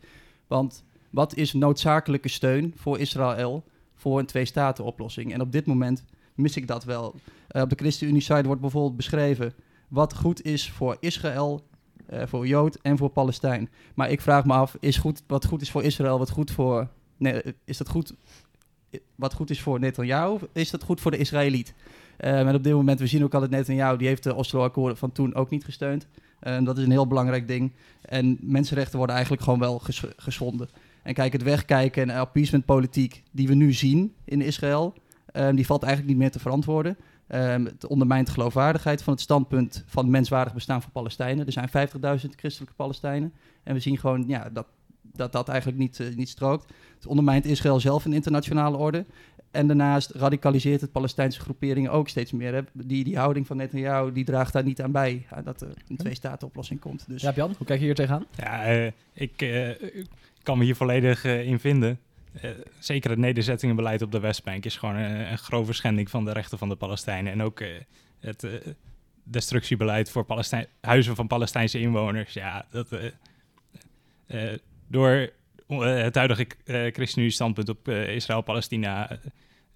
Want 0.48 0.84
wat 1.10 1.36
is 1.36 1.54
noodzakelijke 1.54 2.30
steun 2.30 2.74
voor 2.76 3.00
Israël 3.00 3.64
voor 3.96 4.20
een 4.20 4.26
twee-staten-oplossing? 4.26 5.34
En 5.34 5.42
op 5.42 5.52
dit 5.52 5.66
moment 5.66 6.04
mis 6.36 6.58
ik 6.58 6.68
dat 6.68 6.84
wel. 6.84 7.16
Eh, 7.48 7.62
op 7.62 7.70
de 7.70 7.76
ChristenUnie-site 7.76 8.44
wordt 8.46 8.62
bijvoorbeeld 8.62 8.96
beschreven 8.96 9.54
wat 9.88 10.16
goed 10.16 10.44
is 10.44 10.72
voor 10.72 10.98
Israël, 11.00 11.68
eh, 12.06 12.22
voor 12.26 12.48
Jood 12.48 12.76
en 12.82 12.98
voor 12.98 13.10
Palestijn. 13.10 13.70
Maar 13.96 14.10
ik 14.10 14.22
vraag 14.22 14.46
me 14.46 14.54
af, 14.54 14.78
is 14.80 14.98
goed, 14.98 15.24
wat 15.28 15.46
goed 15.46 15.62
is 15.62 15.72
voor 15.72 15.84
Israël, 15.84 16.18
wat 16.18 16.30
goed 16.30 16.52
voor... 16.52 16.88
Nee, 17.18 17.42
is 17.66 17.78
dat 17.78 17.90
goed 17.90 18.14
wat 19.16 19.34
goed 19.34 19.50
is 19.50 19.62
voor 19.62 19.80
Netanyahu, 19.80 20.38
is 20.54 20.70
dat 20.70 20.84
goed 20.84 21.02
voor 21.02 21.12
de 21.12 21.18
Israëliet. 21.18 21.74
En 22.18 22.56
op 22.56 22.64
dit 22.64 22.74
moment, 22.74 23.00
we 23.00 23.08
zien 23.08 23.24
ook 23.24 23.34
al 23.34 23.40
dat 23.40 23.50
Netanyahu, 23.50 23.98
die 23.98 24.08
heeft 24.08 24.24
de 24.24 24.36
Oslo-akkoorden 24.36 24.98
van 24.98 25.12
toen 25.12 25.36
ook 25.36 25.50
niet 25.50 25.66
gesteund. 25.66 26.08
Uh, 26.44 26.64
dat 26.64 26.78
is 26.78 26.84
een 26.84 26.92
heel 26.92 27.08
belangrijk 27.08 27.48
ding. 27.48 27.72
En 28.02 28.38
mensenrechten 28.42 28.98
worden 28.98 29.16
eigenlijk 29.16 29.46
gewoon 29.46 29.60
wel 29.60 29.80
ges 29.80 30.04
geschonden. 30.16 30.70
En 31.04 31.14
kijk, 31.14 31.34
het 31.34 31.44
wegkijken 31.44 32.10
en 32.10 32.16
appeasement 32.16 32.66
politiek 32.66 33.24
die 33.32 33.48
we 33.48 33.54
nu 33.54 33.74
zien 33.74 34.14
in 34.26 34.42
Israël, 34.42 34.94
um, 35.34 35.56
die 35.56 35.66
valt 35.66 35.84
eigenlijk 35.84 36.14
niet 36.14 36.22
meer 36.22 36.32
te 36.32 36.40
verantwoorden. 36.40 36.98
Um, 37.30 37.66
het 37.66 37.88
ondermijnt 37.88 38.28
de 38.28 38.34
geloofwaardigheid 38.34 39.04
van 39.04 39.14
het 39.14 39.22
standpunt 39.22 39.84
van 39.88 40.10
menswaardig 40.10 40.54
bestaan 40.54 40.82
van 40.82 40.92
Palestijnen. 40.92 41.46
Er 41.46 41.52
zijn 41.52 41.70
50.000 41.70 42.30
christelijke 42.36 42.76
Palestijnen. 42.76 43.34
En 43.64 43.74
we 43.74 43.80
zien 43.80 43.98
gewoon 43.98 44.24
ja, 44.28 44.50
dat 44.50 44.66
dat 45.14 45.32
dat 45.32 45.49
eigenlijk 45.49 45.80
niet, 45.80 45.99
uh, 45.99 46.16
niet 46.16 46.30
strookt. 46.30 46.74
Het 46.95 47.08
ondermijnt 47.08 47.45
Israël 47.45 47.80
zelf 47.80 48.05
in 48.05 48.14
internationale 48.14 48.78
orde. 48.78 49.05
En 49.51 49.68
daarnaast 49.68 50.12
radicaliseert 50.12 50.82
het 50.82 50.91
Palestijnse 50.91 51.39
groeperingen 51.39 51.91
ook 51.91 52.10
steeds 52.10 52.32
meer. 52.32 52.53
Hè. 52.53 52.62
Die, 52.74 53.03
die 53.03 53.18
houding 53.18 53.47
van 53.47 53.58
Netanyahu 53.58 54.12
die 54.12 54.26
draagt 54.26 54.53
daar 54.53 54.64
niet 54.64 54.82
aan 54.82 54.91
bij. 54.91 55.26
Ja, 55.30 55.41
dat 55.41 55.62
er 55.62 55.74
een 55.88 55.97
twee-staten-oplossing 55.97 56.80
komt. 56.80 57.05
Dus. 57.08 57.22
Ja, 57.22 57.32
Jan, 57.36 57.53
hoe 57.58 57.68
kijk 57.68 57.80
je 57.80 57.86
hier 57.86 57.95
tegenaan? 57.95 58.26
Ja, 58.36 58.76
uh, 58.76 58.91
ik 59.14 59.41
uh, 59.41 59.70
kan 60.43 60.58
me 60.58 60.64
hier 60.64 60.76
volledig 60.76 61.24
in 61.24 61.60
vinden. 61.60 61.99
zeker 62.80 63.10
het 63.10 63.20
nederzettingenbeleid 63.20 64.01
op 64.01 64.12
de 64.12 64.20
Westbank 64.20 64.66
is 64.66 64.78
gewoon 64.78 64.95
een, 64.95 65.32
een 65.32 65.38
grove 65.38 65.74
schending 65.74 66.10
van 66.10 66.26
de 66.26 66.32
rechten 66.32 66.58
van 66.58 66.70
de 66.70 66.76
Palestijnen. 66.76 67.32
En 67.32 67.41
ook 67.41 67.64
het 68.20 68.47
destructiebeleid 69.24 70.10
voor 70.10 70.24
Palestijn, 70.26 70.68
huizen 70.82 71.16
van 71.16 71.28
Palestijnse 71.28 71.80
inwoners. 71.80 72.34
Ja, 72.34 72.66
dat 72.70 72.89
door 74.88 75.30
uh, 75.68 76.02
het 76.02 76.16
huidige 76.16 76.48
uh, 76.66 76.94
ChristenUnie-standpunt 76.94 77.70
op 77.70 77.88
uh, 77.88 78.16
Israël-Palestina 78.16 79.20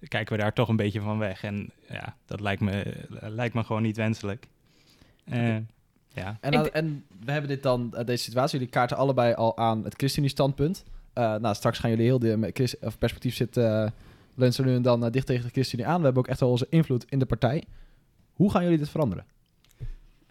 kijken 0.08 0.36
we 0.36 0.42
daar 0.42 0.52
toch 0.52 0.68
een 0.68 0.76
beetje 0.76 1.00
van 1.00 1.18
weg. 1.18 1.42
En 1.44 1.70
ja, 1.88 2.16
dat 2.26 2.40
lijkt 2.40 2.60
me, 2.60 2.94
lijkt 3.08 3.54
me 3.54 3.64
gewoon 3.64 3.82
niet 3.82 3.96
wenselijk. 3.96 4.48
ja. 6.14 6.38
En, 6.40 6.72
en 6.72 7.04
we 7.24 7.32
hebben 7.32 7.50
dit 7.50 7.62
dan, 7.62 7.90
deze 8.04 8.24
situatie, 8.24 8.58
jullie 8.58 8.72
kaarten 8.72 8.96
allebei 8.96 9.34
al 9.34 9.56
aan 9.56 9.84
het 9.84 9.94
ChristenUnie-standpunt. 9.94 10.84
nou, 11.14 11.54
straks 11.54 11.78
gaan 11.78 11.90
jullie 11.90 12.04
heel 12.04 12.18
de 12.18 12.76
of 12.80 12.98
perspectief 12.98 13.34
zitten, 13.34 13.94
ze 14.50 14.64
nu 14.64 14.74
en 14.74 14.82
dan 14.82 15.10
dicht 15.10 15.26
tegen 15.26 15.44
de 15.44 15.50
ChristenUnie 15.50 15.90
aan. 15.90 15.98
We 15.98 16.04
hebben 16.04 16.22
ook 16.22 16.28
echt 16.28 16.40
wel 16.40 16.50
onze 16.50 16.66
invloed 16.70 17.04
in 17.08 17.18
de 17.18 17.26
partij. 17.26 17.64
Hoe 18.32 18.50
gaan 18.50 18.62
jullie 18.62 18.78
dit 18.78 18.88
veranderen? 18.88 19.24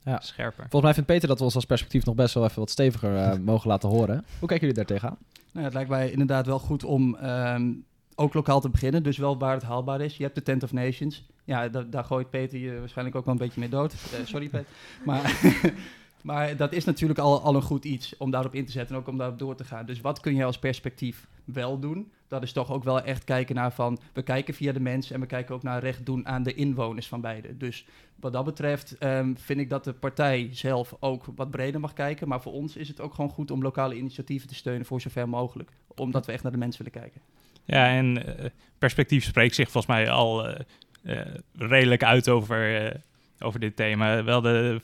ja. 0.05 0.21
scherper. 0.21 0.61
Volgens 0.61 0.83
mij 0.83 0.95
vindt 0.95 1.09
Peter 1.09 1.29
dat 1.29 1.39
we 1.39 1.45
ons 1.45 1.55
als 1.55 1.65
perspectief 1.65 2.05
nog 2.05 2.15
best 2.15 2.35
wel 2.35 2.45
even 2.45 2.59
wat 2.59 2.71
steviger 2.71 3.41
mogen 3.41 3.69
laten 3.69 3.89
horen. 3.89 4.25
Hoe 4.39 4.49
kijken 4.49 4.69
jullie 4.69 4.85
daar 4.85 4.97
tegenaan? 4.97 5.19
Nou, 5.59 5.71
het 5.71 5.79
lijkt 5.79 5.91
mij 5.91 6.11
inderdaad 6.11 6.47
wel 6.47 6.59
goed 6.59 6.85
om 6.85 7.17
um, 7.25 7.85
ook 8.15 8.35
lokaal 8.35 8.61
te 8.61 8.69
beginnen, 8.69 9.03
dus 9.03 9.17
wel 9.17 9.39
waar 9.39 9.55
het 9.55 9.63
haalbaar 9.63 10.01
is. 10.01 10.17
Je 10.17 10.23
hebt 10.23 10.35
de 10.35 10.43
Tent 10.43 10.63
of 10.63 10.73
Nations. 10.73 11.27
Ja, 11.45 11.69
da 11.69 11.83
daar 11.83 12.05
gooit 12.05 12.31
Peter 12.31 12.59
je 12.59 12.79
waarschijnlijk 12.79 13.17
ook 13.17 13.25
wel 13.25 13.35
een 13.35 13.41
beetje 13.41 13.61
mee 13.61 13.69
dood. 13.69 13.93
Uh, 13.93 14.27
sorry, 14.27 14.49
Peter. 14.49 14.67
Maar, 15.05 15.41
maar 16.23 16.57
dat 16.57 16.73
is 16.73 16.85
natuurlijk 16.85 17.19
al, 17.19 17.41
al 17.41 17.55
een 17.55 17.63
goed 17.63 17.85
iets 17.85 18.17
om 18.17 18.31
daarop 18.31 18.55
in 18.55 18.67
te 18.67 18.73
zetten 18.73 18.95
en 18.95 19.01
ook 19.01 19.09
om 19.09 19.19
daarop 19.19 19.39
door 19.39 19.57
te 19.57 19.65
gaan. 19.65 19.87
Dus 19.87 20.01
wat 20.01 20.21
kun 20.21 20.35
je 20.35 20.45
als 20.45 20.59
perspectief 20.59 21.27
wel 21.45 21.79
doen? 21.79 22.13
Dat 22.29 22.43
is 22.43 22.53
toch 22.53 22.73
ook 22.73 22.85
wel 22.85 23.01
echt 23.01 23.25
kijken 23.25 23.55
naar 23.55 23.73
van, 23.73 23.99
we 24.13 24.23
kijken 24.23 24.55
via 24.55 24.73
de 24.73 24.81
mens 24.81 25.11
en 25.11 25.21
we 25.21 25.27
kijken 25.27 25.55
ook 25.55 25.63
naar 25.63 25.83
recht 25.83 26.07
doen 26.07 26.27
aan 26.27 26.43
de 26.43 26.55
inwoners 26.55 27.09
van 27.09 27.21
beide. 27.21 27.57
Dus 27.57 27.87
wat 28.21 28.33
dat 28.33 28.45
betreft 28.45 28.97
um, 29.01 29.39
vind 29.39 29.61
ik 29.61 29.71
dat 29.71 29.85
de 29.85 29.93
partij 29.93 30.49
zelf 30.53 30.97
ook 31.01 31.25
wat 31.37 31.51
breder 31.51 31.81
mag 31.81 31.93
kijken. 31.93 32.29
Maar 32.29 32.43
voor 32.43 32.53
ons 32.53 32.77
is 32.77 32.89
het 32.89 33.01
ook 33.01 33.15
gewoon 33.15 33.31
goed 33.31 33.51
om 33.51 33.63
lokale 33.63 33.97
initiatieven 33.97 34.49
te 34.49 34.55
steunen 34.55 34.87
voor 34.87 35.01
zover 35.01 35.29
mogelijk. 35.29 35.71
Omdat 35.95 36.27
we 36.27 36.33
echt 36.33 36.43
naar 36.43 36.53
de 36.53 36.59
mensen 36.59 36.85
willen 36.85 37.01
kijken. 37.01 37.21
Ja, 37.65 37.89
en 37.89 38.17
uh, 38.17 38.45
perspectief 38.79 39.25
spreekt 39.25 39.55
zich 39.55 39.71
volgens 39.71 39.93
mij 39.95 40.11
al 40.11 40.49
uh, 40.49 40.59
uh, 41.03 41.21
redelijk 41.53 42.05
uit 42.05 42.29
over, 42.29 42.93
over 43.39 43.61
dit 43.61 43.77
thema. 43.77 44.25
Wel 44.25 44.41
de, 44.41 44.81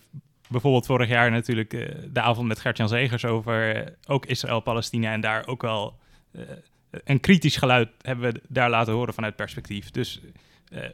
bijvoorbeeld 0.49 0.87
vorig 0.87 1.09
jaar 1.09 1.31
natuurlijk 1.31 1.71
de 2.13 2.21
avond 2.21 2.49
met 2.49 2.59
Gertjan 2.59 2.89
Zegers 2.89 3.25
over 3.25 3.85
ook 4.07 4.27
Israël-Palestina. 4.27 5.13
En 5.13 5.21
daar 5.21 5.47
ook 5.47 5.63
wel 5.63 5.97
een 6.91 7.21
kritisch 7.21 7.57
geluid 7.57 7.89
hebben 8.03 8.33
we 8.33 8.41
daar 8.49 8.71
laten 8.71 8.93
horen 8.93 9.15
vanuit 9.15 9.37
perspectief. 9.37 9.91
Dus 9.91 10.21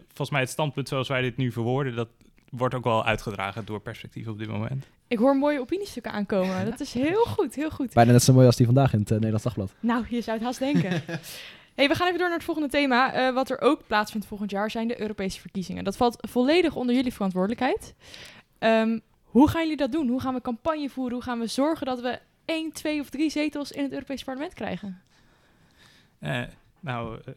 volgens 0.07 0.31
mij 0.31 0.41
het 0.41 0.51
standpunt 0.51 0.89
zoals 0.89 1.09
wij 1.09 1.23
dit 1.23 1.37
nu 1.37 1.53
verwoorden, 1.53 1.95
dat 1.95 2.09
wordt 2.51 2.75
ook 2.75 2.85
wel 2.85 3.05
uitgedragen 3.05 3.65
door 3.65 3.81
perspectief 3.81 4.27
op 4.27 4.39
dit 4.39 4.49
moment. 4.49 4.87
Ik 5.09 5.19
hoor 5.19 5.37
mooie 5.37 5.61
opiniestukken 5.61 6.13
aankomen. 6.13 6.65
Dat 6.71 6.81
is 6.81 6.93
heel 6.93 7.25
goed, 7.25 7.55
heel 7.55 7.71
goed. 7.71 7.93
Bijna 7.93 8.13
net 8.13 8.23
zo 8.23 8.33
mooi 8.33 8.47
als 8.47 8.57
die 8.57 8.67
vandaag 8.67 8.93
in 8.93 8.99
het 8.99 9.11
Nederlands 9.11 9.43
Dagblad. 9.43 9.75
Nou, 9.81 10.05
je 10.09 10.21
zou 10.21 10.37
het 10.37 10.47
haast 10.47 10.59
denken. 10.59 11.03
Hey, 11.75 11.89
we 11.89 11.95
gaan 11.95 12.07
even 12.07 12.19
door 12.19 12.29
naar 12.29 12.37
het 12.37 12.47
volgende 12.47 12.69
thema. 12.69 13.29
Uh, 13.29 13.35
wat 13.35 13.51
er 13.51 13.61
ook 13.61 13.87
plaatsvindt 13.87 14.27
volgend 14.27 14.51
jaar 14.51 14.71
zijn 14.71 14.89
de 14.89 15.01
Europese 15.01 15.41
verkiezingen. 15.41 15.85
Dat 15.85 15.97
valt 15.97 16.17
volledig 16.29 16.75
onder 16.75 16.95
jullie 16.95 17.13
verantwoordelijkheid. 17.13 17.95
Um, 18.59 19.01
hoe 19.31 19.49
gaan 19.49 19.63
jullie 19.63 19.77
dat 19.77 19.93
doen? 19.93 20.09
Hoe 20.09 20.21
gaan 20.21 20.35
we 20.35 20.41
campagne 20.41 20.89
voeren? 20.89 21.15
Hoe 21.15 21.23
gaan 21.23 21.39
we 21.39 21.47
zorgen 21.47 21.87
dat 21.87 22.01
we 22.01 22.19
één, 22.45 22.73
twee 22.73 23.01
of 23.01 23.11
drie 23.11 23.31
zetels 23.31 23.73
in 23.73 23.83
het 23.83 23.93
Europese 23.93 24.25
parlement 24.25 24.55
krijgen? 24.55 25.03
Uh, 26.21 26.43
nou, 26.81 27.21
uh, 27.29 27.35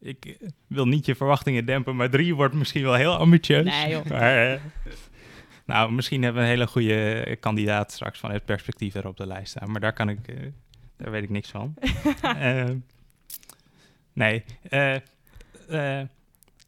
ik 0.00 0.38
wil 0.66 0.86
niet 0.86 1.06
je 1.06 1.14
verwachtingen 1.14 1.66
dempen, 1.66 1.96
maar 1.96 2.10
drie 2.10 2.34
wordt 2.34 2.54
misschien 2.54 2.82
wel 2.82 2.94
heel 2.94 3.16
ambitieus. 3.16 3.64
Nee, 3.64 3.90
joh. 3.90 4.04
Maar, 4.10 4.60
nou, 5.64 5.92
misschien 5.92 6.22
hebben 6.22 6.42
we 6.42 6.48
een 6.48 6.54
hele 6.54 6.66
goede 6.66 7.36
kandidaat 7.40 7.92
straks 7.92 8.18
van 8.18 8.30
het 8.30 8.44
perspectief 8.44 8.94
er 8.94 9.06
op 9.06 9.16
de 9.16 9.26
lijst 9.26 9.50
staan. 9.50 9.70
Maar 9.70 9.80
daar 9.80 9.92
kan 9.92 10.08
ik, 10.08 10.18
daar 10.96 11.10
weet 11.10 11.22
ik 11.22 11.30
niks 11.30 11.50
van. 11.50 11.74
Nee. 14.14 14.44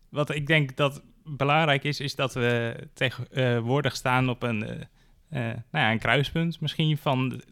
Wat 0.08 0.34
ik 0.34 0.46
denk 0.46 0.76
dat 0.76 1.02
belangrijk 1.24 1.84
is, 1.84 2.00
is 2.00 2.14
dat 2.14 2.34
we 2.34 2.76
tegenwoordig 2.92 3.96
staan 3.96 4.28
op 4.28 4.42
een, 4.42 4.62
eh, 4.62 4.80
eh, 5.28 5.56
nou 5.70 5.84
ja, 5.84 5.90
een 5.90 5.98
kruispunt 5.98 6.60
misschien 6.60 6.98
van 6.98 7.42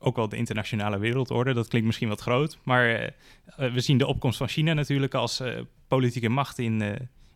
ook 0.00 0.16
wel 0.16 0.28
de 0.28 0.36
internationale 0.36 0.98
wereldorde. 0.98 1.52
Dat 1.52 1.68
klinkt 1.68 1.86
misschien 1.86 2.08
wat 2.08 2.20
groot, 2.20 2.58
maar 2.62 2.94
eh, 2.94 3.72
we 3.72 3.80
zien 3.80 3.98
de 3.98 4.06
opkomst 4.06 4.38
van 4.38 4.48
China 4.48 4.72
natuurlijk 4.72 5.14
als 5.14 5.42
politieke 5.88 6.28
macht 6.28 6.58
in, 6.58 6.80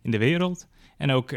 in 0.03 0.11
de 0.11 0.19
wereld. 0.19 0.69
En 0.97 1.11
ook 1.11 1.35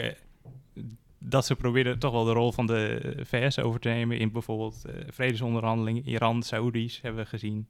dat 1.20 1.46
ze 1.46 1.56
proberen 1.56 2.00
toch 2.00 2.12
wel 2.12 2.24
de 2.24 2.32
rol 2.32 2.52
van 2.52 2.66
de 2.66 3.14
VS 3.24 3.60
over 3.60 3.80
te 3.80 3.90
nemen 3.90 4.18
in 4.18 4.32
bijvoorbeeld 4.32 4.86
vredesonderhandelingen. 5.08 6.08
Iran, 6.08 6.44
Saoedi's 6.44 7.02
hebben 7.02 7.24
we 7.24 7.30
gezien. 7.30 7.68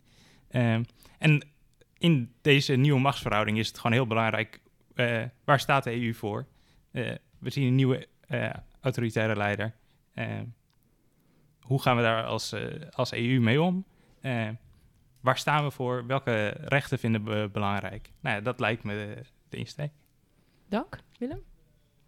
Ehm, 0.49 0.83
en 1.17 1.47
in 1.97 2.31
deze 2.41 2.75
nieuwe 2.75 2.99
machtsverhouding 2.99 3.57
is 3.57 3.67
het 3.67 3.77
gewoon 3.77 3.91
heel 3.91 4.07
belangrijk, 4.07 4.59
waar 5.43 5.59
staat 5.59 5.83
de 5.83 5.91
EU 5.91 6.13
voor? 6.13 6.45
Eh, 6.91 7.15
we 7.39 7.49
zien 7.49 7.67
een 7.67 7.75
nieuwe 7.75 8.07
eh, 8.27 8.49
autoritaire 8.81 9.35
leider. 9.35 9.73
Eh, 10.13 10.39
hoe 11.61 11.81
gaan 11.81 11.95
we 11.95 12.01
daar 12.01 12.23
als, 12.23 12.51
eh, 12.51 12.61
als 12.91 13.11
EU 13.11 13.39
mee 13.39 13.61
om? 13.61 13.85
Eh, 14.21 14.47
waar 15.21 15.37
staan 15.37 15.63
we 15.63 15.71
voor? 15.71 16.05
Welke 16.05 16.47
rechten 16.49 16.99
vinden 16.99 17.23
we 17.23 17.49
belangrijk? 17.51 18.11
Nou 18.19 18.35
ja, 18.35 18.41
dat 18.41 18.59
lijkt 18.59 18.83
me 18.83 18.93
de, 18.93 19.21
de 19.49 19.57
insteek. 19.57 19.91
Dank, 20.69 20.99
Willem. 21.17 21.43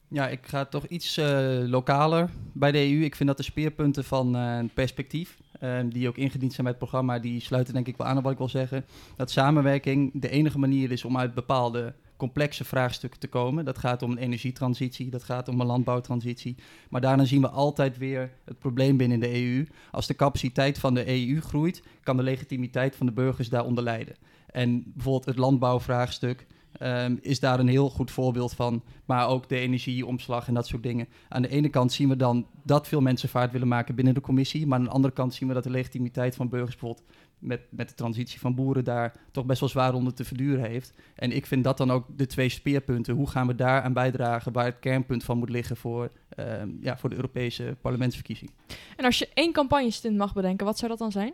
Ja, 0.08 0.28
ik 0.28 0.46
ga 0.46 0.66
toch 0.66 0.86
iets 0.86 1.18
eh, 1.18 1.58
lokaler 1.66 2.30
bij 2.54 2.72
de 2.72 2.78
EU. 2.78 3.04
Ik 3.04 3.16
vind 3.16 3.30
dat 3.30 3.38
de 3.38 3.44
speerpunten 3.44 4.04
van 4.04 4.36
eh, 4.36 4.60
perspectief, 4.74 5.42
die 5.86 6.08
ook 6.08 6.18
ingediend 6.18 6.52
zijn 6.52 6.64
bij 6.64 6.76
het 6.76 6.90
programma, 6.90 7.20
die 7.20 7.40
sluiten 7.40 7.74
denk 7.74 7.88
ik 7.88 7.98
wel 7.98 8.08
aan 8.08 8.18
op 8.18 8.24
wat 8.24 8.32
ik 8.32 8.38
wil 8.38 8.50
zeggen. 8.50 8.86
Dat 9.16 9.32
samenwerking 9.32 10.12
de 10.14 10.30
enige 10.30 10.60
manier 10.60 10.92
is 10.92 11.06
om 11.06 11.18
uit 11.18 11.34
bepaalde 11.34 11.94
complexe 12.24 12.64
vraagstukken 12.64 13.20
te 13.20 13.28
komen. 13.28 13.66
Dat 13.66 13.78
gaat 13.78 14.02
om 14.02 14.12
een 14.12 14.18
energietransitie, 14.18 15.10
dat 15.10 15.24
gaat 15.24 15.48
om 15.48 15.60
een 15.60 15.66
landbouwtransitie. 15.66 16.56
Maar 16.90 17.02
daarna 17.02 17.26
zien 17.26 17.42
we 17.42 17.50
altijd 17.50 17.98
weer 17.98 18.32
het 18.46 18.60
probleem 18.60 18.98
binnen 18.98 19.20
de 19.20 19.34
EU. 19.34 19.68
Als 19.92 20.08
de 20.08 20.16
capaciteit 20.16 20.80
van 20.80 20.94
de 20.94 21.08
EU 21.08 21.42
groeit, 21.42 21.84
kan 22.04 22.18
de 22.18 22.24
legitimiteit 22.24 22.96
van 22.96 23.06
de 23.06 23.12
burgers 23.12 23.50
daaronder 23.50 23.84
lijden. 23.84 24.16
En 24.48 24.84
bijvoorbeeld 24.86 25.26
het 25.26 25.38
landbouwvraagstuk 25.38 26.48
ehm, 26.74 27.16
is 27.22 27.40
daar 27.40 27.60
een 27.60 27.68
heel 27.68 27.90
goed 27.90 28.12
voorbeeld 28.12 28.54
van. 28.54 28.84
Maar 29.06 29.28
ook 29.28 29.50
de 29.50 29.58
energieomslag 29.58 30.48
en 30.48 30.54
dat 30.54 30.68
soort 30.68 30.84
dingen. 30.84 31.08
Aan 31.30 31.42
de 31.42 31.50
ene 31.50 31.70
kant 31.70 31.92
zien 31.92 32.10
we 32.10 32.16
dan 32.16 32.48
dat 32.64 32.88
veel 32.88 33.02
mensen 33.02 33.30
vaart 33.30 33.52
willen 33.52 33.68
maken 33.68 33.96
binnen 33.96 34.14
de 34.14 34.22
commissie. 34.22 34.68
Maar 34.68 34.80
aan 34.80 34.86
de 34.86 34.92
andere 34.92 35.14
kant 35.14 35.34
zien 35.34 35.48
we 35.48 35.54
dat 35.54 35.64
de 35.64 35.70
legitimiteit 35.70 36.36
van 36.36 36.50
burgers 36.50 36.76
bijvoorbeeld 36.76 37.08
met, 37.44 37.62
met 37.70 37.90
de 37.90 37.96
transitie 37.96 38.40
van 38.40 38.56
boeren 38.56 38.84
daar 38.84 39.14
toch 39.32 39.46
best 39.46 39.60
wel 39.60 39.70
zwaar 39.70 39.94
onder 39.94 40.14
te 40.14 40.24
verduren 40.24 40.70
heeft. 40.70 40.94
En 41.16 41.32
ik 41.32 41.46
vind 41.46 41.64
dat 41.64 41.78
dan 41.78 41.92
ook 41.92 42.06
de 42.18 42.26
twee 42.26 42.50
speerpunten. 42.50 43.16
Hoe 43.16 43.30
gaan 43.30 43.48
we 43.48 43.56
daar 43.56 43.82
aan 43.82 43.94
bijdragen 43.94 44.52
waar 44.52 44.66
het 44.66 44.80
kernpunt 44.80 45.24
van 45.24 45.38
moet 45.38 45.50
liggen 45.50 45.78
voor, 45.78 46.12
ehm, 46.30 46.70
ja, 46.82 46.98
voor 46.98 47.10
de 47.10 47.16
Europese 47.16 47.76
parlementsverkiezing? 47.82 48.52
En 48.96 49.06
als 49.06 49.20
je 49.20 49.30
één 49.34 49.52
campagnestunt 49.52 50.18
mag 50.18 50.34
bedenken, 50.34 50.66
wat 50.66 50.78
zou 50.78 50.92
dat 50.92 51.00
dan 51.00 51.12
zijn? 51.12 51.34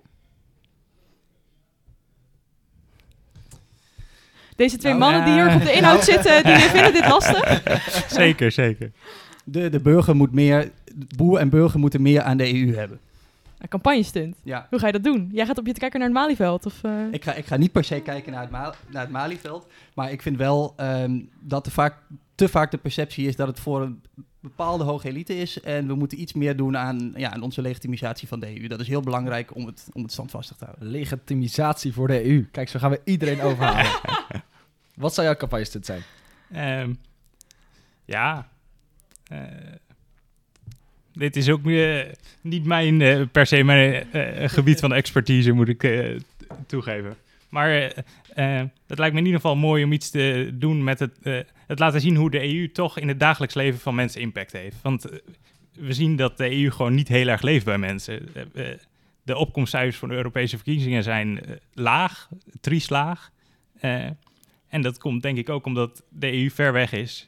Deze 4.56 4.78
twee 4.78 4.94
Nou, 4.94 5.12
mannen 5.12 5.26
die 5.26 5.44
hier 5.44 5.56
op 5.56 5.62
de 5.62 5.74
inhoud 5.74 6.04
zitten, 6.04 6.44
die 6.44 6.56
vinden 6.76 6.94
dit 6.94 7.08
lastig. 7.08 7.62
Zeker, 8.10 8.52
zeker. 8.52 8.92
De, 9.46 9.70
de 9.70 9.80
burger 9.80 10.16
moet 10.16 10.32
meer, 10.32 10.72
boer 11.18 11.40
en 11.40 11.50
burger 11.50 11.80
moeten 11.80 12.02
meer 12.02 12.22
aan 12.22 12.38
de 12.38 12.54
EU 12.54 12.76
hebben. 12.76 13.00
Een 13.60 13.68
campagnestunt. 13.68 14.36
Ja. 14.44 14.68
Hoe 14.70 14.80
ga 14.80 14.86
je 14.86 14.92
dat 14.92 15.04
doen? 15.04 15.30
Jij 15.32 15.46
gaat 15.46 15.58
op 15.58 15.66
je 15.66 15.74
te 15.74 15.80
kijken 15.80 16.00
naar 16.00 16.08
het 16.10 16.18
Malieveld? 16.18 16.66
Of, 16.66 16.84
eh? 16.84 16.92
Ik 17.12 17.24
ga, 17.24 17.34
ik 17.34 17.46
ga 17.46 17.58
niet 17.58 17.72
per 17.72 17.84
se 17.84 18.02
kijken 18.02 18.32
naar 18.32 18.42
het, 18.42 18.52
Ma- 18.52 18.74
naar 18.88 19.02
het 19.02 19.12
Malieveld. 19.12 19.68
Maar 19.94 20.12
ik 20.12 20.22
vind 20.22 20.38
wel 20.38 20.74
ehm, 20.78 21.22
dat 21.40 21.66
er 21.66 21.72
vaak, 21.72 21.96
te 22.36 22.48
vaak 22.50 22.72
de 22.72 22.78
perceptie 22.78 23.28
is 23.28 23.36
dat 23.36 23.48
het 23.48 23.60
voor 23.60 23.82
een 23.82 24.02
bepaalde 24.40 24.84
hoge 24.84 25.08
elite 25.08 25.38
is. 25.38 25.62
En 25.62 25.88
we 25.88 25.96
moeten 25.96 26.22
iets 26.22 26.34
meer 26.34 26.56
doen 26.56 26.78
aan, 26.78 27.14
ja, 27.16 27.32
aan 27.32 27.42
onze 27.42 27.62
legitimisatie 27.62 28.28
van 28.28 28.40
de 28.40 28.60
EU. 28.60 28.68
Dat 28.68 28.80
is 28.80 28.88
heel 28.88 29.02
belangrijk 29.02 29.56
om 29.56 29.66
het, 29.66 29.88
om 29.94 30.02
het 30.04 30.12
standvastig 30.12 30.58
te 30.58 30.66
houden. 30.66 30.88
Legitimisatie 30.88 31.94
voor 31.94 32.08
de 32.08 32.26
EU. 32.26 32.48
Kijk, 32.52 32.70
zo 32.70 32.80
gaan 32.80 32.92
we 32.92 33.02
iedereen 33.04 33.42
overhalen. 33.42 33.92
Wat 34.96 35.14
zou 35.14 35.28
jouw 35.28 35.36
campagnestunt 35.36 35.86
zijn? 35.86 36.02
Ehm, 36.52 36.94
ja. 38.06 38.50
Eh, 39.28 39.40
dit 41.14 41.36
is 41.36 41.50
ook 41.50 41.66
eh, 41.68 42.00
niet 42.42 42.66
mijn, 42.66 43.02
eh, 43.02 43.22
per 43.32 43.46
se 43.46 43.64
mijn 43.64 44.12
eh, 44.12 44.50
gebied 44.50 44.80
van 44.80 44.94
expertise, 44.94 45.52
moet 45.52 45.68
ik 45.68 46.14
toegeven. 46.68 47.16
Maar 47.50 47.70
het 48.88 48.98
lijkt 48.98 49.14
me 49.14 49.20
in 49.20 49.26
ieder 49.26 49.42
geval 49.42 49.56
mooi 49.56 49.84
om 49.84 49.92
iets 49.92 50.10
te 50.10 50.52
doen 50.54 50.84
met 50.84 51.00
het, 51.00 51.18
het 51.68 51.80
laten 51.80 52.02
zien 52.02 52.16
hoe 52.16 52.30
de 52.30 52.56
EU 52.56 52.72
toch 52.72 53.00
in 53.00 53.08
het 53.08 53.20
dagelijks 53.20 53.56
leven 53.56 53.80
van 53.80 53.96
mensen 53.96 54.22
impact 54.22 54.52
heeft. 54.52 54.76
Want 54.82 55.06
we 55.74 55.94
zien 55.94 56.16
dat 56.16 56.38
de 56.38 56.62
EU 56.62 56.72
gewoon 56.72 56.94
niet 56.94 57.08
heel 57.08 57.28
erg 57.28 57.42
leeft 57.42 57.66
bij 57.66 57.78
mensen. 57.78 58.28
De 59.24 59.38
opkomstcijfers 59.38 59.98
van 59.98 60.10
de 60.10 60.16
Europese 60.16 60.56
verkiezingen 60.56 61.04
zijn 61.04 61.42
laag, 61.74 62.30
triest 62.62 62.90
laag. 62.90 63.32
En 64.70 64.82
dat 64.82 64.98
komt 64.98 65.22
denk 65.22 65.38
ik 65.38 65.50
ook 65.50 65.66
omdat 65.66 66.04
de 66.10 66.34
EU 66.34 66.50
ver 66.50 66.74
weg 66.74 66.92
is. 66.92 67.28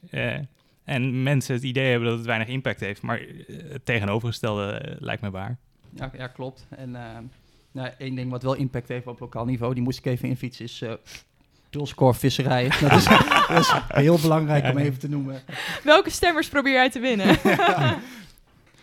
En 0.92 1.24
mensen 1.24 1.56
het 1.56 1.64
idee 1.64 1.90
hebben 1.90 2.08
dat 2.10 2.18
het 2.18 2.28
weinig 2.28 2.48
impact 2.48 2.80
heeft. 2.80 3.02
Maar 3.02 3.20
eh, 3.20 3.56
het 3.70 3.86
tegenovergestelde 3.86 4.72
eh, 4.72 4.96
lijkt 5.00 5.22
me 5.22 5.30
waar. 5.30 5.58
Ja, 5.96 6.12
ja 6.18 6.28
klopt. 6.28 6.68
En 6.70 6.96
ehm, 6.96 7.24
nou, 7.72 7.90
één 7.98 8.16
ding 8.16 8.32
wat 8.32 8.44
wel 8.44 8.54
impact 8.54 8.88
heeft 8.88 9.08
op 9.08 9.20
lokaal 9.20 9.46
niveau, 9.46 9.74
die 9.74 9.84
moest 9.84 9.98
ik 9.98 10.06
even 10.06 10.30
infietsen, 10.30 10.66
is 10.66 10.82
uh, 10.82 12.12
visserij. 12.14 12.64
dat, 12.82 12.92
is, 12.92 13.06
dat 13.48 13.60
is 13.60 13.74
heel 13.88 14.20
belangrijk 14.20 14.72
om 14.72 14.78
even 14.78 15.00
te 15.00 15.10
noemen. 15.10 15.42
Welke 15.84 16.10
stemmers 16.10 16.50
probeer 16.50 16.74
jij 16.74 16.90
te 16.90 17.00
winnen? 17.00 17.38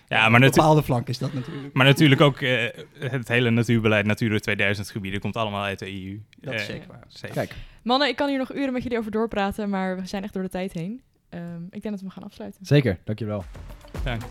Ja, 0.08 0.28
maar, 0.28 0.40
natu- 0.40 0.56
bepaalde 0.56 0.82
flank 0.82 1.08
is 1.08 1.18
dat 1.18 1.32
natuurlijk. 1.32 1.74
maar 1.74 1.86
natuurlijk 1.86 2.20
ook 2.20 2.40
eh, 2.40 2.66
het 2.98 3.28
hele 3.28 3.50
natuurbeleid, 3.50 4.06
Natura 4.06 4.38
2000 4.38 4.90
gebieden, 4.90 5.20
komt 5.20 5.36
allemaal 5.36 5.62
uit 5.62 5.78
de 5.78 6.04
EU. 6.04 6.20
Dat 6.40 6.54
is 6.54 6.66
zeker 6.66 6.88
waar. 6.88 7.04
zeker. 7.08 7.34
Kijk, 7.34 7.54
Mannen, 7.82 8.08
ik 8.08 8.16
kan 8.16 8.28
hier 8.28 8.38
nog 8.38 8.54
uren 8.54 8.72
met 8.72 8.82
jullie 8.82 8.98
over 8.98 9.10
doorpraten, 9.10 9.70
maar 9.70 9.96
we 9.96 10.06
zijn 10.06 10.22
echt 10.22 10.32
door 10.32 10.42
de 10.42 10.48
tijd 10.48 10.72
heen. 10.72 11.02
Ehm, 11.28 11.62
ik 11.70 11.82
denk 11.82 11.94
dat 11.94 12.00
we 12.00 12.10
gaan 12.10 12.22
afsluiten. 12.22 12.66
zeker. 12.66 12.98
Dankjewel. 13.04 13.44
Dank. 14.04 14.22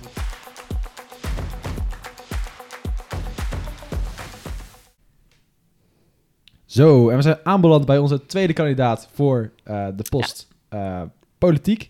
Zo, 6.65 7.09
en 7.09 7.15
we 7.15 7.21
zijn 7.21 7.37
aanbeland 7.43 7.85
bij 7.85 7.97
onze 7.97 8.25
tweede 8.25 8.53
kandidaat 8.53 9.09
voor 9.13 9.51
eh, 9.63 9.87
de 9.95 10.03
post 10.09 10.47
eh, 10.69 11.01
politiek. 11.37 11.89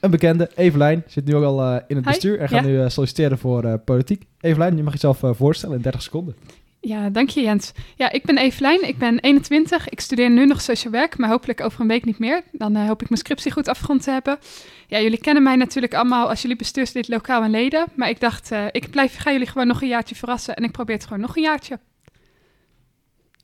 Een 0.00 0.10
bekende, 0.10 0.50
Evelijn, 0.54 1.02
zit 1.06 1.24
nu 1.24 1.34
ook 1.34 1.44
al 1.44 1.62
eh, 1.62 1.80
in 1.86 1.96
het 1.96 2.04
Hi, 2.04 2.10
bestuur 2.10 2.38
en 2.40 2.48
gaat 2.48 2.64
ja. 2.64 2.66
nu 2.70 2.80
eh, 2.80 2.88
solliciteren 2.88 3.38
voor 3.38 3.64
eh, 3.64 3.74
politiek. 3.84 4.26
Evelijn, 4.40 4.76
je 4.76 4.82
mag 4.82 4.92
jezelf 4.92 5.22
eh, 5.22 5.30
voorstellen 5.34 5.76
in 5.76 5.82
30 5.82 6.02
seconden. 6.02 6.34
Ja, 6.80 7.10
dank 7.10 7.28
je 7.28 7.40
Jens. 7.40 7.72
Ja, 7.96 8.10
ik 8.10 8.24
ben 8.24 8.38
Evelijn, 8.38 8.88
ik 8.88 8.98
ben 8.98 9.18
21. 9.18 9.88
Ik 9.88 10.00
studeer 10.00 10.30
nu 10.30 10.46
nog 10.46 10.60
sociaal 10.60 10.92
werk, 10.92 11.18
maar 11.18 11.28
hopelijk 11.28 11.60
over 11.60 11.80
een 11.80 11.88
week 11.88 12.04
niet 12.04 12.18
meer. 12.18 12.42
Dan 12.52 12.76
eh, 12.76 12.86
hoop 12.86 13.02
ik 13.02 13.08
mijn 13.08 13.20
scriptie 13.20 13.52
goed 13.52 13.68
afgerond 13.68 14.02
te 14.02 14.10
hebben. 14.10 14.38
Ja, 14.86 15.00
jullie 15.00 15.18
kennen 15.18 15.42
mij 15.42 15.56
natuurlijk 15.56 15.94
allemaal 15.94 16.28
als 16.28 16.42
jullie 16.42 16.56
bestuurslid 16.56 17.08
lokaal 17.08 17.42
en 17.42 17.50
leden. 17.50 17.86
Maar 17.94 18.08
ik 18.08 18.20
dacht, 18.20 18.50
eh, 18.50 18.66
ik 18.70 18.90
blijf, 18.90 19.16
ga 19.16 19.32
jullie 19.32 19.46
gewoon 19.46 19.66
nog 19.66 19.82
een 19.82 19.88
jaartje 19.88 20.14
verrassen 20.14 20.56
en 20.56 20.64
ik 20.64 20.72
probeer 20.72 20.94
het 20.94 21.04
gewoon 21.04 21.20
nog 21.20 21.36
een 21.36 21.42
jaartje. 21.42 21.78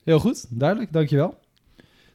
Heel 0.03 0.19
goed, 0.19 0.45
duidelijk, 0.49 0.93
dankjewel. 0.93 1.39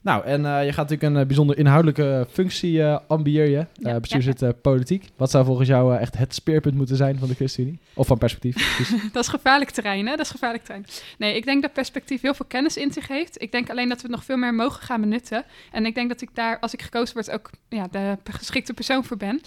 Nou, 0.03 0.24
en 0.24 0.46
eh, 0.46 0.64
je 0.64 0.72
gaat 0.72 0.88
natuurlijk 0.88 1.03
een 1.03 1.20
eh, 1.20 1.26
bijzonder 1.26 1.59
inhoudelijke 1.59 2.26
functie 2.30 2.82
eh 2.82 2.98
ambieer 3.07 3.44
je. 3.48 3.66
Ja, 3.74 4.00
Eh, 4.11 4.48
eh, 4.48 4.48
politiek. 4.62 5.09
Wat 5.16 5.30
zou 5.30 5.44
volgens 5.44 5.68
jou 5.68 5.94
eh, 5.94 6.00
echt 6.00 6.18
het 6.18 6.34
speerpunt 6.34 6.74
moeten 6.74 6.96
zijn 6.96 7.18
van 7.18 7.28
de 7.28 7.34
ChristenUnie? 7.34 7.78
Of 7.94 8.07
van 8.07 8.18
perspectief, 8.18 8.86
dat 9.12 9.22
is 9.22 9.28
gevaarlijk 9.28 9.70
terrein, 9.70 10.07
hè? 10.07 10.16
Dat 10.16 10.24
is 10.24 10.30
gevaarlijk 10.30 10.64
terrein. 10.64 10.86
Nee, 11.18 11.36
ik 11.36 11.44
denk 11.44 11.62
dat 11.62 11.72
perspectief 11.72 12.20
heel 12.20 12.34
veel 12.34 12.46
kennis 12.46 12.76
in 12.76 12.92
zich 12.92 13.09
heeft. 13.09 13.42
Ik 13.42 13.53
denk 13.53 13.70
alleen 13.70 13.88
dat 13.88 13.96
we 13.96 14.07
het 14.07 14.16
nog 14.16 14.24
veel 14.24 14.36
meer 14.36 14.55
mogen 14.55 14.82
gaan 14.82 15.00
benutten. 15.00 15.44
En 15.72 15.86
ik 15.86 15.94
denk 15.94 16.09
dat 16.09 16.20
ik 16.20 16.28
daar, 16.34 16.59
als 16.61 16.72
ik 16.72 16.82
gekozen 16.82 17.14
word, 17.14 17.30
ook 17.30 17.50
ja, 17.68 17.86
de 17.90 18.16
geschikte 18.30 18.74
persoon 18.74 19.05
voor 19.05 19.16
ben. 19.16 19.40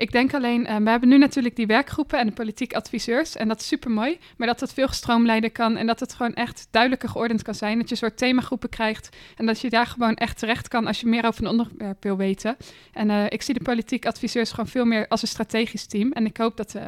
Ik 0.00 0.12
denk 0.12 0.34
alleen, 0.34 0.66
eh, 0.66 0.76
we 0.76 0.90
hebben 0.90 1.08
nu 1.08 1.18
natuurlijk 1.18 1.56
die 1.56 1.66
werkgroepen 1.66 2.18
en 2.18 2.26
de 2.26 2.32
politiek 2.32 2.74
adviseurs. 2.74 3.36
En 3.36 3.48
dat 3.48 3.60
is 3.60 3.66
super 3.66 3.90
mooi. 3.90 4.18
Maar 4.36 4.46
dat 4.46 4.60
het 4.60 4.72
veel 4.72 4.86
gestroomlijnder 4.86 5.50
kan 5.50 5.76
en 5.76 5.86
dat 5.86 6.00
het 6.00 6.14
gewoon 6.14 6.34
echt 6.34 6.68
duidelijker 6.70 7.08
geordend 7.08 7.42
kan 7.42 7.54
zijn. 7.54 7.78
Dat 7.78 7.88
je 7.88 7.94
een 7.94 8.00
soort 8.00 8.16
themagroepen 8.16 8.68
krijgt. 8.68 9.16
En 9.36 9.46
dat 9.46 9.60
je 9.60 9.70
daar 9.70 9.86
gewoon 9.86 10.14
echt 10.14 10.38
terecht 10.38 10.68
kan 10.68 10.86
als 10.86 11.00
je 11.00 11.06
meer 11.06 11.26
over 11.26 11.42
een 11.42 11.50
onderwerp 11.50 12.02
wil 12.02 12.16
weten. 12.16 12.56
En 12.92 13.10
eh, 13.10 13.24
ik 13.28 13.42
zie 13.42 13.54
de 13.54 13.62
politiek 13.62 14.06
adviseurs 14.06 14.50
gewoon 14.50 14.68
veel 14.68 14.84
meer 14.84 15.08
als 15.08 15.22
een 15.22 15.28
strategisch 15.28 15.86
team. 15.86 16.12
En 16.12 16.26
ik 16.26 16.36
hoop 16.36 16.56
dat 16.56 16.74
eh, 16.74 16.82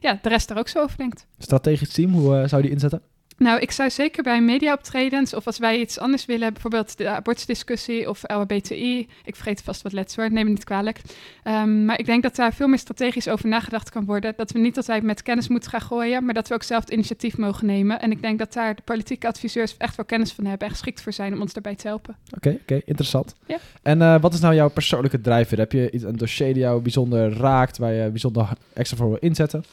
ja, 0.00 0.18
de 0.22 0.28
rest 0.28 0.48
daar 0.48 0.58
ook 0.58 0.68
zo 0.68 0.82
over 0.82 0.96
denkt. 0.96 1.26
Strategisch 1.38 1.92
team, 1.92 2.12
hoe 2.12 2.48
zou 2.48 2.56
je 2.56 2.68
die 2.68 2.70
inzetten? 2.70 3.02
Nou, 3.38 3.60
ik 3.60 3.70
zou 3.70 3.90
zeker 3.90 4.22
bij 4.22 4.40
mediaoptredens 4.40 5.34
of 5.34 5.46
als 5.46 5.58
wij 5.58 5.80
iets 5.80 5.98
anders 5.98 6.26
willen, 6.26 6.52
bijvoorbeeld 6.52 6.98
de 6.98 7.08
abortusdiscussie 7.08 8.08
of 8.08 8.22
LHBTI, 8.26 9.08
ik 9.24 9.34
vergeet 9.34 9.62
vast 9.62 9.82
wat 9.82 9.92
letterwoord, 9.92 10.32
neem 10.32 10.44
me 10.44 10.50
niet 10.50 10.64
kwalijk. 10.64 11.00
Ehm, 11.42 11.84
maar 11.84 11.98
ik 11.98 12.06
denk 12.06 12.22
dat 12.22 12.36
daar 12.36 12.54
veel 12.54 12.68
meer 12.68 12.78
strategisch 12.78 13.28
over 13.28 13.48
nagedacht 13.48 13.90
kan 13.90 14.04
worden. 14.04 14.34
Dat 14.36 14.52
we 14.52 14.58
niet 14.58 14.76
altijd 14.76 15.02
met 15.02 15.22
kennis 15.22 15.48
moeten 15.48 15.70
gaan 15.70 15.80
gooien, 15.80 16.24
maar 16.24 16.34
dat 16.34 16.48
we 16.48 16.54
ook 16.54 16.62
zelf 16.62 16.80
het 16.80 16.90
initiatief 16.92 17.36
mogen 17.36 17.66
nemen. 17.66 18.00
En 18.00 18.10
ik 18.10 18.22
denk 18.22 18.38
dat 18.38 18.52
daar 18.52 18.74
de 18.74 18.82
politieke 18.84 19.26
adviseurs 19.26 19.76
echt 19.76 19.96
wel 19.96 20.06
kennis 20.06 20.32
van 20.32 20.44
hebben 20.44 20.66
en 20.66 20.72
geschikt 20.72 21.00
voor 21.00 21.12
zijn 21.12 21.32
om 21.32 21.40
ons 21.40 21.52
daarbij 21.52 21.74
te 21.74 21.86
helpen. 21.86 22.16
Oké, 22.36 22.58
oké, 22.60 22.80
interessant. 22.84 23.34
Ja. 23.46 23.58
En 23.82 24.02
eh, 24.02 24.20
wat 24.20 24.34
is 24.34 24.40
nou 24.40 24.54
jouw 24.54 24.70
persoonlijke 24.70 25.20
drijfveer? 25.20 25.58
Heb 25.58 25.72
je 25.72 25.90
iets, 25.90 26.04
een 26.04 26.16
dossier 26.16 26.52
die 26.52 26.62
jou 26.62 26.82
bijzonder 26.82 27.32
raakt, 27.32 27.78
waar 27.78 27.92
je 27.92 28.10
bijzonder 28.10 28.48
extra 28.72 28.96
voor 28.96 29.08
wil 29.08 29.18
inzetten? 29.20 29.64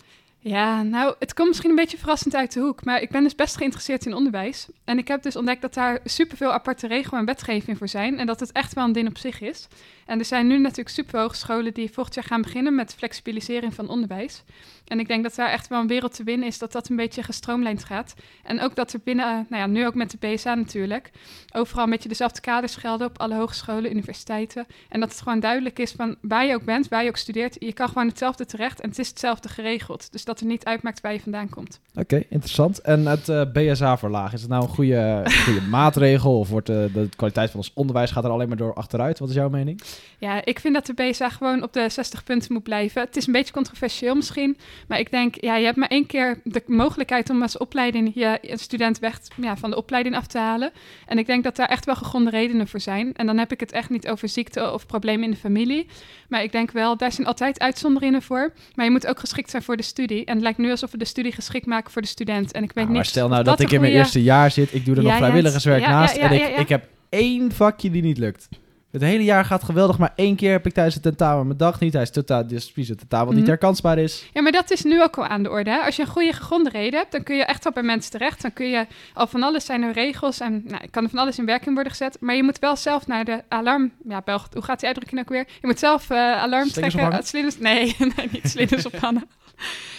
Ja, 0.45 0.81
nou, 0.81 1.15
het 1.19 1.33
komt 1.33 1.47
misschien 1.47 1.69
een 1.69 1.75
beetje 1.75 1.97
verrassend 1.97 2.35
uit 2.35 2.53
de 2.53 2.59
hoek, 2.59 2.85
maar 2.85 3.01
ik 3.01 3.09
ben 3.09 3.23
dus 3.23 3.35
best 3.35 3.57
geïnteresseerd 3.57 4.05
in 4.05 4.13
onderwijs. 4.13 4.67
En 4.83 4.97
ik 4.97 5.07
heb 5.07 5.23
dus 5.23 5.35
ontdekt 5.35 5.61
dat 5.61 5.73
daar 5.73 5.99
superveel 6.03 6.51
aparte 6.51 6.87
regels 6.87 7.19
en 7.19 7.25
wetgeving 7.25 7.77
voor 7.77 7.87
zijn 7.87 8.19
en 8.19 8.25
dat 8.25 8.39
het 8.39 8.51
echt 8.51 8.73
wel 8.73 8.83
een 8.83 8.91
ding 8.91 9.07
op 9.07 9.17
zich 9.17 9.41
is. 9.41 9.67
En 10.05 10.19
er 10.19 10.25
zijn 10.25 10.47
nu 10.47 10.59
natuurlijk 10.59 10.89
super 10.89 11.19
hogescholen 11.19 11.73
die 11.73 11.91
volgend 11.91 12.15
jaar 12.15 12.23
gaan 12.23 12.41
beginnen 12.41 12.75
met 12.75 12.93
flexibilisering 12.93 13.73
van 13.73 13.89
onderwijs. 13.89 14.43
En 14.87 14.99
ik 14.99 15.07
denk 15.07 15.23
dat 15.23 15.35
daar 15.35 15.49
echt 15.49 15.67
wel 15.67 15.79
een 15.79 15.87
wereld 15.87 16.15
te 16.15 16.23
winnen 16.23 16.47
is 16.47 16.57
dat 16.57 16.71
dat 16.71 16.89
een 16.89 16.95
beetje 16.95 17.23
gestroomlijnd 17.23 17.83
gaat. 17.83 18.13
En 18.43 18.61
ook 18.61 18.75
dat 18.75 18.93
er 18.93 18.99
binnen, 19.03 19.25
eh, 19.25 19.31
nou 19.31 19.61
ja, 19.61 19.67
nu 19.67 19.85
ook 19.85 19.95
met 19.95 20.11
de 20.11 20.17
BSA 20.19 20.55
natuurlijk, 20.55 21.11
overal 21.53 21.83
een 21.83 21.89
beetje 21.89 22.09
dezelfde 22.09 22.41
kaders 22.41 22.75
gelden 22.75 23.07
op 23.07 23.19
alle 23.19 23.35
hogescholen, 23.35 23.91
universiteiten. 23.91 24.65
En 24.89 24.99
dat 24.99 25.09
het 25.09 25.21
gewoon 25.21 25.39
duidelijk 25.39 25.79
is 25.79 25.91
van 25.91 26.15
waar 26.21 26.45
je 26.45 26.53
ook 26.53 26.63
bent, 26.63 26.87
waar 26.87 27.03
je 27.03 27.09
ook 27.09 27.17
studeert, 27.17 27.55
je 27.59 27.73
kan 27.73 27.87
gewoon 27.87 28.07
hetzelfde 28.07 28.45
terecht 28.45 28.81
en 28.81 28.89
het 28.89 28.99
is 28.99 29.07
hetzelfde 29.07 29.49
geregeld. 29.49 30.11
Dus 30.11 30.23
dat 30.23 30.39
er 30.39 30.45
niet 30.45 30.65
uitmaakt 30.65 31.01
waar 31.01 31.13
je 31.13 31.19
vandaan 31.19 31.49
komt. 31.49 31.79
Oké, 31.95 32.23
interessant. 32.29 32.81
En 32.81 33.05
het 33.05 33.29
eh, 33.29 33.41
BSA 33.53 33.97
verlagen, 33.97 34.33
is 34.33 34.41
het 34.41 34.49
nou 34.49 34.63
een 34.63 34.69
goede, 34.69 35.21
goede 35.43 35.61
maatregel? 35.77 36.39
Of 36.39 36.49
wordt 36.49 36.69
eh, 36.69 36.75
de 36.93 37.09
kwaliteit 37.15 37.49
van 37.49 37.59
ons 37.59 37.71
onderwijs 37.73 38.11
gaat 38.11 38.23
er 38.23 38.29
alleen 38.29 38.47
maar 38.47 38.57
door 38.57 38.73
achteruit? 38.73 39.19
Wat 39.19 39.29
is 39.29 39.35
jouw 39.35 39.49
mening? 39.49 39.81
Ja, 40.17 40.45
ik 40.45 40.59
vind 40.59 40.73
dat 40.73 40.85
de 40.85 40.93
BSA 40.93 41.29
gewoon 41.29 41.63
op 41.63 41.73
de 41.73 41.89
60 41.89 42.23
punten 42.23 42.53
moet 42.53 42.63
blijven. 42.63 43.01
Het 43.01 43.17
is 43.17 43.27
een 43.27 43.33
beetje 43.33 43.53
controversieel 43.53 44.15
misschien, 44.15 44.57
maar 44.87 44.99
ik 44.99 45.11
denk, 45.11 45.35
ja, 45.41 45.55
je 45.55 45.65
hebt 45.65 45.77
maar 45.77 45.87
één 45.87 46.05
keer 46.05 46.39
de 46.43 46.63
mogelijkheid 46.67 47.29
om 47.29 47.41
als 47.41 47.57
opleiding 47.57 48.11
je 48.13 48.37
een 48.41 48.59
student 48.59 48.99
weg 48.99 49.19
ja, 49.41 49.57
van 49.57 49.69
de 49.69 49.75
opleiding 49.75 50.15
af 50.15 50.27
te 50.27 50.37
halen. 50.37 50.71
En 51.05 51.17
ik 51.17 51.25
denk 51.25 51.43
dat 51.43 51.55
daar 51.55 51.67
echt 51.67 51.85
wel 51.85 51.95
gegronde 51.95 52.29
redenen 52.29 52.67
voor 52.67 52.79
zijn. 52.79 53.13
En 53.13 53.25
dan 53.25 53.37
heb 53.37 53.51
ik 53.51 53.59
het 53.59 53.71
echt 53.71 53.89
niet 53.89 54.07
over 54.07 54.29
ziekte 54.29 54.71
of 54.71 54.85
problemen 54.85 55.23
in 55.23 55.31
de 55.31 55.37
familie. 55.37 55.87
Maar 56.27 56.43
ik 56.43 56.51
denk 56.51 56.71
wel, 56.71 56.97
daar 56.97 57.11
zijn 57.11 57.27
altijd 57.27 57.59
uitzonderingen 57.59 58.21
voor. 58.21 58.53
Maar 58.75 58.85
je 58.85 58.91
moet 58.91 59.07
ook 59.07 59.19
geschikt 59.19 59.49
zijn 59.49 59.63
voor 59.63 59.77
de 59.77 59.83
studie. 59.83 60.25
En 60.25 60.33
het 60.33 60.43
lijkt 60.43 60.57
nu 60.57 60.71
alsof 60.71 60.91
we 60.91 60.97
de 60.97 61.05
studie 61.05 61.31
geschikt 61.31 61.65
maken 61.65 61.91
voor 61.91 62.01
de 62.01 62.07
student. 62.07 62.51
En 62.51 62.63
ik 62.63 62.71
weet 62.73 62.85
niet 62.85 62.95
maar 62.95 63.05
stel 63.05 63.27
nou 63.27 63.43
dat, 63.43 63.59
ik 63.59 63.71
in 63.71 63.81
mijn 63.81 63.93
eerste 63.93 64.23
jaar 64.23 64.51
zit, 64.51 64.73
ik 64.73 64.85
doe 64.85 64.95
er 64.95 65.03
nog 65.03 65.11
ja, 65.11 65.17
vrijwilligerswerk 65.17 65.81
ja, 65.81 65.89
naast 65.89 66.15
en 66.15 66.31
ik, 66.31 66.57
ik 66.57 66.69
heb 66.69 66.87
één 67.09 67.51
vakje 67.51 67.91
die 67.91 68.01
niet 68.01 68.17
lukt. 68.17 68.47
Het 68.93 69.01
hele 69.01 69.23
jaar 69.23 69.45
gaat 69.45 69.63
geweldig, 69.63 69.97
maar 69.97 70.13
één 70.15 70.35
keer 70.35 70.51
heb 70.51 70.65
ik 70.65 70.73
tijdens 70.73 70.95
het 70.95 71.03
tentamen 71.03 71.45
mijn 71.45 71.57
dag 71.57 71.79
niet. 71.79 71.93
Hij 71.93 72.01
is 72.01 72.09
totaal, 72.11 72.47
dus 72.47 72.71
precies 72.71 72.89
het 72.89 72.97
tentamen 72.99 73.25
wat 73.25 73.33
niet 73.35 73.43
Mhm. 73.43 73.51
herkansbaar 73.51 73.97
is. 73.97 74.29
Ja, 74.33 74.41
maar 74.41 74.51
dat 74.51 74.71
is 74.71 74.83
nu 74.83 75.01
ook 75.03 75.17
al 75.17 75.25
aan 75.25 75.43
de 75.43 75.49
orde. 75.49 75.69
Hè? 75.69 75.77
Als 75.79 75.95
je 75.95 76.01
een 76.01 76.07
goede 76.07 76.33
gegronde 76.33 76.69
reden 76.69 76.99
hebt, 76.99 77.11
dan 77.11 77.23
kun 77.23 77.35
je 77.35 77.43
echt 77.45 77.63
wel 77.63 77.73
bij 77.73 77.83
mensen 77.83 78.11
terecht. 78.11 78.41
Dan 78.41 78.53
kun 78.53 78.69
je 78.69 78.85
al 79.13 79.27
van 79.27 79.43
alles 79.43 79.65
zijn 79.65 79.81
er 79.81 79.93
regels 79.93 80.39
en 80.39 80.63
nou, 80.67 80.87
kan 80.91 81.03
er 81.03 81.09
van 81.09 81.19
alles 81.19 81.37
in 81.37 81.45
werking 81.45 81.73
worden 81.73 81.91
gezet. 81.91 82.17
Maar 82.19 82.35
je 82.35 82.43
moet 82.43 82.59
wel 82.59 82.75
zelf 82.75 83.07
naar 83.07 83.25
de 83.25 83.43
alarm. 83.47 83.91
Ja, 84.07 84.21
Belg, 84.25 84.47
hoe 84.53 84.63
gaat 84.63 84.77
die 84.79 84.87
uitdrukking 84.87 85.21
ook 85.21 85.29
weer? 85.29 85.45
Je 85.61 85.67
moet 85.67 85.79
zelf 85.79 86.09
eh, 86.09 86.17
alarm 86.17 86.67
Slingers 86.69 86.93
trekken. 86.95 87.23
slingers, 87.23 87.57
nee, 87.57 87.95
nee, 88.15 88.29
niet 88.31 88.49
slingers 88.49 88.85
ophangen. 88.85 89.27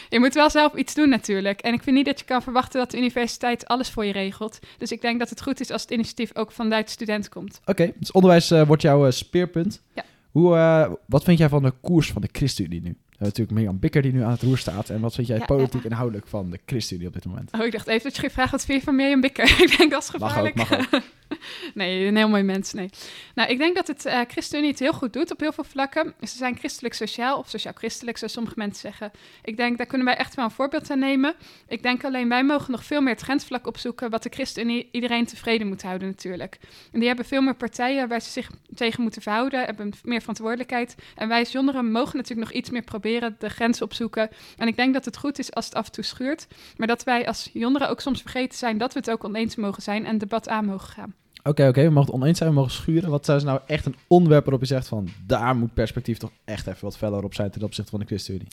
Je 0.09 0.19
moet 0.19 0.35
wel 0.35 0.51
zelf 0.51 0.75
iets 0.75 0.95
doen 0.95 1.09
natuurlijk. 1.09 1.61
En 1.61 1.73
ik 1.73 1.83
vind 1.83 1.97
niet 1.97 2.07
dat 2.07 2.19
je 2.19 2.25
kan 2.25 2.43
verwachten 2.43 2.81
dat 2.81 2.91
de 2.91 2.97
universiteit 2.97 3.67
alles 3.67 3.91
voor 3.91 4.05
je 4.05 4.13
regelt. 4.13 4.59
Dus 4.79 4.93
ik 4.93 5.01
denk 5.01 5.19
dat 5.19 5.31
het 5.31 5.43
goed 5.43 5.61
is 5.61 5.71
als 5.71 5.83
het 5.83 5.91
initiatief 5.91 6.31
ook 6.35 6.53
vanuit 6.53 6.87
de 6.87 6.93
student 6.93 7.29
komt. 7.29 7.61
Oké, 7.65 7.93
dus 7.97 8.13
onderwijs 8.13 8.51
eh, 8.51 8.67
wordt 8.67 8.83
jouw 8.83 9.07
eh, 9.07 9.13
speerpunt. 9.13 9.83
Ja. 9.95 10.05
Hoe, 10.31 10.57
eh, 10.57 10.91
wat 11.07 11.25
vind 11.25 11.39
jij 11.39 11.49
van 11.49 11.63
de 11.63 11.73
koers 11.81 12.13
van 12.13 12.23
de 12.23 12.29
ChristenUnie 12.33 12.81
nu? 12.81 12.97
Hebben 13.09 13.19
natuurlijk 13.19 13.51
Mirjam 13.51 13.79
Bikker 13.79 14.03
die 14.03 14.13
nu 14.13 14.23
aan 14.23 14.31
het 14.31 14.43
roer 14.43 14.59
staat. 14.59 14.91
En 14.91 15.01
wat 15.01 15.15
vind 15.15 15.27
jij 15.27 15.39
Ja, 15.39 15.45
politiek 15.45 15.85
inhoudelijk 15.85 16.27
van 16.27 16.51
de 16.51 16.59
ChristenUnie 16.67 17.09
op 17.09 17.15
dit 17.15 17.25
moment? 17.25 17.51
Oh, 17.53 17.65
ik 17.65 17.73
dacht 17.73 17.87
even 17.87 18.03
dat 18.03 18.15
je 18.15 18.21
ging 18.21 18.33
vragen 18.33 18.51
wat 18.51 18.65
vind 18.65 18.79
je 18.79 18.85
van 18.85 18.97
Mirjam 18.97 19.21
Bikker. 19.21 19.45
ik 19.65 19.75
denk 19.79 19.91
dat 19.91 20.03
is 20.03 20.11
Mag 20.11 20.29
gevaarlijk. 20.29 20.61
ook, 20.61 20.69
mag 20.69 21.03
nee, 21.75 22.07
een 22.07 22.17
heel 22.17 22.29
mooi 22.29 22.43
mens, 22.43 22.73
nee. 22.73 22.91
Nou, 23.35 23.51
ik 23.51 23.59
denk 23.59 23.75
dat 23.77 23.87
het 23.87 24.07
eh 24.07 24.21
ChristenUnie 24.29 24.71
het 24.71 24.79
heel 24.79 24.93
goed 24.93 25.13
doet 25.13 25.31
op 25.31 25.41
heel 25.41 25.53
veel 25.53 25.65
vlakken. 25.65 26.15
Ze 26.21 26.37
zijn 26.37 26.59
christelijk 26.59 26.95
sociaal, 26.95 27.39
of 27.39 27.49
sociaal-christelijk, 27.49 28.17
zoals 28.19 28.33
sommige 28.33 28.55
mensen 28.57 28.81
zeggen. 28.81 29.11
Ik 29.45 29.57
denk, 29.57 29.77
daar 29.77 29.87
kunnen 29.87 30.07
wij 30.07 30.17
echt 30.17 30.35
wel 30.35 30.45
een 30.45 30.51
voorbeeld 30.51 30.91
aan 30.91 30.99
nemen. 30.99 31.35
Ik 31.69 31.83
denk 31.83 32.05
alleen, 32.05 32.29
wij 32.29 32.45
mogen 32.45 32.71
nog 32.71 32.85
veel 32.85 33.01
meer 33.01 33.13
het 33.13 33.23
grensvlak 33.23 33.67
opzoeken... 33.67 34.11
wat 34.11 34.23
de 34.23 34.31
ChristenUnie 34.33 34.89
iedereen 34.91 35.27
tevreden 35.27 35.67
moet 35.67 35.83
houden 35.83 36.09
natuurlijk. 36.09 36.59
En 36.93 36.99
die 36.99 37.09
hebben 37.09 37.27
veel 37.27 37.43
meer 37.43 37.55
partijen 37.55 38.09
waar 38.09 38.21
ze 38.21 38.31
zich 38.31 38.51
tegen 38.75 39.03
moeten 39.03 39.23
verhouden... 39.23 39.65
hebben 39.65 39.93
meer 40.03 40.21
verantwoordelijkheid. 40.21 40.95
En 41.15 41.29
wij 41.29 41.39
als 41.39 41.53
jongeren 41.53 41.91
mogen 41.91 42.17
natuurlijk 42.17 42.49
nog 42.49 42.59
iets 42.59 42.71
meer 42.71 42.83
proberen... 42.83 43.37
de 43.39 43.49
grens 43.49 43.83
opzoeken. 43.83 44.31
En 44.57 44.69
ik 44.69 44.77
denk 44.77 44.95
dat 44.95 45.05
het 45.05 45.17
goed 45.17 45.39
is 45.39 45.53
als 45.53 45.65
het 45.65 45.75
af 45.75 45.87
en 45.87 45.93
toe 45.93 46.05
schuurt... 46.05 46.47
maar 46.77 46.87
dat 46.87 47.05
wij 47.05 47.27
als 47.27 47.51
jongeren 47.53 47.89
ook 47.89 48.01
soms 48.01 48.21
vergeten 48.21 48.59
zijn... 48.59 48.79
dat 48.79 48.93
we 48.93 48.99
het 48.99 49.11
ook 49.11 49.25
oneens 49.25 49.57
mogen 49.57 49.83
zijn 49.83 50.07
en 50.07 50.19
debat 50.19 50.49
aan 50.49 50.65
mogen 50.65 50.89
gaan. 50.89 51.15
Oké, 51.49 51.69
oké, 51.69 51.83
we 51.83 51.91
mogen 51.91 52.13
het 52.13 52.21
oneens 52.21 52.39
zijn, 52.39 52.51
we 52.51 52.55
mogen 52.55 52.73
schuren. 52.73 53.11
Wat 53.11 53.29
is 53.29 53.43
nou 53.43 53.61
echt 53.67 53.87
een 53.87 53.97
onderwerp 54.07 54.45
waarop 54.45 54.61
je 54.61 54.69
zegt 54.69 54.89
van... 54.89 55.09
daar 55.27 55.57
moet 55.57 55.75
perspectief 55.75 56.19
toch 56.19 56.31
echt 56.45 56.67
even 56.67 56.85
wat 56.85 56.97
feller 56.97 57.25
op 57.25 57.35
zijn 57.35 57.51
ten 57.51 57.63
opzichte 57.63 57.91
van 57.91 58.01
de 58.01 58.07
ChristenUnie? 58.07 58.49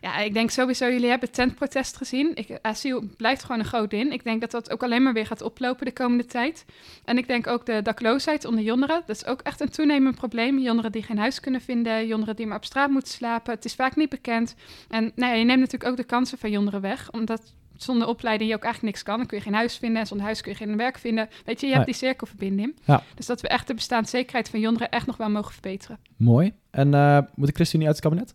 Ja, 0.00 0.18
ik 0.18 0.34
denk 0.34 0.50
sowieso, 0.50 0.84
jullie 0.84 1.08
hebben 1.08 1.28
het 1.28 1.36
tentprotest 1.36 1.96
gezien. 1.96 2.30
Ik, 2.34 2.58
asiel 2.62 3.04
blijft 3.16 3.44
gewoon 3.44 3.60
een 3.60 3.66
groot 3.66 3.92
in. 3.92 4.12
Ik 4.12 4.24
denk 4.24 4.40
dat 4.40 4.50
dat 4.50 4.70
ook 4.70 4.82
alleen 4.82 5.02
maar 5.02 5.12
weer 5.12 5.26
gaat 5.26 5.42
oplopen 5.42 5.86
de 5.86 5.92
komende 5.92 6.26
tijd. 6.26 6.64
En 7.04 7.18
ik 7.18 7.26
denk 7.26 7.46
ook 7.46 7.66
de 7.66 7.82
dakloosheid 7.82 8.44
onder 8.44 8.64
jongeren. 8.64 9.02
Dat 9.06 9.16
is 9.16 9.26
ook 9.26 9.40
echt 9.40 9.60
een 9.60 9.70
toenemend 9.70 10.14
probleem. 10.14 10.58
Jongeren 10.58 10.92
die 10.92 11.02
geen 11.02 11.18
huis 11.18 11.40
kunnen 11.40 11.60
vinden, 11.60 12.06
jongeren 12.06 12.36
die 12.36 12.46
maar 12.46 12.56
op 12.56 12.64
straat 12.64 12.90
moeten 12.90 13.12
slapen. 13.12 13.54
Het 13.54 13.64
is 13.64 13.74
vaak 13.74 13.96
niet 13.96 14.08
bekend. 14.08 14.54
En 14.88 15.12
nou 15.14 15.36
je 15.36 15.44
neemt 15.44 15.60
natuurlijk 15.60 15.90
ook 15.90 15.96
de 15.96 16.04
kansen 16.04 16.38
van 16.38 16.50
jongeren 16.50 16.80
weg, 16.80 17.10
omdat 17.12 17.54
zonder 17.76 18.08
opleiding 18.08 18.50
je 18.50 18.56
ook 18.56 18.62
eigenlijk 18.62 18.94
niks 18.94 19.06
kan. 19.06 19.16
Dan 19.18 19.26
kun 19.26 19.36
je 19.38 19.42
geen 19.44 19.54
huis 19.54 19.76
vinden 19.76 20.00
en 20.00 20.06
zonder 20.06 20.26
huis 20.26 20.40
kun 20.40 20.52
je 20.52 20.58
geen 20.58 20.76
werk 20.76 20.98
vinden. 20.98 21.28
Weet 21.44 21.60
je, 21.60 21.66
je 21.66 21.72
hebt 21.72 21.84
Nee. 21.86 21.94
die 21.94 22.04
cirkelverbinding. 22.04 22.76
Ja. 22.84 23.02
Dus 23.14 23.26
dat 23.26 23.40
we 23.40 23.48
echt 23.48 23.66
de 23.66 23.74
bestaanszekerheid 23.74 24.48
van 24.48 24.60
jongeren 24.60 24.90
echt 24.90 25.06
nog 25.06 25.16
wel 25.16 25.30
mogen 25.30 25.52
verbeteren. 25.52 25.98
Mooi. 26.16 26.52
En 26.70 26.94
eh, 26.94 27.18
moet 27.34 27.46
de 27.46 27.52
ChristenUnie 27.54 27.88
uit 27.88 27.96
het 28.02 28.06
kabinet? 28.06 28.34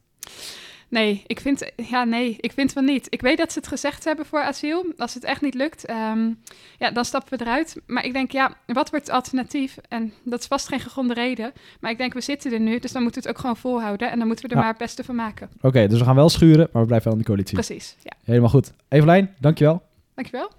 Nee, 0.89 1.23
ik 1.27 1.39
vind, 1.39 1.71
ja, 1.75 2.03
nee, 2.03 2.35
ik 2.39 2.51
vind 2.51 2.71
van 2.73 2.85
niet. 2.85 3.07
Ik 3.09 3.21
weet 3.21 3.37
dat 3.37 3.51
ze 3.51 3.59
het 3.59 3.67
gezegd 3.67 4.03
hebben 4.03 4.25
voor 4.25 4.41
asiel. 4.41 4.85
Als 4.97 5.13
het 5.13 5.23
echt 5.23 5.41
niet 5.41 5.53
lukt, 5.53 5.85
ehm, 5.85 6.29
ja, 6.77 6.91
dan 6.91 7.05
stappen 7.05 7.37
we 7.37 7.43
eruit. 7.45 7.75
Maar 7.87 8.05
ik 8.05 8.13
denk, 8.13 8.31
ja, 8.31 8.53
wat 8.65 8.89
wordt 8.89 9.05
het 9.05 9.15
alternatief? 9.15 9.77
En 9.89 10.13
dat 10.23 10.39
is 10.39 10.45
vast 10.47 10.67
geen 10.67 10.79
gegronde 10.79 11.13
reden. 11.13 11.53
Maar 11.79 11.91
ik 11.91 11.97
denk, 11.97 12.13
we 12.13 12.21
zitten 12.21 12.53
er 12.53 12.59
nu, 12.59 12.79
dus 12.79 12.91
dan 12.91 13.01
moeten 13.03 13.21
we 13.21 13.27
het 13.27 13.37
ook 13.37 13.41
gewoon 13.43 13.57
volhouden. 13.61 14.11
En 14.11 14.17
dan 14.17 14.27
moeten 14.27 14.45
we 14.45 14.51
er 14.51 14.57
Ja. 14.57 14.63
maar 14.63 14.73
het 14.73 14.81
beste 14.83 15.03
van 15.03 15.15
maken. 15.15 15.49
Oké, 15.61 15.87
dus 15.87 15.99
we 15.99 16.05
gaan 16.05 16.15
wel 16.15 16.29
schuren, 16.29 16.69
maar 16.71 16.81
we 16.81 16.87
blijven 16.87 17.07
wel 17.07 17.13
in 17.17 17.19
de 17.19 17.27
coalitie. 17.27 17.53
Precies, 17.53 17.95
ja. 18.03 18.11
Helemaal 18.23 18.49
goed. 18.49 18.73
Evelijn, 18.87 19.35
dankjewel. 19.39 19.81
Dankjewel. 20.15 20.49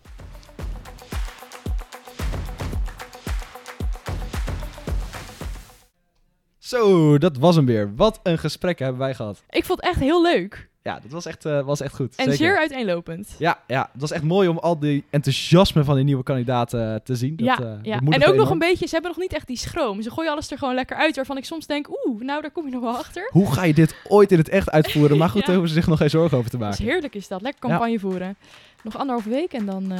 Zo, 6.74 7.18
dat 7.18 7.36
was 7.36 7.56
hem 7.56 7.66
weer. 7.66 7.94
Wat 7.96 8.20
een 8.22 8.38
gesprek 8.38 8.78
hebben 8.78 8.98
wij 8.98 9.14
gehad. 9.14 9.42
Ik 9.50 9.64
vond 9.64 9.80
het 9.80 9.90
echt 9.90 10.00
heel 10.00 10.22
leuk. 10.22 10.68
Ja, 10.82 10.98
dat 11.02 11.10
was 11.10 11.26
echt, 11.26 11.44
eh, 11.44 11.60
was 11.60 11.80
echt 11.80 11.94
goed. 11.94 12.14
En 12.16 12.24
Zeker. 12.24 12.38
zeer 12.38 12.58
uiteenlopend. 12.58 13.34
Ja, 13.38 13.58
ja, 13.66 13.88
het 13.92 14.00
was 14.00 14.10
echt 14.10 14.22
mooi 14.22 14.48
om 14.48 14.58
al 14.58 14.78
die 14.78 15.04
enthousiasme 15.10 15.84
van 15.84 15.94
die 15.94 16.04
nieuwe 16.04 16.22
kandidaten 16.22 17.02
te 17.04 17.16
zien. 17.16 17.36
Dat, 17.36 17.46
ja, 17.46 17.58
eh, 17.58 17.72
ja. 17.82 18.00
en 18.08 18.26
ook 18.26 18.34
nog 18.34 18.50
een 18.50 18.58
beetje, 18.58 18.86
ze 18.86 18.92
hebben 18.92 19.10
nog 19.10 19.20
niet 19.20 19.32
echt 19.32 19.46
die 19.46 19.56
schroom. 19.56 20.02
Ze 20.02 20.10
gooien 20.10 20.30
alles 20.32 20.50
er 20.50 20.58
gewoon 20.58 20.74
lekker 20.74 20.96
uit, 20.96 21.16
waarvan 21.16 21.36
ik 21.36 21.44
soms 21.44 21.66
denk, 21.66 21.88
oeh, 22.06 22.20
nou 22.22 22.40
daar 22.42 22.50
kom 22.50 22.64
je 22.64 22.70
nog 22.72 22.82
wel 22.82 22.96
achter. 22.96 23.28
Hoe 23.32 23.52
ga 23.52 23.64
je 23.64 23.74
dit 23.74 23.94
ooit 24.08 24.32
in 24.32 24.38
het 24.38 24.48
echt 24.48 24.70
uitvoeren? 24.70 25.16
Maar 25.20 25.28
goed, 25.28 25.40
Ja. 25.40 25.46
daar 25.46 25.54
hoeven 25.56 25.74
ze 25.74 25.80
zich 25.80 25.88
nog 25.90 25.98
geen 25.98 26.10
zorgen 26.10 26.38
over 26.38 26.50
te 26.50 26.58
maken. 26.58 26.84
heerlijk 26.84 27.14
is 27.14 27.28
dat, 27.28 27.42
lekker 27.42 27.68
Ja. 27.68 27.74
campagne 27.76 27.98
voeren. 27.98 28.36
Nog 28.82 28.96
anderhalve 28.96 29.28
week 29.28 29.52
en 29.52 29.66
dan 29.66 29.82
eh 29.92 29.98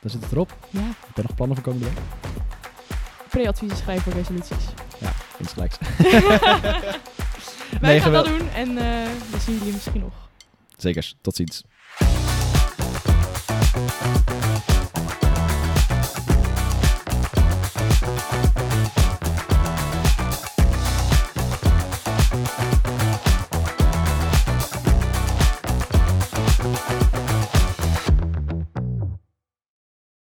Dan 0.00 0.10
zit 0.10 0.22
het 0.22 0.32
erop. 0.32 0.56
ja, 0.70 0.80
Ik 0.80 1.14
ben 1.14 1.24
nog 1.26 1.34
plannen 1.34 1.56
voor 1.56 1.64
komende 1.64 1.86
week. 1.86 1.98
pre-adviezen 3.30 3.76
schrijven 3.78 4.02
voor 4.02 4.12
resoluties 4.20 4.64
insgelijks. 5.38 5.76
Wij 7.80 7.90
nee, 7.90 8.00
gaan 8.00 8.12
dat 8.12 8.24
doen 8.24 8.48
en 8.54 8.68
eh, 8.68 9.10
we 9.30 9.38
zien 9.40 9.58
jullie 9.58 9.72
misschien 9.72 10.00
nog. 10.00 10.12
Zeker, 10.76 11.12
tot 11.20 11.36
ziens. 11.36 11.62